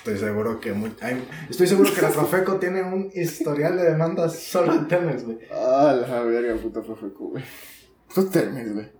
Estoy 0.00 0.18
seguro 0.18 0.60
que 0.60 0.72
muy- 0.72 0.94
hay- 1.02 1.28
estoy 1.50 1.66
seguro 1.66 1.92
que 1.94 2.00
la 2.02 2.08
Profeco 2.08 2.56
tiene 2.56 2.82
un 2.82 3.10
historial 3.14 3.76
de 3.76 3.84
demandas 3.84 4.34
solo 4.38 4.72
en 4.74 4.88
Telmex, 4.88 5.24
güey. 5.24 5.38
Ah, 5.52 5.94
la 6.08 6.20
verga, 6.22 6.54
puta 6.60 6.80
profeco, 6.82 7.28
güey. 7.28 7.44
Puto 8.14 8.30
Telmex, 8.30 8.72
güey. 8.72 8.92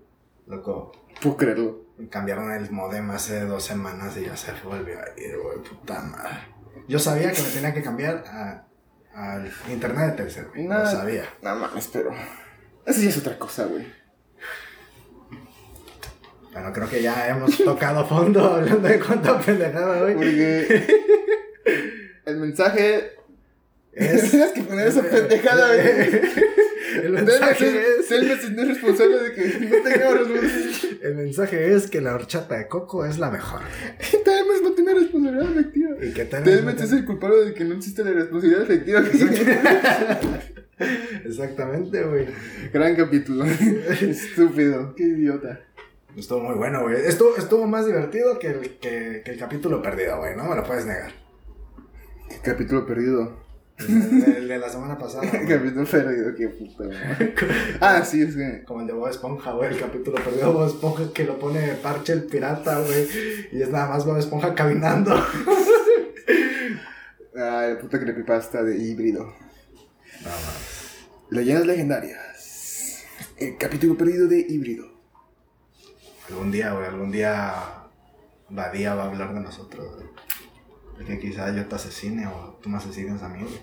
Loco, 0.47 0.93
Puedo 1.23 1.37
creerlo. 1.37 1.87
cambiaron 2.11 2.53
el 2.53 2.71
modem 2.71 3.11
hace 3.11 3.45
dos 3.47 3.65
semanas 3.65 4.17
y 4.17 4.25
ya 4.27 4.37
se 4.37 4.53
volvió 4.65 4.99
a 4.99 5.21
ir, 5.21 5.39
güey, 5.39 5.59
puta 5.63 6.01
madre. 6.03 6.39
Yo 6.89 6.99
sabía 6.99 7.33
que 7.33 7.43
me 7.43 7.49
tenía 7.49 7.73
que 7.75 7.83
cambiar 7.83 8.25
a, 8.27 8.67
al 9.15 9.51
internet 9.71 10.11
de 10.11 10.13
Telcel, 10.17 10.49
güey. 10.49 10.67
Nada. 10.67 10.91
sabía. 10.91 11.25
No 11.43 11.55
mames, 11.57 11.89
pero. 11.93 12.11
Eso 12.87 13.01
ya 13.01 13.09
es 13.11 13.17
otra 13.19 13.39
cosa, 13.39 13.65
güey. 13.67 13.87
Bueno, 16.53 16.73
creo 16.73 16.89
que 16.89 17.03
ya 17.03 17.29
hemos 17.29 17.57
tocado 17.59 18.07
fondo 18.07 18.43
hablando 18.45 18.89
de 18.89 18.99
cuánta 19.01 19.39
pendejada, 19.41 20.01
güey. 20.03 20.15
Porque. 20.15 20.85
El 22.27 22.37
mensaje. 22.39 23.13
Es- 23.93 24.31
Tienes 24.31 24.53
que 24.53 24.63
poner 24.63 24.89
esa 24.89 25.03
pendejada, 25.03 25.75
güey. 25.75 26.21
El 27.05 27.13
mensaje 27.13 27.83
es... 28.01 28.11
Es 28.11 28.67
responsable 28.69 29.19
de 29.23 29.33
que 29.33 29.61
no 29.61 29.83
tengamos. 29.83 30.85
El 31.03 31.15
mensaje 31.15 31.73
es 31.75 31.89
que 31.89 32.01
la 32.01 32.15
horchata 32.15 32.59
de 32.59 32.67
coco 32.67 33.05
es 33.05 33.19
la 33.19 33.31
mejor. 33.31 33.61
Telmex 34.25 34.63
no 34.63 34.73
tiene 34.73 34.95
responsabilidad 34.95 35.51
efectiva. 35.53 35.91
Y 36.03 36.13
que 36.13 36.29
no 36.65 36.71
es 36.71 36.93
el 36.93 37.05
culpable 37.05 37.45
de 37.45 37.55
que 37.55 37.65
no 37.65 37.75
existe 37.77 38.03
la 38.03 38.11
responsabilidad 38.11 38.63
efectiva. 38.63 39.03
Exactamente, 41.25 42.03
güey. 42.03 42.27
Gran 42.73 42.97
capítulo. 42.97 43.45
Estúpido. 43.45 44.95
Qué 44.97 45.05
idiota. 45.05 45.61
Estuvo 46.17 46.41
muy 46.41 46.55
bueno, 46.57 46.83
güey. 46.83 46.97
Estuvo, 47.07 47.37
estuvo 47.37 47.67
más 47.67 47.87
divertido 47.87 48.39
que 48.39 48.49
el, 48.49 48.79
que, 48.79 49.23
que 49.25 49.31
el 49.31 49.39
capítulo 49.39 49.81
perdido, 49.83 50.19
güey. 50.19 50.37
No 50.37 50.45
me 50.45 50.57
lo 50.57 50.65
puedes 50.65 50.87
negar. 50.87 51.13
Qué 52.29 52.39
capítulo 52.43 52.87
perdido. 52.87 53.41
El, 53.79 54.25
el 54.37 54.49
de 54.49 54.59
la 54.59 54.69
semana 54.69 54.99
pasada. 54.99 55.23
Güey. 55.31 55.47
capítulo 55.47 55.87
perdido, 55.87 56.35
qué 56.35 56.49
puta. 56.49 56.85
madre. 56.89 57.35
Ah, 57.81 58.05
sí, 58.05 58.23
es 58.23 58.37
que. 58.37 58.63
Como 58.65 58.83
el 58.83 58.87
de 58.87 58.93
Bob 58.93 59.09
Esponja, 59.09 59.53
güey. 59.53 59.73
El 59.73 59.81
capítulo 59.81 60.17
perdido 60.23 60.49
de 60.49 60.53
Bob 60.53 60.67
Esponja 60.67 61.13
que 61.13 61.25
lo 61.25 61.39
pone 61.39 61.75
Parche 61.83 62.13
el 62.13 62.25
pirata, 62.25 62.79
güey. 62.81 63.09
Y 63.53 63.63
es 63.63 63.71
nada 63.71 63.89
más 63.89 64.05
Bob 64.05 64.19
Esponja 64.19 64.55
caminando. 64.55 65.15
Ah, 67.33 67.69
la 67.71 67.79
puta 67.79 67.99
creepypasta 67.99 68.63
de 68.63 68.77
híbrido. 68.77 69.25
No, 69.25 70.29
mames. 70.29 71.07
Leyendas 71.31 71.65
legendarias. 71.65 73.05
El 73.39 73.57
capítulo 73.57 73.97
perdido 73.97 74.27
de 74.27 74.45
híbrido. 74.47 75.00
Algún 76.31 76.51
día, 76.53 76.73
güey. 76.73 76.87
Algún 76.87 77.11
día 77.11 77.55
Badía 78.49 78.95
va 78.95 79.05
a 79.05 79.07
hablar 79.07 79.35
de 79.35 79.41
nosotros, 79.41 79.95
güey. 79.97 80.09
Porque 80.97 81.19
quizá 81.19 81.55
yo 81.55 81.67
te 81.67 81.75
asesine 81.75 82.27
o 82.27 82.59
tú 82.63 82.69
me 82.69 82.77
asesines 82.79 83.23
a 83.23 83.29
mí, 83.29 83.43
güey. 83.43 83.61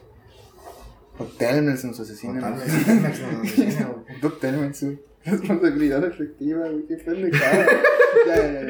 O 1.19 1.23
Telmex 1.25 1.83
nos 1.85 1.99
O 1.99 2.03
asesina. 2.03 2.49
vez 2.51 2.85
Telmex 2.85 3.19
nos 3.21 3.41
asesine, 3.41 3.85
güey. 3.85 4.33
Telmex, 4.41 4.83
güey. 4.83 4.99
Responsabilidad 5.25 6.03
efectiva, 6.05 6.67
güey. 6.69 6.85
Qué 6.87 6.95
pendejada. 6.97 7.65
ya, 8.27 8.35
ya, 8.35 8.51
ya. 8.53 8.67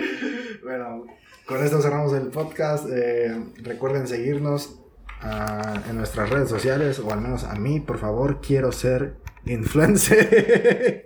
Bueno, 0.63 1.05
con 1.45 1.63
esto 1.63 1.81
cerramos 1.81 2.13
el 2.13 2.27
podcast. 2.27 2.87
Eh, 2.91 3.35
recuerden 3.63 4.07
seguirnos 4.07 4.79
ah, 5.21 5.81
en 5.89 5.97
nuestras 5.97 6.29
redes 6.29 6.49
sociales, 6.49 6.99
o 6.99 7.11
al 7.11 7.21
menos 7.21 7.43
a 7.43 7.55
mí, 7.55 7.79
por 7.79 7.99
favor, 7.99 8.41
quiero 8.41 8.71
ser 8.71 9.15
influencer. 9.45 11.05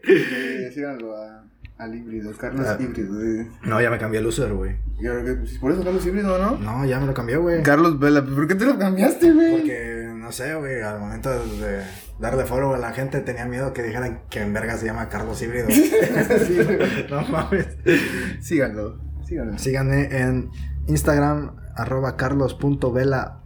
Síganlo 0.73 1.17
a, 1.17 1.40
al 1.81 1.95
híbrido, 1.95 2.31
Carlos 2.37 2.67
Ah. 2.67 2.77
Híbrido. 2.79 3.21
eh. 3.23 3.47
no, 3.63 3.81
ya 3.81 3.89
me 3.89 3.97
cambié 3.97 4.19
el 4.19 4.27
user, 4.27 4.53
güey. 4.53 4.75
Pues, 5.01 5.57
por 5.59 5.71
eso 5.71 5.83
Carlos 5.83 6.05
Híbrido, 6.05 6.37
¿no? 6.37 6.57
No, 6.57 6.85
ya 6.85 6.99
me 6.99 7.07
lo 7.07 7.13
cambié, 7.13 7.37
güey. 7.37 7.63
Carlos 7.63 7.99
Vela, 7.99 8.23
¿por 8.23 8.47
qué 8.47 8.55
te 8.55 8.65
lo 8.65 8.77
cambiaste, 8.77 9.31
güey? 9.33 9.51
Porque, 9.57 10.11
no 10.15 10.31
sé, 10.31 10.53
güey, 10.55 10.81
al 10.81 10.99
momento 10.99 11.29
de 11.31 11.81
darle 12.19 12.45
follow 12.45 12.73
a 12.73 12.77
la 12.77 12.91
gente 12.93 13.19
tenía 13.21 13.45
miedo 13.45 13.73
que 13.73 13.81
dijeran 13.81 14.21
que 14.29 14.41
en 14.41 14.53
verga 14.53 14.77
se 14.77 14.85
llama 14.85 15.09
Carlos 15.09 15.41
Híbrido. 15.41 15.67
Sí, 15.71 16.55
güey. 16.63 17.07
no 17.09 17.21
mames. 17.27 17.67
Síganlo, 18.41 18.99
síganlo. 19.25 19.57
Síganme 19.57 20.03
en 20.17 20.49
Instagram, 20.87 21.55
arroba 21.75 22.15
carlos.velab. 22.15 23.41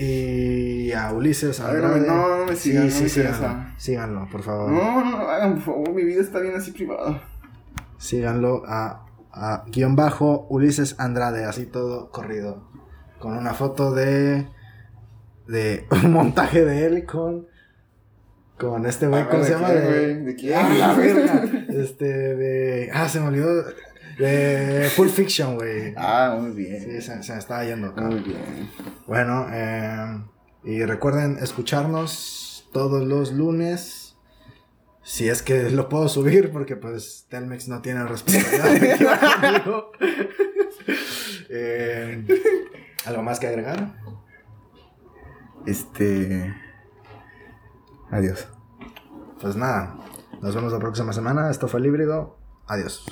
Y 0.00 0.92
a 0.92 1.12
Ulises 1.12 1.58
A 1.60 1.72
ver, 1.72 1.84
Andrade. 1.84 2.06
no, 2.06 2.38
no 2.38 2.46
me 2.46 2.54
sigan, 2.54 2.88
no 2.88 2.94
me 2.94 2.98
interesa. 2.98 3.34
síganlo, 3.34 3.74
síganlo, 3.78 4.28
por 4.30 4.42
favor. 4.42 4.70
No, 4.70 5.04
no, 5.04 5.10
no, 5.10 5.28
hagan, 5.28 5.54
por 5.56 5.62
favor, 5.64 5.92
mi 5.94 6.04
vida 6.04 6.20
está 6.20 6.38
bien 6.38 6.54
así 6.54 6.70
privada. 6.70 7.22
Síganlo 7.98 8.62
a, 8.66 9.04
a 9.32 9.64
guion 9.66 9.96
bajo 9.96 10.46
Ulises 10.50 10.94
Andrade, 11.00 11.44
así 11.44 11.66
todo 11.66 12.10
corrido. 12.10 12.68
Con 13.18 13.36
una 13.36 13.54
foto 13.54 13.92
de. 13.92 14.46
de 15.48 15.86
un 16.04 16.12
montaje 16.12 16.64
de 16.64 16.86
él 16.86 17.04
con. 17.04 17.48
Con 18.56 18.86
este 18.86 19.06
güey, 19.06 19.22
Ah, 19.22 19.28
¿cómo 19.28 19.42
¿de 19.42 19.46
se 19.48 19.54
llama? 19.54 19.70
De? 19.70 20.14
¿De 20.22 20.34
quién? 20.36 20.54
Ah, 20.58 20.74
la 20.78 20.94
verga. 20.94 21.42
Este, 21.70 22.04
de. 22.06 22.90
Ah, 22.92 23.08
se 23.08 23.18
me 23.20 23.26
olvidó. 23.28 23.64
De 24.18 24.90
Full 24.96 25.08
Fiction, 25.08 25.54
güey. 25.56 25.94
Ah, 25.96 26.36
muy 26.38 26.50
bien. 26.50 26.80
Sí, 26.82 27.00
se, 27.00 27.22
se 27.22 27.32
me 27.32 27.38
estaba 27.38 27.64
yendo. 27.64 27.88
acá. 27.88 28.02
Muy 28.02 28.20
bien. 28.20 28.70
Bueno, 29.06 29.46
eh, 29.50 30.22
y 30.64 30.84
recuerden 30.84 31.38
escucharnos 31.40 32.68
todos 32.72 33.06
los 33.06 33.32
lunes. 33.32 34.16
Si 35.02 35.28
es 35.28 35.42
que 35.42 35.70
lo 35.70 35.88
puedo 35.88 36.08
subir, 36.08 36.50
porque 36.50 36.76
pues 36.76 37.26
Telmex 37.30 37.68
no 37.68 37.80
tiene 37.80 38.04
responsabilidad. 38.04 39.84
Eh, 41.50 42.26
¿Algo 43.06 43.22
más 43.22 43.40
que 43.40 43.46
agregar? 43.46 43.94
Este. 45.64 46.54
Adiós. 48.10 48.48
Pues 49.40 49.56
nada, 49.56 49.96
nos 50.42 50.54
vemos 50.54 50.72
la 50.74 50.78
próxima 50.78 51.14
semana. 51.14 51.50
Esto 51.50 51.68
fue 51.68 51.80
el 51.80 51.86
híbrido. 51.86 52.38
Adiós. 52.66 53.06